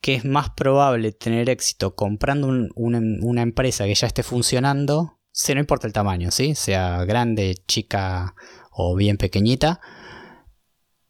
que 0.00 0.14
es 0.14 0.24
más 0.24 0.50
probable 0.50 1.12
tener 1.12 1.50
éxito 1.50 1.94
comprando 1.94 2.48
una, 2.74 3.42
empresa 3.42 3.84
que 3.84 3.94
ya 3.94 4.06
esté 4.06 4.22
funcionando, 4.22 5.20
si 5.30 5.54
no 5.54 5.60
importa 5.60 5.86
el 5.86 5.92
tamaño, 5.92 6.30
¿sí? 6.30 6.54
sea 6.54 7.04
grande, 7.04 7.54
chica 7.66 8.34
o 8.70 8.96
bien 8.96 9.18
pequeñita, 9.18 9.80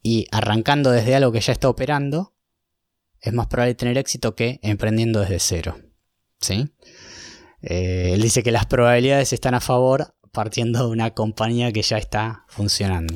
y 0.03 0.27
arrancando 0.33 0.91
desde 0.91 1.15
algo 1.15 1.31
que 1.31 1.41
ya 1.41 1.53
está 1.53 1.69
operando, 1.69 2.35
es 3.21 3.33
más 3.33 3.47
probable 3.47 3.75
tener 3.75 3.99
éxito 3.99 4.35
que 4.35 4.59
emprendiendo 4.63 5.21
desde 5.21 5.39
cero. 5.39 5.77
¿sí? 6.41 6.71
Eh, 7.63 8.13
él 8.15 8.23
dice 8.23 8.43
que 8.43 8.51
las 8.51 8.67
probabilidades 8.67 9.33
están 9.33 9.55
a 9.55 9.61
favor 9.61 10.15
partiendo 10.33 10.87
de 10.87 10.91
una 10.91 11.13
compañía 11.13 11.73
que 11.73 11.83
ya 11.83 11.99
está 11.99 12.45
funcionando. 12.49 13.15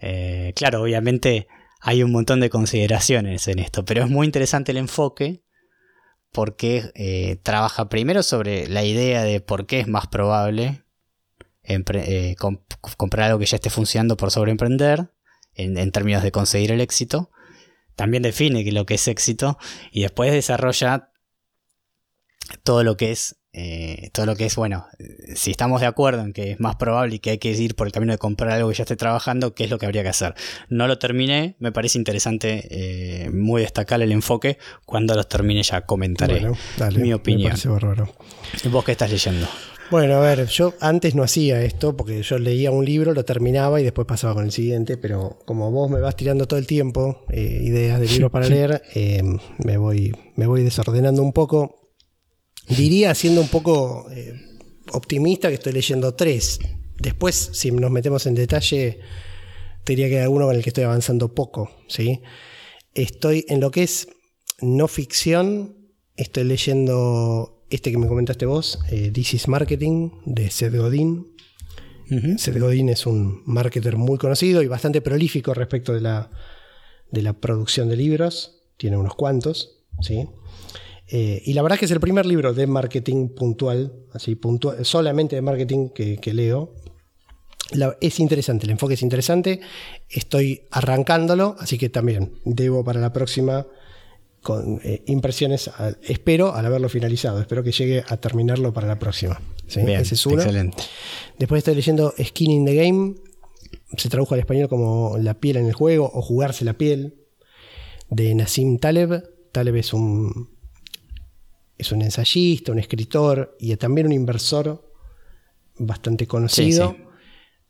Eh, 0.00 0.52
claro. 0.54 0.82
obviamente 0.82 1.48
hay 1.80 2.02
un 2.02 2.12
montón 2.12 2.40
de 2.40 2.50
consideraciones 2.50 3.48
en 3.48 3.58
esto, 3.58 3.84
pero 3.84 4.04
es 4.04 4.10
muy 4.10 4.26
interesante 4.26 4.72
el 4.72 4.78
enfoque 4.78 5.42
porque 6.30 6.90
eh, 6.94 7.36
trabaja 7.42 7.88
primero 7.88 8.22
sobre 8.22 8.68
la 8.68 8.84
idea 8.84 9.22
de 9.22 9.40
por 9.40 9.66
qué 9.66 9.80
es 9.80 9.88
más 9.88 10.06
probable 10.06 10.84
comprar 12.96 13.26
algo 13.26 13.38
que 13.38 13.46
ya 13.46 13.56
esté 13.56 13.70
funcionando 13.70 14.16
por 14.16 14.30
sobreemprender 14.30 15.12
en, 15.54 15.76
en 15.76 15.90
términos 15.90 16.22
de 16.22 16.32
conseguir 16.32 16.72
el 16.72 16.80
éxito. 16.80 17.30
También 17.94 18.22
define 18.22 18.70
lo 18.72 18.86
que 18.86 18.94
es 18.94 19.08
éxito 19.08 19.58
y 19.90 20.02
después 20.02 20.32
desarrolla 20.32 21.10
todo 22.62 22.84
lo 22.84 22.96
que 22.96 23.10
es 23.10 23.37
eh, 23.54 24.10
todo 24.12 24.26
lo 24.26 24.36
que 24.36 24.44
es, 24.44 24.56
bueno, 24.56 24.86
si 25.34 25.50
estamos 25.50 25.80
de 25.80 25.86
acuerdo 25.86 26.22
en 26.22 26.32
que 26.32 26.52
es 26.52 26.60
más 26.60 26.76
probable 26.76 27.16
y 27.16 27.18
que 27.18 27.30
hay 27.30 27.38
que 27.38 27.50
ir 27.50 27.74
por 27.74 27.86
el 27.86 27.92
camino 27.92 28.12
de 28.12 28.18
comprar 28.18 28.50
algo 28.52 28.68
que 28.68 28.74
ya 28.74 28.82
esté 28.82 28.96
trabajando, 28.96 29.54
¿qué 29.54 29.64
es 29.64 29.70
lo 29.70 29.78
que 29.78 29.86
habría 29.86 30.02
que 30.02 30.10
hacer? 30.10 30.34
No 30.68 30.86
lo 30.86 30.98
terminé, 30.98 31.56
me 31.58 31.72
parece 31.72 31.98
interesante, 31.98 32.68
eh, 32.70 33.30
muy 33.30 33.62
destacable 33.62 34.04
el 34.04 34.12
enfoque. 34.12 34.58
Cuando 34.84 35.14
los 35.14 35.28
termine 35.28 35.62
ya 35.62 35.80
comentaré 35.82 36.46
mi 36.96 37.12
opinión. 37.12 37.54
¿Y 38.64 38.68
vos 38.68 38.84
qué 38.84 38.92
estás 38.92 39.10
leyendo? 39.10 39.48
Bueno, 39.90 40.16
a 40.16 40.20
ver, 40.20 40.46
yo 40.48 40.74
antes 40.80 41.14
no 41.14 41.22
hacía 41.22 41.62
esto 41.62 41.96
porque 41.96 42.22
yo 42.22 42.38
leía 42.38 42.70
un 42.70 42.84
libro, 42.84 43.14
lo 43.14 43.24
terminaba 43.24 43.80
y 43.80 43.84
después 43.84 44.06
pasaba 44.06 44.34
con 44.34 44.44
el 44.44 44.52
siguiente, 44.52 44.98
pero 44.98 45.38
como 45.46 45.70
vos 45.70 45.90
me 45.90 45.98
vas 45.98 46.14
tirando 46.14 46.46
todo 46.46 46.58
el 46.58 46.66
tiempo 46.66 47.24
eh, 47.30 47.60
ideas 47.62 47.98
de 47.98 48.06
libros 48.06 48.30
para 48.30 48.46
leer, 48.46 48.82
me, 49.64 49.78
voy, 49.78 50.14
me 50.36 50.46
voy 50.46 50.62
desordenando 50.62 51.22
un 51.22 51.32
poco 51.32 51.87
Diría, 52.68 53.14
siendo 53.14 53.40
un 53.40 53.48
poco 53.48 54.06
eh, 54.10 54.34
optimista, 54.92 55.48
que 55.48 55.54
estoy 55.54 55.72
leyendo 55.72 56.14
tres. 56.14 56.58
Después, 56.98 57.50
si 57.52 57.70
nos 57.70 57.90
metemos 57.90 58.26
en 58.26 58.34
detalle, 58.34 59.00
te 59.84 59.92
diría 59.92 60.08
que 60.08 60.18
hay 60.18 60.24
alguno 60.24 60.46
con 60.46 60.56
el 60.56 60.62
que 60.62 60.70
estoy 60.70 60.84
avanzando 60.84 61.34
poco. 61.34 61.70
¿sí? 61.88 62.22
Estoy 62.94 63.44
en 63.48 63.60
lo 63.60 63.70
que 63.70 63.84
es 63.84 64.08
no 64.60 64.88
ficción, 64.88 65.76
estoy 66.16 66.44
leyendo 66.44 67.64
este 67.70 67.90
que 67.90 67.98
me 67.98 68.08
comentaste 68.08 68.46
vos, 68.46 68.80
eh, 68.90 69.10
This 69.12 69.34
is 69.34 69.48
Marketing, 69.48 70.10
de 70.24 70.50
Seth 70.50 70.74
Godin. 70.74 71.34
Seth 72.38 72.58
Godin 72.58 72.88
es 72.88 73.04
un 73.04 73.42
marketer 73.44 73.98
muy 73.98 74.16
conocido 74.16 74.62
y 74.62 74.66
bastante 74.66 75.02
prolífico 75.02 75.52
respecto 75.52 75.92
de 75.92 76.00
la, 76.00 76.30
de 77.10 77.20
la 77.20 77.34
producción 77.34 77.90
de 77.90 77.96
libros. 77.96 78.62
Tiene 78.78 78.96
unos 78.96 79.14
cuantos, 79.14 79.84
¿sí? 80.00 80.26
Eh, 81.10 81.42
y 81.44 81.54
la 81.54 81.62
verdad 81.62 81.76
es 81.76 81.80
que 81.80 81.84
es 81.86 81.90
el 81.90 82.00
primer 82.00 82.26
libro 82.26 82.52
de 82.52 82.66
marketing 82.66 83.28
puntual, 83.30 83.92
así 84.12 84.34
puntual, 84.34 84.84
solamente 84.84 85.36
de 85.36 85.42
marketing 85.42 85.88
que, 85.88 86.32
leo. 86.34 86.74
es 88.00 88.20
interesante, 88.20 88.66
el 88.66 88.72
enfoque 88.72 88.94
es 88.94 89.02
interesante. 89.02 89.60
Estoy 90.10 90.62
arrancándolo, 90.70 91.56
así 91.58 91.78
que 91.78 91.88
también 91.88 92.34
debo 92.44 92.84
para 92.84 93.00
la 93.00 93.12
próxima 93.12 93.66
con 94.42 94.80
eh, 94.84 95.02
impresiones. 95.06 95.70
espero 96.02 96.54
al 96.54 96.66
haberlo 96.66 96.90
finalizado, 96.90 97.40
espero 97.40 97.62
que 97.62 97.72
llegue 97.72 98.04
a 98.06 98.18
terminarlo 98.18 98.72
para 98.74 98.86
la 98.86 98.98
próxima. 98.98 99.40
Ese 99.66 100.14
es 100.14 100.26
uno. 100.26 100.42
Excelente. 100.42 100.82
Después 101.38 101.58
estoy 101.60 101.74
leyendo 101.74 102.14
Skin 102.22 102.50
in 102.50 102.64
the 102.66 102.74
Game. 102.74 103.14
Se 103.96 104.10
tradujo 104.10 104.34
al 104.34 104.40
español 104.40 104.68
como 104.68 105.16
La 105.18 105.34
piel 105.34 105.56
en 105.56 105.66
el 105.66 105.72
juego 105.72 106.10
o 106.12 106.20
jugarse 106.20 106.64
la 106.64 106.74
piel. 106.74 107.14
de 108.10 108.34
Nassim 108.34 108.78
Taleb. 108.78 109.24
Taleb 109.52 109.76
es 109.76 109.92
un, 109.92 110.57
es 111.78 111.92
un 111.92 112.02
ensayista, 112.02 112.72
un 112.72 112.80
escritor 112.80 113.56
y 113.58 113.74
también 113.76 114.08
un 114.08 114.12
inversor 114.12 114.84
bastante 115.78 116.26
conocido. 116.26 116.96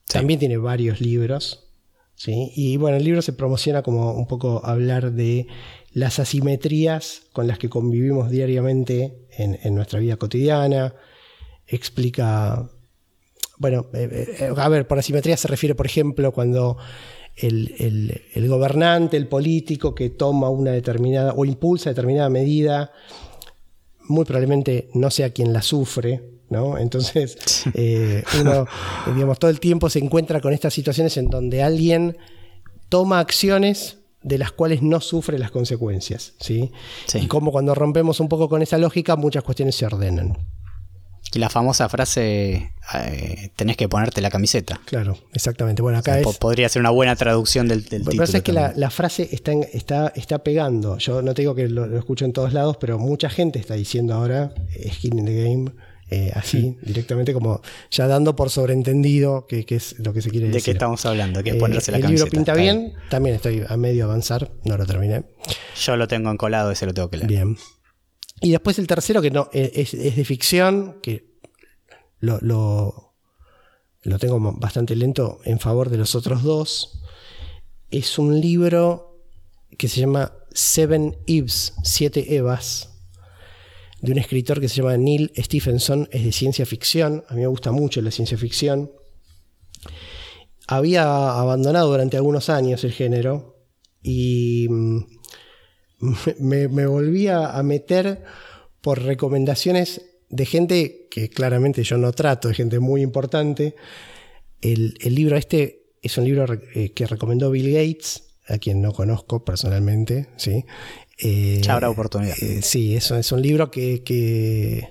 También 0.06 0.40
tiene 0.40 0.56
varios 0.56 1.00
libros. 1.00 1.68
¿sí? 2.14 2.50
Y 2.56 2.78
bueno, 2.78 2.96
el 2.96 3.04
libro 3.04 3.20
se 3.20 3.34
promociona 3.34 3.82
como 3.82 4.12
un 4.12 4.26
poco 4.26 4.64
hablar 4.64 5.12
de 5.12 5.46
las 5.92 6.18
asimetrías 6.18 7.22
con 7.32 7.46
las 7.46 7.58
que 7.58 7.68
convivimos 7.68 8.30
diariamente 8.30 9.26
en, 9.36 9.74
nuestra 9.74 10.00
vida 10.00 10.16
cotidiana. 10.16 10.94
Explica, 11.66 12.70
bueno, 13.58 13.86
eh, 13.92 14.36
eh, 14.40 14.52
a 14.56 14.68
ver, 14.70 14.86
por 14.86 14.98
asimetría 14.98 15.36
se 15.36 15.48
refiere, 15.48 15.74
por 15.74 15.86
ejemplo, 15.86 16.32
cuando 16.32 16.78
el, 17.36 18.22
el, 18.34 18.48
gobernante, 18.48 19.16
el 19.16 19.28
político 19.28 19.94
que 19.94 20.10
toma 20.10 20.48
una 20.48 20.72
determinada 20.72 21.34
o 21.34 21.44
impulsa 21.44 21.90
determinada 21.90 22.30
medida, 22.30 22.92
muy 24.08 24.24
probablemente 24.24 24.88
no 24.94 25.10
sea 25.10 25.30
quien 25.30 25.52
la 25.52 25.62
sufre, 25.62 26.22
¿no? 26.50 26.78
Entonces, 26.78 27.64
eh, 27.74 28.24
uno, 28.40 28.66
digamos, 29.14 29.38
todo 29.38 29.50
el 29.50 29.60
tiempo 29.60 29.90
se 29.90 29.98
encuentra 29.98 30.40
con 30.40 30.52
estas 30.52 30.74
situaciones 30.74 31.16
en 31.16 31.30
donde 31.30 31.62
alguien 31.62 32.16
toma 32.88 33.20
acciones 33.20 33.98
de 34.22 34.38
las 34.38 34.52
cuales 34.52 34.82
no 34.82 35.00
sufre 35.00 35.38
las 35.38 35.50
consecuencias, 35.50 36.34
¿sí? 36.40 36.72
Y 37.14 37.26
como 37.26 37.52
cuando 37.52 37.74
rompemos 37.74 38.20
un 38.20 38.28
poco 38.28 38.48
con 38.48 38.62
esa 38.62 38.78
lógica, 38.78 39.16
muchas 39.16 39.44
cuestiones 39.44 39.76
se 39.76 39.86
ordenan. 39.86 40.36
Y 41.34 41.38
la 41.38 41.50
famosa 41.50 41.88
frase, 41.88 42.72
eh, 42.94 43.50
tenés 43.56 43.76
que 43.76 43.88
ponerte 43.88 44.20
la 44.20 44.30
camiseta. 44.30 44.80
Claro, 44.86 45.18
exactamente. 45.32 45.82
Bueno, 45.82 45.98
acá 45.98 46.18
es... 46.18 46.26
Podría 46.38 46.68
ser 46.68 46.80
una 46.80 46.90
buena 46.90 47.16
traducción 47.16 47.68
del, 47.68 47.84
del 47.84 48.04
título. 48.04 48.24
es 48.24 48.42
que 48.42 48.52
la, 48.52 48.90
frase 48.90 49.28
está, 49.32 49.52
está, 49.72 50.12
está 50.14 50.38
pegando. 50.38 50.98
Yo 50.98 51.22
no 51.22 51.34
te 51.34 51.42
digo 51.42 51.54
que 51.54 51.68
lo, 51.68 51.86
lo, 51.86 51.98
escucho 51.98 52.24
en 52.24 52.32
todos 52.32 52.52
lados, 52.52 52.76
pero 52.80 52.98
mucha 52.98 53.28
gente 53.28 53.58
está 53.58 53.74
diciendo 53.74 54.14
ahora, 54.14 54.52
skin 54.90 55.18
in 55.18 55.24
the 55.26 55.44
game, 55.44 55.72
eh, 56.10 56.32
así, 56.34 56.78
directamente 56.80 57.34
como 57.34 57.60
ya 57.90 58.06
dando 58.06 58.34
por 58.34 58.48
sobreentendido 58.48 59.46
que, 59.46 59.66
es 59.68 59.98
lo 59.98 60.14
que 60.14 60.22
se 60.22 60.30
quiere 60.30 60.46
decir. 60.46 60.62
¿De 60.62 60.64
qué 60.64 60.70
estamos 60.70 61.04
hablando? 61.04 61.42
Que 61.42 61.50
eh, 61.50 61.54
ponerse 61.56 61.92
la 61.92 61.98
el 61.98 62.06
libro 62.06 62.26
pinta 62.28 62.54
bien, 62.54 62.94
también 63.10 63.36
estoy 63.36 63.62
a 63.68 63.76
medio 63.76 64.06
avanzar, 64.06 64.50
no 64.64 64.78
lo 64.78 64.86
terminé. 64.86 65.24
Yo 65.78 65.96
lo 65.96 66.08
tengo 66.08 66.30
encolado, 66.30 66.70
ese 66.70 66.86
lo 66.86 66.94
tengo 66.94 67.10
que 67.10 67.18
leer. 67.18 67.28
Bien. 67.28 67.58
Y 68.40 68.50
después 68.50 68.78
el 68.78 68.86
tercero, 68.86 69.20
que 69.20 69.30
no 69.30 69.48
eh, 69.52 69.72
es, 69.74 69.92
de 69.92 70.24
ficción, 70.24 71.00
que 71.02 71.38
lo, 72.20 72.38
lo, 72.40 73.14
lo 74.02 74.18
tengo 74.18 74.40
bastante 74.58 74.94
lento 74.96 75.40
en 75.44 75.58
favor 75.58 75.90
de 75.90 75.98
los 75.98 76.14
otros 76.14 76.42
dos. 76.42 77.02
Es 77.90 78.18
un 78.18 78.40
libro 78.40 79.24
que 79.76 79.88
se 79.88 80.00
llama 80.00 80.32
Seven 80.52 81.16
Eves, 81.26 81.74
Siete 81.82 82.36
Evas 82.36 82.88
de 84.00 84.12
un 84.12 84.18
escritor 84.18 84.60
que 84.60 84.68
se 84.68 84.76
llama 84.76 84.96
Neil 84.96 85.32
Stephenson, 85.36 86.08
es 86.12 86.24
de 86.24 86.32
ciencia 86.32 86.64
ficción, 86.66 87.24
a 87.28 87.34
mí 87.34 87.40
me 87.40 87.46
gusta 87.46 87.72
mucho 87.72 88.00
la 88.00 88.10
ciencia 88.10 88.38
ficción. 88.38 88.92
Había 90.66 91.38
abandonado 91.38 91.88
durante 91.88 92.16
algunos 92.16 92.48
años 92.48 92.84
el 92.84 92.92
género 92.92 93.56
y 94.02 94.66
mm, 94.68 94.98
me, 96.38 96.68
me 96.68 96.86
volví 96.86 97.28
a 97.28 97.60
meter 97.62 98.22
por 98.80 99.02
recomendaciones 99.02 100.02
de 100.30 100.46
gente 100.46 101.08
que 101.10 101.30
claramente 101.30 101.82
yo 101.82 101.96
no 101.98 102.12
trato, 102.12 102.48
de 102.48 102.54
gente 102.54 102.78
muy 102.78 103.02
importante. 103.02 103.74
El, 104.60 104.94
libro 105.02 105.36
este 105.36 105.94
es 106.02 106.16
un 106.18 106.24
libro 106.24 106.46
eh, 106.74 106.92
que 106.92 107.06
recomendó 107.06 107.50
Bill 107.50 107.72
Gates, 107.72 108.24
a 108.46 108.58
quien 108.58 108.80
no 108.80 108.92
conozco 108.92 109.44
personalmente, 109.44 110.28
¿sí? 110.36 110.64
Eh, 111.18 111.60
ya 111.62 111.74
habrá 111.74 111.90
oportunidad. 111.90 112.36
Eh, 112.40 112.62
sí, 112.62 112.94
eso 112.94 113.16
es 113.16 113.30
un 113.32 113.42
libro 113.42 113.70
que, 113.70 114.88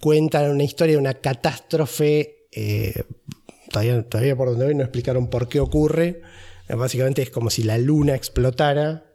cuenta 0.00 0.42
una 0.50 0.64
historia 0.64 0.94
de 0.94 1.00
una 1.00 1.14
catástrofe. 1.14 2.48
Eh, 2.52 3.04
todavía, 3.70 4.02
todavía 4.02 4.36
por 4.36 4.50
donde 4.50 4.66
hoy 4.66 4.74
no 4.74 4.82
explicaron 4.82 5.28
por 5.28 5.48
qué 5.48 5.60
ocurre. 5.60 6.22
Básicamente 6.68 7.22
es 7.22 7.30
como 7.30 7.50
si 7.50 7.62
la 7.62 7.78
luna 7.78 8.16
explotara 8.16 9.05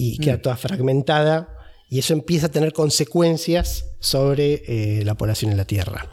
y 0.00 0.18
queda 0.18 0.36
mm. 0.36 0.42
toda 0.42 0.56
fragmentada. 0.56 1.56
Y 1.88 1.98
eso 1.98 2.12
empieza 2.12 2.46
a 2.46 2.50
tener 2.50 2.72
consecuencias 2.72 3.84
sobre 3.98 5.02
la 5.04 5.16
población 5.16 5.50
en 5.50 5.56
la 5.56 5.64
Tierra. 5.64 6.08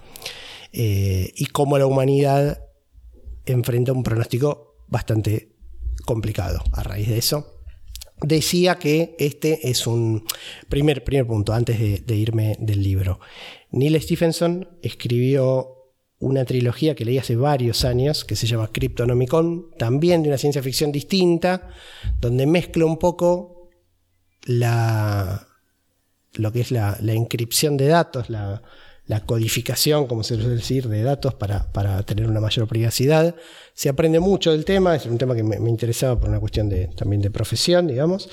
y 0.71 1.45
cómo 1.47 1.77
la 1.77 1.85
humanidad 1.85 2.63
enfrenta 3.45 3.93
un 3.93 4.03
pronóstico 4.03 4.83
bastante 4.88 5.55
complicado 6.05 6.63
a 6.73 6.83
raíz 6.83 7.07
de 7.07 7.17
eso 7.19 7.57
decía 8.21 8.79
que 8.79 9.15
este 9.19 9.69
es 9.69 9.85
un 9.88 10.23
primer, 10.69 11.03
primer 11.03 11.27
punto 11.27 11.53
antes 11.53 12.05
de, 12.05 12.15
irme 12.15 12.55
del 12.59 12.83
libro. 12.83 13.19
Neil 13.71 14.01
Stephenson 14.01 14.67
escribió 14.81 15.73
una 16.19 16.45
trilogía 16.45 16.95
que 16.95 17.05
leí 17.05 17.19
hace 17.19 17.35
varios 17.35 17.85
años 17.85 18.25
que 18.25 18.35
se 18.35 18.47
llama 18.47 18.71
Cryptonomicon, 18.71 19.71
también 19.77 20.23
de 20.23 20.29
una 20.29 20.38
ciencia 20.38 20.63
ficción 20.63 20.91
distinta, 20.91 21.69
donde 22.19 22.47
mezcla 22.47 22.85
un 22.85 22.97
poco 22.97 23.57
la, 24.48 25.48
lo 26.34 26.52
que 26.52 26.62
es 26.62 26.72
la, 26.72 26.98
la 27.02 27.14
inscripción 27.14 27.78
de 27.78 27.88
datos, 27.88 28.30
la, 28.30 28.64
la 29.08 29.26
codificación, 29.26 30.06
como 30.06 30.22
se 30.22 30.36
suele 30.36 30.56
decir, 30.56 30.88
de 30.89 31.02
datos 31.02 31.34
para, 31.34 32.04
tener 32.04 32.28
una 32.28 32.41
mayor 32.41 32.68
privacidad. 32.68 33.36
Se 33.74 33.88
aprende 33.88 34.20
mucho 34.20 34.52
del 34.52 34.66
tema, 34.66 34.95
es 34.95 35.06
un 35.06 35.18
tema 35.18 35.34
que 35.34 35.43
me, 35.43 35.56
interesaba 35.70 36.20
por 36.20 36.30
una 36.30 36.39
cuestión 36.39 36.68
de, 36.68 36.88
también 36.88 37.22
de 37.22 37.32
profesión, 37.32 37.88
digamos, 37.88 38.30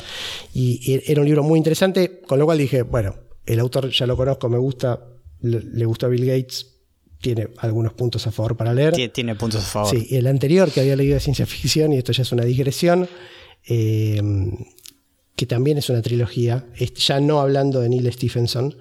y, 0.52 1.00
era 1.06 1.20
un 1.20 1.26
libro 1.26 1.44
muy 1.44 1.58
interesante, 1.58 2.20
con 2.26 2.40
lo 2.40 2.44
cual 2.44 2.58
dije, 2.58 2.82
bueno, 2.82 3.14
el 3.46 3.60
autor 3.60 3.90
ya 3.90 4.06
lo 4.06 4.16
conozco, 4.16 4.48
me 4.48 4.58
gusta, 4.58 5.00
le, 5.40 5.84
gustó 5.84 6.06
a 6.06 6.08
Bill 6.08 6.26
Gates, 6.26 6.72
tiene 7.20 7.48
algunos 7.58 7.92
puntos 7.92 8.26
a 8.26 8.32
favor 8.32 8.56
para 8.56 8.74
leer. 8.74 9.12
Tiene, 9.12 9.36
puntos 9.36 9.62
a 9.62 9.66
favor. 9.66 9.90
Sí, 9.90 10.08
el 10.10 10.26
anterior 10.26 10.70
que 10.72 10.80
había 10.80 10.96
leído 10.96 11.14
de 11.14 11.20
ciencia 11.20 11.46
ficción, 11.46 11.92
y 11.92 11.98
esto 11.98 12.10
ya 12.10 12.22
es 12.22 12.32
una 12.32 12.44
digresión, 12.44 13.08
eh, 13.66 14.20
que 15.44 15.48
también 15.48 15.76
es 15.76 15.90
una 15.90 16.00
trilogía, 16.00 16.66
ya 16.96 17.20
no 17.20 17.38
hablando 17.38 17.80
de 17.80 17.90
Neil 17.90 18.10
Stephenson, 18.10 18.78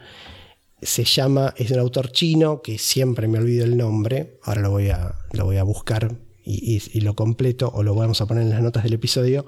se 0.81 1.03
llama, 1.03 1.53
es 1.57 1.71
un 1.71 1.79
autor 1.79 2.09
chino 2.09 2.61
que 2.61 2.77
siempre 2.77 3.27
me 3.27 3.37
olvido 3.37 3.65
el 3.65 3.75
nombre, 3.75 4.39
ahora 4.43 4.61
lo 4.61 4.71
voy 4.71 4.89
a, 4.89 5.13
lo 5.33 5.43
voy 5.43 5.57
a 5.57 5.63
buscar 5.63 6.15
y, 6.45 7.01
lo 7.01 7.15
completo 7.15 7.69
o 7.73 7.83
lo 7.83 7.95
vamos 7.95 8.21
a 8.21 8.27
poner 8.27 8.43
en 8.43 8.51
las 8.51 8.61
notas 8.61 8.83
del 8.83 8.93
episodio, 8.93 9.45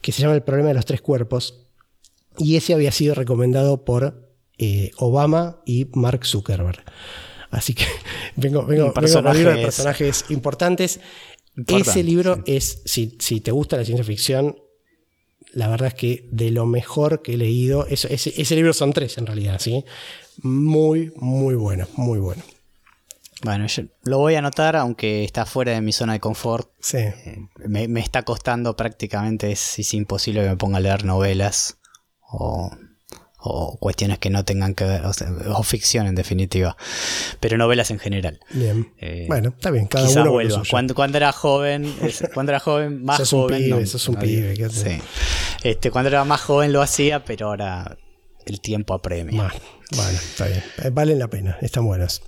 que 0.00 0.12
se 0.12 0.22
llama 0.22 0.34
El 0.36 0.44
problema 0.44 0.68
de 0.68 0.74
los 0.74 0.86
tres 0.86 1.00
cuerpos. 1.00 1.66
Y 2.38 2.54
ese 2.54 2.74
había 2.74 2.92
sido 2.92 3.16
recomendado 3.16 3.84
por 3.84 4.32
eh, 4.58 4.92
Obama 4.98 5.62
y 5.66 5.88
Mark 5.94 6.24
Zuckerberg. 6.24 6.84
Así 7.50 7.74
que 7.74 7.86
vengo, 8.36 8.64
vengo, 8.66 8.92
vengo 8.94 9.22
con 9.22 9.36
libro 9.36 9.56
de 9.56 9.62
personajes 9.62 10.26
importantes. 10.28 11.00
ese 11.66 12.04
libro 12.04 12.44
es, 12.46 12.82
si, 12.84 13.16
si, 13.18 13.40
te 13.40 13.50
gusta 13.50 13.76
la 13.76 13.84
ciencia 13.84 14.04
ficción, 14.04 14.61
la 15.52 15.68
verdad 15.68 15.88
es 15.88 15.94
que 15.94 16.28
de 16.30 16.50
lo 16.50 16.66
mejor 16.66 17.22
que 17.22 17.34
he 17.34 17.36
leído, 17.36 17.86
ese, 17.86 18.12
ese 18.14 18.54
libro 18.54 18.72
son 18.72 18.92
tres 18.92 19.18
en 19.18 19.26
realidad, 19.26 19.58
¿sí? 19.60 19.84
Muy, 20.42 21.12
muy 21.16 21.54
bueno, 21.54 21.86
muy 21.96 22.18
bueno. 22.18 22.42
Bueno, 23.42 23.66
yo 23.66 23.82
lo 24.04 24.18
voy 24.18 24.36
a 24.36 24.38
anotar, 24.38 24.76
aunque 24.76 25.24
está 25.24 25.46
fuera 25.46 25.72
de 25.72 25.80
mi 25.80 25.92
zona 25.92 26.12
de 26.12 26.20
confort. 26.20 26.70
Sí. 26.80 26.98
Eh, 26.98 27.48
me, 27.66 28.00
está 28.00 28.22
costando 28.22 28.76
prácticamente, 28.76 29.50
es, 29.50 29.94
imposible 29.94 30.42
que 30.42 30.48
me 30.50 30.56
ponga 30.56 30.78
a 30.78 30.80
leer 30.80 31.04
novelas 31.04 31.78
o, 32.30 32.70
cuestiones 33.78 34.18
que 34.18 34.30
no 34.30 34.44
tengan 34.44 34.74
que 34.74 34.84
ver, 34.84 35.02
o, 35.04 35.62
ficción 35.62 36.06
en 36.06 36.14
definitiva, 36.14 36.76
pero 37.40 37.56
novelas 37.58 37.90
en 37.90 37.98
general. 37.98 38.40
Bien. 38.50 38.92
Eh, 38.98 39.26
bueno, 39.28 39.50
está 39.50 39.70
bien, 39.70 39.86
cada 39.86 40.08
uno 40.08 40.30
vuelva. 40.30 40.62
Cuando, 40.70 40.94
cuando, 40.94 41.18
era 41.18 41.32
joven, 41.32 41.94
cuando 42.34 42.52
era 42.52 42.60
joven, 42.60 43.04
más 43.04 43.28
joven. 43.28 43.72
Un 43.72 43.78
un 43.80 44.16
pibe. 44.16 44.70
Sí. 44.70 45.00
Este, 45.62 45.90
cuando 45.90 46.08
era 46.08 46.24
más 46.24 46.40
joven 46.40 46.72
lo 46.72 46.82
hacía, 46.82 47.24
pero 47.24 47.48
ahora 47.48 47.96
el 48.46 48.60
tiempo 48.60 48.94
apremia. 48.94 49.52
Bueno, 49.94 50.18
está 50.18 50.46
bien. 50.46 50.62
Eh, 50.82 50.90
valen 50.90 51.18
la 51.18 51.28
pena, 51.28 51.58
están 51.60 51.84
buenas. 51.84 52.22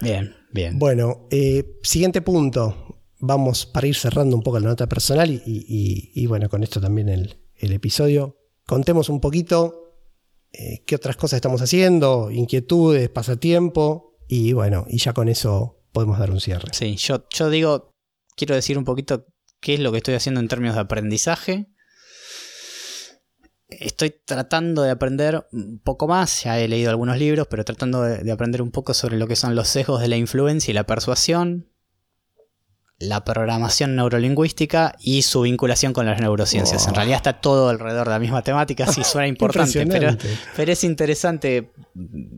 Bien, 0.00 0.34
bien. 0.52 0.78
Bueno, 0.78 1.26
eh, 1.30 1.78
siguiente 1.82 2.22
punto. 2.22 2.98
Vamos 3.18 3.66
para 3.66 3.86
ir 3.86 3.96
cerrando 3.96 4.34
un 4.34 4.42
poco 4.42 4.58
la 4.60 4.68
nota 4.68 4.88
personal 4.88 5.30
y, 5.44 6.26
bueno, 6.26 6.48
con 6.48 6.62
esto 6.62 6.80
también 6.80 7.08
el, 7.10 7.36
episodio. 7.56 8.38
Contemos 8.66 9.10
un 9.10 9.20
poquito 9.20 9.79
eh, 10.52 10.82
qué 10.86 10.96
otras 10.96 11.16
cosas 11.16 11.38
estamos 11.38 11.62
haciendo, 11.62 12.30
inquietudes, 12.30 13.08
pasatiempo 13.08 14.16
y 14.28 14.52
bueno, 14.52 14.86
y 14.88 14.98
ya 14.98 15.12
con 15.12 15.28
eso 15.28 15.78
podemos 15.92 16.18
dar 16.18 16.30
un 16.30 16.40
cierre. 16.40 16.68
Sí, 16.72 16.96
yo, 16.96 17.26
yo 17.30 17.50
digo, 17.50 17.90
quiero 18.36 18.54
decir 18.54 18.78
un 18.78 18.84
poquito 18.84 19.26
qué 19.60 19.74
es 19.74 19.80
lo 19.80 19.92
que 19.92 19.98
estoy 19.98 20.14
haciendo 20.14 20.40
en 20.40 20.48
términos 20.48 20.74
de 20.74 20.82
aprendizaje 20.82 21.68
estoy 23.70 24.14
tratando 24.24 24.82
de 24.82 24.90
aprender 24.90 25.46
un 25.52 25.78
poco 25.78 26.08
más, 26.08 26.44
ya 26.44 26.58
he 26.58 26.68
leído 26.68 26.90
algunos 26.90 27.18
libros, 27.18 27.46
pero 27.48 27.64
tratando 27.64 28.02
de, 28.02 28.30
aprender 28.30 28.62
un 28.62 28.70
poco 28.70 28.94
sobre 28.94 29.16
lo 29.16 29.26
que 29.26 29.36
son 29.36 29.54
los 29.54 29.68
sesgos 29.68 30.00
de 30.00 30.08
la 30.08 30.16
influencia 30.16 30.70
y 30.70 30.74
la 30.74 30.84
persuasión, 30.84 31.70
la 33.00 33.24
programación 33.24 33.96
neurolingüística 33.96 34.94
y 35.00 35.22
su 35.22 35.40
vinculación 35.40 35.94
con 35.94 36.04
las 36.04 36.20
neurociencias. 36.20 36.84
En 36.84 36.90
Oh. 36.92 36.94
realidad 36.96 37.16
está 37.16 37.40
todo 37.40 37.70
alrededor 37.70 38.06
de 38.06 38.12
la 38.12 38.18
misma 38.18 38.42
temática, 38.42 38.86
sí 38.92 39.02
suena 39.04 39.26
importante, 39.34 39.86
pero, 39.86 40.16
pero 40.54 40.70
es 40.72 40.84
interesante 40.84 41.72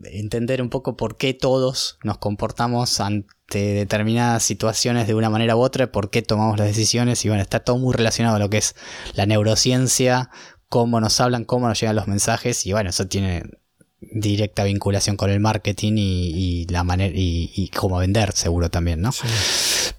entender 0.05 0.61
un 0.61 0.69
poco 0.69 0.95
por 0.95 1.17
qué 1.17 1.33
todos 1.33 1.97
nos 2.03 2.17
comportamos 2.17 3.01
ante 3.01 3.59
determinadas 3.73 4.41
situaciones 4.43 5.05
de 5.05 5.15
una 5.15 5.29
manera 5.29 5.55
u 5.57 5.59
otra, 5.59 5.91
por 5.91 6.09
qué 6.09 6.21
tomamos 6.21 6.57
las 6.57 6.67
decisiones 6.67 7.23
y 7.25 7.27
bueno, 7.27 7.43
está 7.43 7.59
todo 7.59 7.77
muy 7.77 7.93
relacionado 7.93 8.37
a 8.37 8.39
lo 8.39 8.49
que 8.49 8.57
es 8.59 8.73
la 9.15 9.25
neurociencia, 9.25 10.29
cómo 10.69 11.01
nos 11.01 11.19
hablan, 11.19 11.43
cómo 11.43 11.67
nos 11.67 11.79
llegan 11.79 11.97
los 11.97 12.07
mensajes 12.07 12.65
y 12.65 12.71
bueno, 12.71 12.89
eso 12.89 13.05
tiene 13.05 13.43
directa 13.99 14.63
vinculación 14.63 15.15
con 15.17 15.29
el 15.29 15.39
marketing 15.39 15.93
y, 15.97 16.29
y 16.61 16.65
la 16.67 16.83
manera 16.83 17.13
y, 17.15 17.51
y 17.55 17.69
cómo 17.69 17.97
vender 17.97 18.33
seguro 18.33 18.69
también, 18.69 19.01
¿no? 19.01 19.11
Sí. 19.11 19.27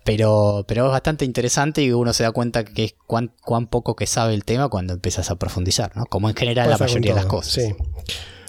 Pero, 0.05 0.65
pero 0.69 0.87
es 0.87 0.91
bastante 0.93 1.25
interesante 1.25 1.83
y 1.83 1.91
uno 1.91 2.13
se 2.13 2.23
da 2.25 2.31
cuenta 2.33 2.65
que 2.65 2.85
es 2.85 2.95
cuán, 3.07 3.33
cuán 3.43 3.67
poco 3.69 3.97
que 3.97 4.07
sabe 4.07 4.35
el 4.35 4.45
tema 4.45 4.69
cuando 4.69 4.93
empiezas 4.93 5.31
a 5.31 5.37
profundizar, 5.37 5.97
¿no? 5.97 6.05
Como 6.07 6.29
en 6.29 6.37
general 6.37 6.69
la 6.69 6.75
Pasa 6.77 6.85
mayoría 6.85 7.13
de 7.13 7.17
las 7.17 7.27
cosas. 7.27 7.53
Sí. 7.55 7.75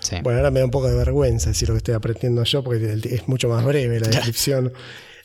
Sí. 0.02 0.18
Bueno, 0.22 0.38
ahora 0.38 0.52
me 0.52 0.60
da 0.60 0.66
un 0.66 0.72
poco 0.72 0.88
de 0.88 0.96
vergüenza 0.96 1.50
decir 1.50 1.68
lo 1.70 1.74
que 1.74 1.78
estoy 1.80 1.96
aprendiendo 1.96 2.44
yo 2.44 2.64
porque 2.64 3.00
es 3.04 3.28
mucho 3.28 3.50
más 3.50 3.64
breve 3.66 4.00
la 4.00 4.08
descripción. 4.08 4.72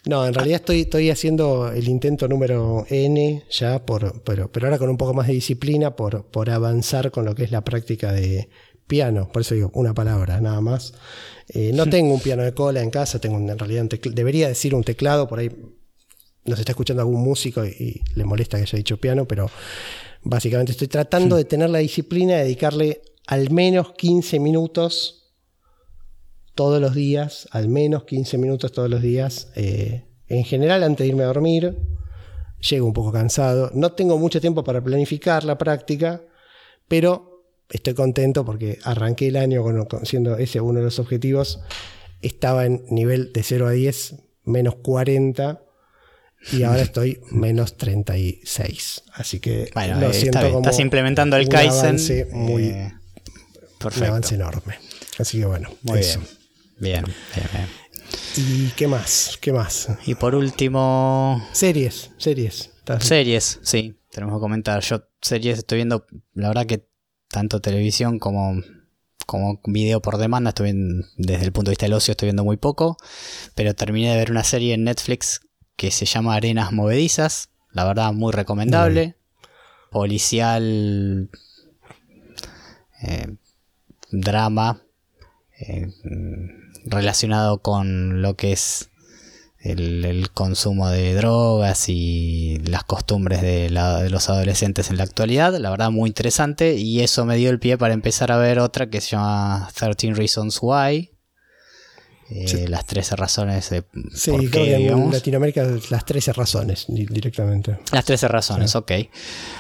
No, 0.07 0.25
en 0.27 0.33
realidad 0.33 0.61
estoy, 0.61 0.81
estoy 0.83 1.11
haciendo 1.11 1.71
el 1.71 1.87
intento 1.87 2.27
número 2.29 2.87
N 2.89 3.45
ya, 3.51 3.85
por, 3.85 4.23
pero, 4.23 4.51
pero 4.51 4.67
ahora 4.67 4.79
con 4.79 4.89
un 4.89 4.97
poco 4.97 5.13
más 5.13 5.27
de 5.27 5.35
disciplina 5.35 5.95
por, 5.97 6.25
por 6.25 6.49
avanzar 6.49 7.11
con 7.11 7.27
lo 7.27 7.35
que 7.35 7.45
es 7.45 7.51
la 7.51 7.63
práctica 7.63 8.11
de 8.13 8.49
piano. 8.87 9.29
Por 9.31 9.43
eso 9.43 9.55
digo 9.55 9.71
una 9.75 9.93
palabra, 9.93 10.41
nada 10.41 10.63
más. 10.63 10.95
Eh, 11.49 11.73
no 11.75 11.87
tengo 11.87 12.15
un 12.15 12.21
piano 12.21 12.43
de 12.43 12.55
cola 12.55 12.81
en 12.81 12.89
casa, 12.91 13.19
tengo 13.21 13.37
un- 13.37 13.51
en 13.51 13.59
realidad 13.59 13.83
un 13.83 14.15
debería 14.15 14.49
decir 14.49 14.75
un 14.75 14.85
teclado, 14.85 15.29
por 15.29 15.41
ahí 15.41 15.51
nos 16.45 16.59
está 16.59 16.73
escuchando 16.73 17.03
algún 17.03 17.23
músico 17.23 17.65
y, 17.65 17.69
y 17.69 18.01
le 18.15 18.25
molesta 18.25 18.57
que 18.57 18.63
haya 18.65 18.77
dicho 18.77 18.97
piano, 18.99 19.27
pero 19.27 19.51
básicamente 20.23 20.73
estoy 20.73 20.89
tratando 20.89 21.37
de 21.37 21.45
tener 21.45 21.71
la 21.71 21.79
disciplina 21.79 22.37
de 22.37 22.45
dedicarle 22.45 23.03
al 23.27 23.51
menos 23.51 23.93
15 23.93 24.41
minutos 24.41 25.33
todos 26.55 26.81
los 26.81 26.95
días, 26.95 27.49
al 27.53 27.69
menos 27.69 28.05
15 28.05 28.39
minutos 28.39 28.73
todos 28.73 28.91
los 28.91 29.01
días, 29.03 29.49
eh, 29.57 30.05
en 30.29 30.45
general 30.45 30.83
antes 30.83 31.05
de 31.05 31.09
irme 31.09 31.23
a 31.23 31.27
dormir. 31.29 31.77
Llego 32.69 32.87
un 32.87 32.93
poco 32.93 33.11
cansado, 33.13 33.71
no 33.73 33.93
tengo 33.93 34.19
mucho 34.19 34.41
tiempo 34.41 34.63
para 34.65 34.83
planificar 34.85 35.45
la 35.45 35.57
práctica, 35.57 36.21
pero 36.89 37.47
estoy 37.71 37.95
contento 37.95 38.45
porque 38.45 38.79
arranqué 38.85 39.29
el 39.29 39.37
año 39.37 39.63
con, 39.63 39.85
con- 39.87 40.05
siendo 40.05 40.37
ese 40.37 40.61
uno 40.61 40.81
de 40.81 40.85
los 40.87 40.99
objetivos. 40.99 41.61
Estaba 42.21 42.67
en 42.67 42.85
nivel 42.91 43.33
de 43.33 43.43
0 43.43 43.67
a 43.67 43.71
10, 43.71 44.17
menos 44.45 44.75
40 44.77 45.63
y 46.53 46.63
ahora 46.63 46.83
estoy 46.83 47.21
menos 47.31 47.77
36. 47.77 49.03
Así 49.15 49.41
que 49.41 49.71
Bueno, 49.75 50.01
lo 50.01 50.11
eh, 50.11 50.15
siento 50.15 50.41
como 50.41 50.59
Estás 50.61 50.79
implementando 50.81 51.37
el 51.37 51.45
un 51.45 51.51
Kaizen. 51.51 51.79
avance 51.81 52.29
muy, 52.33 52.65
eh, 52.65 52.93
un 52.93 53.79
perfecto. 53.79 54.09
avance 54.09 54.35
enorme. 54.35 54.79
Así 55.19 55.39
que 55.39 55.47
bueno, 55.47 55.71
Muy 55.83 56.01
eso. 56.01 56.19
bien. 56.21 57.05
Bien, 57.05 57.05
bien, 57.37 57.49
bien. 57.53 57.69
¿Y 58.37 58.69
qué 58.71 58.87
más? 58.89 59.39
¿Qué 59.41 59.53
más? 59.53 59.89
Y 60.07 60.15
por 60.15 60.35
último, 60.35 61.47
Series, 61.53 62.11
series. 62.17 62.71
¿Estás- 62.79 63.05
series, 63.05 63.61
sí, 63.63 63.95
tenemos 64.11 64.37
que 64.37 64.41
comentar. 64.41 64.83
Yo 64.83 65.03
series 65.21 65.59
estoy 65.59 65.77
viendo, 65.77 66.07
la 66.35 66.49
verdad 66.49 66.67
que 66.67 66.87
tanto 67.29 67.61
televisión 67.61 68.19
como, 68.19 68.63
como 69.27 69.61
video 69.67 70.01
por 70.01 70.17
demanda, 70.17 70.49
estoy 70.51 70.73
viendo, 70.73 71.07
desde 71.19 71.45
el 71.45 71.53
punto 71.53 71.69
de 71.71 71.73
vista 71.73 71.85
del 71.87 71.93
ocio 71.93 72.13
estoy 72.13 72.27
viendo 72.29 72.45
muy 72.45 72.57
poco, 72.57 72.97
pero 73.55 73.75
terminé 73.75 74.11
de 74.11 74.17
ver 74.17 74.31
una 74.31 74.43
serie 74.43 74.73
en 74.75 74.85
Netflix 74.85 75.43
que 75.81 75.91
se 75.91 76.05
llama 76.05 76.35
Arenas 76.35 76.73
Movedizas, 76.73 77.49
la 77.73 77.85
verdad 77.87 78.13
muy 78.13 78.33
recomendable, 78.33 79.15
policial, 79.91 81.31
eh, 83.03 83.35
drama, 84.11 84.83
eh, 85.59 85.89
relacionado 86.85 87.63
con 87.63 88.21
lo 88.21 88.37
que 88.37 88.53
es 88.53 88.91
el, 89.59 90.05
el 90.05 90.31
consumo 90.33 90.89
de 90.91 91.15
drogas 91.15 91.89
y 91.89 92.59
las 92.65 92.85
costumbres 92.85 93.41
de, 93.41 93.71
la- 93.71 94.03
de 94.03 94.11
los 94.11 94.29
adolescentes 94.29 94.91
en 94.91 94.99
la 94.99 95.05
actualidad. 95.05 95.55
La 95.57 95.71
verdad, 95.71 95.91
muy 95.91 96.09
interesante. 96.09 96.77
Y 96.77 97.01
eso 97.01 97.25
me 97.25 97.37
dio 97.37 97.49
el 97.51 97.59
pie 97.59 97.79
para 97.79 97.95
empezar 97.95 98.33
a 98.33 98.37
ver 98.37 98.59
otra 98.59 98.91
que 98.91 99.01
se 99.01 99.11
llama 99.17 99.69
13 99.75 100.13
Reasons 100.13 100.59
Why. 100.61 101.11
Eh, 102.31 102.47
Sí. 102.47 102.67
Las 102.69 102.87
13 102.87 103.17
razones 103.17 103.71
de 103.71 103.85
Sí, 104.15 104.31
por 104.31 104.41
creo 104.41 104.51
qué, 104.51 104.65
que 104.77 104.87
en. 104.89 105.11
Latinoamérica 105.11 105.67
las 105.91 106.05
13 106.05 106.33
razones 106.33 106.85
di- 106.89 107.07
directamente. 107.07 107.79
Las 107.93 108.05
13 108.05 108.29
razones, 108.29 108.75
ok. 108.77 108.93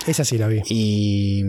Esa 0.07 0.25
sí 0.25 0.39
la 0.39 0.47
vi. 0.47 0.62
Y, 0.68 1.43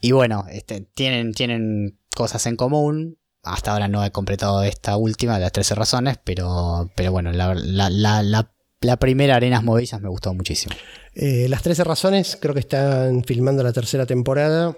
y 0.00 0.12
bueno, 0.12 0.44
este, 0.50 0.80
tienen, 0.94 1.32
tienen 1.32 1.98
cosas 2.14 2.46
en 2.46 2.56
común. 2.56 3.18
Hasta 3.42 3.72
ahora 3.72 3.88
no 3.88 4.04
he 4.04 4.12
completado 4.12 4.62
esta 4.62 4.96
última, 4.96 5.38
las 5.40 5.50
13 5.50 5.74
razones, 5.74 6.18
pero, 6.22 6.90
pero 6.94 7.10
bueno, 7.10 7.32
la, 7.32 7.54
la, 7.54 7.90
la, 7.90 8.22
la, 8.22 8.52
la 8.80 8.96
primera 8.98 9.34
Arenas 9.34 9.64
Movedizas 9.64 10.00
me 10.00 10.08
gustó 10.08 10.32
muchísimo. 10.32 10.76
Eh, 11.14 11.46
las 11.48 11.62
13 11.62 11.82
razones, 11.82 12.38
creo 12.40 12.54
que 12.54 12.60
están 12.60 13.24
filmando 13.24 13.64
la 13.64 13.72
tercera 13.72 14.06
temporada. 14.06 14.76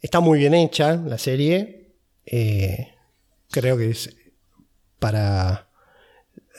Está 0.00 0.20
muy 0.20 0.38
bien 0.38 0.52
hecha 0.54 0.96
la 0.96 1.16
serie. 1.18 1.94
Eh, 2.26 2.88
creo 3.50 3.76
que 3.76 3.90
es 3.90 4.14
para, 4.98 5.68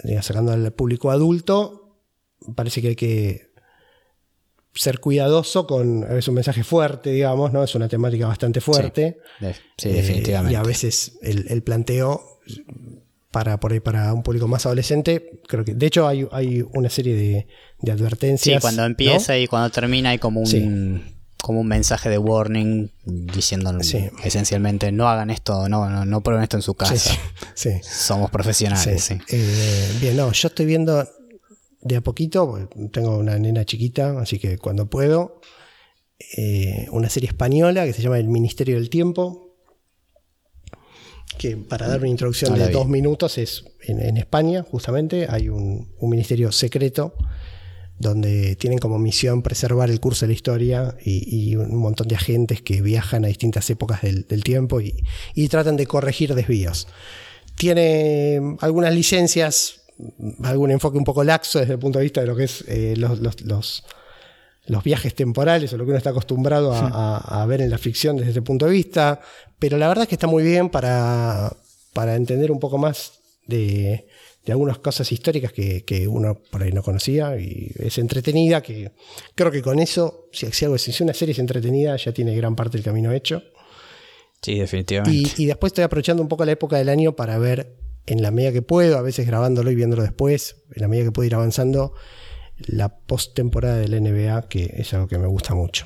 digamos, 0.04 0.26
sacando 0.26 0.52
al 0.52 0.72
público 0.74 1.12
adulto, 1.12 1.98
parece 2.56 2.82
que 2.82 2.88
hay 2.90 2.96
que 2.96 3.50
ser 4.74 5.00
cuidadoso 5.00 5.66
con, 5.68 6.06
es 6.18 6.28
un 6.28 6.36
mensaje 6.36 6.64
fuerte, 6.64 7.12
digamos, 7.12 7.52
¿no? 7.52 7.64
Es 7.64 7.76
una 7.76 7.88
temática 7.90 8.28
bastante 8.28 8.62
fuerte. 8.62 9.18
Sí, 9.78 9.90
Eh, 9.90 9.94
definitivamente. 9.94 10.54
y 10.54 10.56
a 10.56 10.64
veces 10.64 11.18
el, 11.22 11.46
el 11.50 11.64
planteo 11.64 12.40
para 13.32 13.60
por 13.60 13.74
ahí 13.74 13.80
para 13.80 14.14
un 14.14 14.24
público 14.24 14.48
más 14.48 14.66
adolescente, 14.66 15.42
creo 15.48 15.64
que 15.66 15.74
de 15.76 15.86
hecho 15.86 16.08
hay, 16.08 16.28
hay 16.32 16.64
una 16.74 16.90
serie 16.90 17.16
de, 17.16 17.32
de 17.34 17.48
Sí, 17.84 17.92
advertencias. 17.92 18.62
cuando 18.62 18.82
¿no? 18.84 18.88
empieza 18.88 19.38
y 19.38 19.48
cuando 19.48 19.70
termina 19.70 20.12
hay 20.12 20.18
como 20.20 20.40
un, 20.40 20.46
Sí. 20.48 20.64
Como 21.42 21.62
un 21.62 21.68
mensaje 21.68 22.10
de 22.10 22.18
warning 22.18 22.90
diciendo 23.06 23.72
Sí. 23.82 24.10
esencialmente 24.24 24.92
no 24.92 25.08
hagan 25.08 25.30
esto, 25.30 25.70
no, 25.70 25.90
no, 25.90 26.06
no 26.06 26.22
prueben 26.22 26.44
esto 26.44 26.58
en 26.58 26.62
su 26.64 26.74
casa. 26.76 26.96
Sí, 26.98 27.18
sí, 27.56 27.70
sí. 27.72 27.90
Somos 27.90 28.30
profesionales. 28.30 29.12
Eh, 29.30 29.92
bien, 30.02 30.18
no, 30.18 30.32
yo 30.32 30.48
estoy 30.50 30.66
viendo 30.66 31.08
de 31.82 31.96
a 31.96 32.02
poquito, 32.02 32.68
tengo 32.92 33.18
una 33.18 33.38
nena 33.40 33.64
chiquita, 33.66 34.20
así 34.20 34.38
que 34.38 34.58
cuando 34.58 34.90
puedo, 34.90 35.40
eh, 36.38 36.88
una 36.92 37.10
serie 37.10 37.30
española 37.30 37.86
que 37.86 37.94
se 37.94 38.02
llama 38.02 38.20
El 38.20 38.28
Ministerio 38.28 38.76
del 38.76 38.90
Tiempo, 38.90 39.56
que 41.38 41.56
para 41.56 41.88
dar 41.88 42.00
una 42.00 42.10
introducción 42.10 42.52
No 42.52 42.58
de 42.60 42.68
vi. 42.68 42.74
dos 42.74 42.88
minutos 42.88 43.38
es 43.38 43.64
en, 43.88 44.02
en 44.02 44.18
España, 44.18 44.66
justamente, 44.70 45.28
hay 45.30 45.48
un, 45.48 45.94
un 45.98 46.10
ministerio 46.10 46.52
secreto 46.52 47.14
donde 48.00 48.56
tienen 48.56 48.80
como 48.80 48.98
misión 48.98 49.42
preservar 49.42 49.90
el 49.90 50.00
curso 50.00 50.22
de 50.26 50.28
la 50.30 50.34
historia 50.34 50.96
y, 51.04 51.52
y 51.52 51.56
un 51.58 51.76
montón 51.76 52.08
de 52.08 52.16
agentes 52.16 52.62
que 52.62 52.82
viajan 52.82 53.26
a 53.26 53.28
distintas 53.28 53.70
épocas 53.70 54.02
del, 54.02 54.26
del 54.28 54.44
tiempo 54.44 54.80
y, 54.82 55.04
y 55.36 55.48
tratan 55.50 55.76
de 55.76 55.86
corregir 55.86 56.34
desvíos. 56.34 56.88
Tiene 57.56 58.56
algunas 58.62 58.94
licencias, 58.94 59.82
algún 60.44 60.72
enfoque 60.72 60.98
un 60.98 61.04
poco 61.04 61.24
laxo 61.24 61.60
desde 61.60 61.74
el 61.74 61.80
punto 61.80 62.00
de 62.00 62.04
vista 62.04 62.22
de 62.22 62.28
lo 62.28 62.36
que 62.36 62.46
es 62.46 62.64
eh, 62.68 62.94
los, 62.98 63.20
los- 63.20 63.42
los- 63.42 63.84
los 64.66 64.84
viajes 64.84 65.16
temporales 65.16 65.74
o 65.74 65.78
lo 65.78 65.84
que 65.84 65.90
uno 65.90 65.98
está 65.98 66.12
acostumbrado 66.12 66.72
a, 66.72 67.18
a- 67.18 67.42
a 67.42 67.46
ver 67.48 67.60
en 67.62 67.72
la 67.72 67.80
ficción 67.80 68.18
desde 68.18 68.32
ese 68.32 68.42
punto 68.44 68.68
de 68.68 68.72
vista. 68.72 69.20
Pero 69.58 69.78
la 69.78 69.88
verdad 69.88 70.04
es 70.04 70.10
que 70.10 70.16
está 70.16 70.28
muy 70.28 70.44
bien 70.44 70.70
para, 70.70 71.52
para 71.94 72.16
entender 72.16 72.52
un 72.52 72.60
poco 72.60 72.78
más 72.78 73.14
de, 73.48 74.08
de 74.46 74.52
algunas 74.54 74.80
cosas 74.80 75.12
históricas 75.12 75.52
que, 75.54 75.84
que 75.86 76.08
uno 76.08 76.42
por 76.50 76.64
ahí 76.64 76.72
no 76.72 76.82
conocía 76.82 77.38
y 77.40 77.72
es 77.78 77.98
entretenida, 77.98 78.62
que 78.64 78.92
creo 79.36 79.52
que 79.52 79.62
con 79.62 79.80
eso, 79.80 80.28
si, 80.32 80.48
si 80.52 80.66
algo, 80.66 80.78
si 80.78 81.04
una 81.04 81.14
serie 81.14 81.34
es 81.34 81.40
entretenida, 81.40 81.96
ya 81.98 82.12
tiene 82.14 82.36
gran 82.36 82.56
parte 82.56 82.78
del 82.78 82.84
camino 82.86 83.12
hecho. 83.12 83.44
Sí, 84.42 84.58
definitivamente. 84.60 85.34
Y, 85.38 85.44
y 85.44 85.46
después 85.48 85.72
estoy 85.72 85.84
aprovechando 85.84 86.24
un 86.24 86.30
poco 86.30 86.46
la 86.46 86.54
época 86.54 86.78
del 86.78 86.90
año 86.90 87.16
para 87.16 87.38
ver, 87.38 87.76
en 88.06 88.22
la 88.22 88.32
medida 88.32 88.52
que 88.54 88.62
puedo, 88.62 88.98
a 88.98 89.02
veces 89.02 89.28
grabándolo 89.28 89.70
y 89.72 89.76
viéndolo 89.76 90.02
después, 90.04 90.64
en 90.74 90.82
la 90.82 90.88
medida 90.88 91.06
que 91.06 91.12
puedo 91.12 91.28
ir 91.28 91.36
avanzando, 91.36 91.94
la 92.58 92.90
post-temporada 93.00 93.78
del 93.78 94.02
NBA, 94.02 94.48
que 94.50 94.74
es 94.78 94.94
algo 94.94 95.08
que 95.08 95.18
me 95.18 95.28
gusta 95.28 95.54
mucho. 95.56 95.86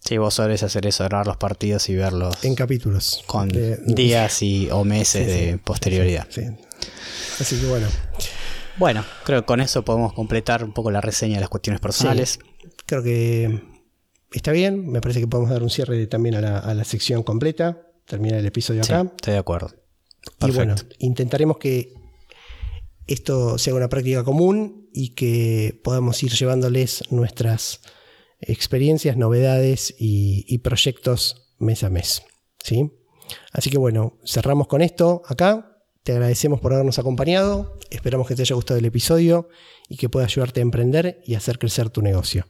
Sí, 0.00 0.18
vos 0.18 0.34
solés 0.34 0.62
hacer 0.62 0.86
eso, 0.86 1.02
grabar 1.04 1.26
los 1.26 1.36
partidos 1.36 1.88
y 1.88 1.96
verlos 1.96 2.44
En 2.44 2.54
capítulos. 2.54 3.24
con 3.26 3.48
De- 3.48 3.76
días 3.86 4.40
y, 4.42 4.68
o 4.70 4.84
meses 4.84 5.26
Sí, 5.26 5.32
sí. 5.38 5.46
de 5.46 5.58
posterioridad. 5.58 6.28
Sí. 6.30 6.42
Así 7.40 7.58
que 7.60 7.66
bueno, 7.66 7.86
Bueno, 8.78 9.04
creo 9.24 9.42
que 9.42 9.46
con 9.46 9.60
eso 9.60 9.84
podemos 9.84 10.12
completar 10.12 10.64
un 10.64 10.72
poco 10.72 10.90
la 10.90 11.00
reseña 11.00 11.36
de 11.36 11.40
las 11.40 11.48
cuestiones 11.50 11.80
personales. 11.80 12.38
creo 12.86 13.02
que 13.02 13.62
está 14.32 14.52
bien. 14.52 14.88
Me 14.90 15.00
parece 15.00 15.20
que 15.20 15.26
podemos 15.26 15.50
dar 15.50 15.62
un 15.62 15.70
cierre 15.70 16.06
también 16.06 16.34
a 16.36 16.40
la, 16.40 16.58
a 16.58 16.74
la 16.74 16.84
sección 16.84 17.22
completa. 17.22 17.82
Termina 18.06 18.38
el 18.38 18.46
episodio 18.46 18.84
Sí, 18.84 18.92
acá. 18.92 19.10
estoy 19.16 19.32
de 19.34 19.38
acuerdo. 19.38 19.70
Y 20.40 20.50
bueno, 20.50 20.74
Perfecto. 20.74 20.96
intentaremos 20.98 21.58
que 21.58 21.92
esto 23.06 23.58
sea 23.58 23.74
una 23.74 23.88
práctica 23.88 24.24
común 24.24 24.88
y 24.92 25.10
que 25.14 25.80
podamos 25.84 26.22
ir 26.22 26.32
llevándoles 26.32 27.04
nuestras 27.10 27.80
experiencias, 28.40 29.16
novedades 29.16 29.94
y, 29.98 30.58
proyectos 30.58 31.54
mes 31.58 31.84
a 31.84 31.90
mes. 31.90 32.22
¿sí? 32.62 32.90
Así 33.52 33.70
que 33.70 33.78
bueno, 33.78 34.18
cerramos 34.24 34.66
con 34.66 34.82
esto 34.82 35.22
acá. 35.26 35.75
Te 36.06 36.12
agradecemos 36.12 36.60
por 36.60 36.72
habernos 36.72 37.00
acompañado. 37.00 37.76
Esperamos 37.90 38.28
que 38.28 38.36
te 38.36 38.42
haya 38.42 38.54
gustado 38.54 38.78
el 38.78 38.84
episodio 38.84 39.48
y 39.88 39.96
que 39.96 40.08
pueda 40.08 40.24
ayudarte 40.24 40.60
a 40.60 40.62
emprender 40.62 41.20
y 41.26 41.34
hacer 41.34 41.58
crecer 41.58 41.90
tu 41.90 42.00
negocio. 42.00 42.46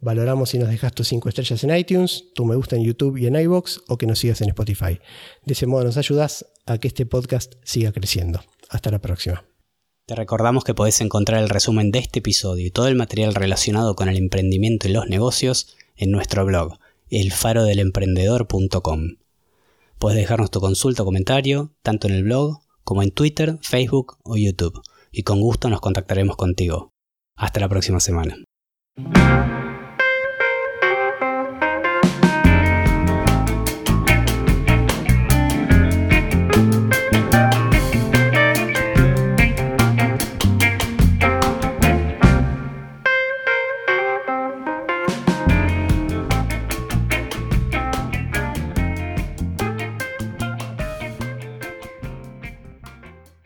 Valoramos 0.00 0.50
si 0.50 0.58
nos 0.58 0.70
dejas 0.70 0.92
tus 0.92 1.06
5 1.06 1.28
estrellas 1.28 1.62
en 1.62 1.76
iTunes, 1.76 2.32
tu 2.34 2.44
me 2.44 2.56
gusta 2.56 2.74
en 2.74 2.82
YouTube 2.82 3.16
y 3.16 3.28
en 3.28 3.36
iBox 3.36 3.82
o 3.86 3.96
que 3.96 4.08
nos 4.08 4.18
sigas 4.18 4.40
en 4.40 4.48
Spotify. 4.48 4.98
De 5.44 5.52
ese 5.52 5.68
modo 5.68 5.84
nos 5.84 5.98
ayudas 5.98 6.46
a 6.66 6.78
que 6.78 6.88
este 6.88 7.06
podcast 7.06 7.54
siga 7.62 7.92
creciendo. 7.92 8.42
Hasta 8.68 8.90
la 8.90 8.98
próxima. 8.98 9.44
Te 10.06 10.16
recordamos 10.16 10.64
que 10.64 10.74
podés 10.74 11.00
encontrar 11.00 11.40
el 11.40 11.48
resumen 11.48 11.92
de 11.92 12.00
este 12.00 12.18
episodio 12.18 12.66
y 12.66 12.72
todo 12.72 12.88
el 12.88 12.96
material 12.96 13.36
relacionado 13.36 13.94
con 13.94 14.08
el 14.08 14.16
emprendimiento 14.16 14.88
y 14.88 14.92
los 14.92 15.06
negocios 15.06 15.76
en 15.94 16.10
nuestro 16.10 16.44
blog, 16.44 16.80
elfarodelemprendedor.com. 17.08 19.18
Puedes 20.00 20.18
dejarnos 20.18 20.50
tu 20.50 20.58
consulta 20.58 21.02
o 21.02 21.06
comentario, 21.06 21.70
tanto 21.84 22.08
en 22.08 22.14
el 22.14 22.24
blog 22.24 22.58
como 22.84 23.02
en 23.02 23.10
Twitter, 23.10 23.58
Facebook 23.62 24.18
o 24.22 24.36
YouTube, 24.36 24.80
y 25.10 25.22
con 25.22 25.40
gusto 25.40 25.68
nos 25.68 25.80
contactaremos 25.80 26.36
contigo. 26.36 26.90
Hasta 27.36 27.60
la 27.60 27.68
próxima 27.68 28.00
semana. 28.00 28.36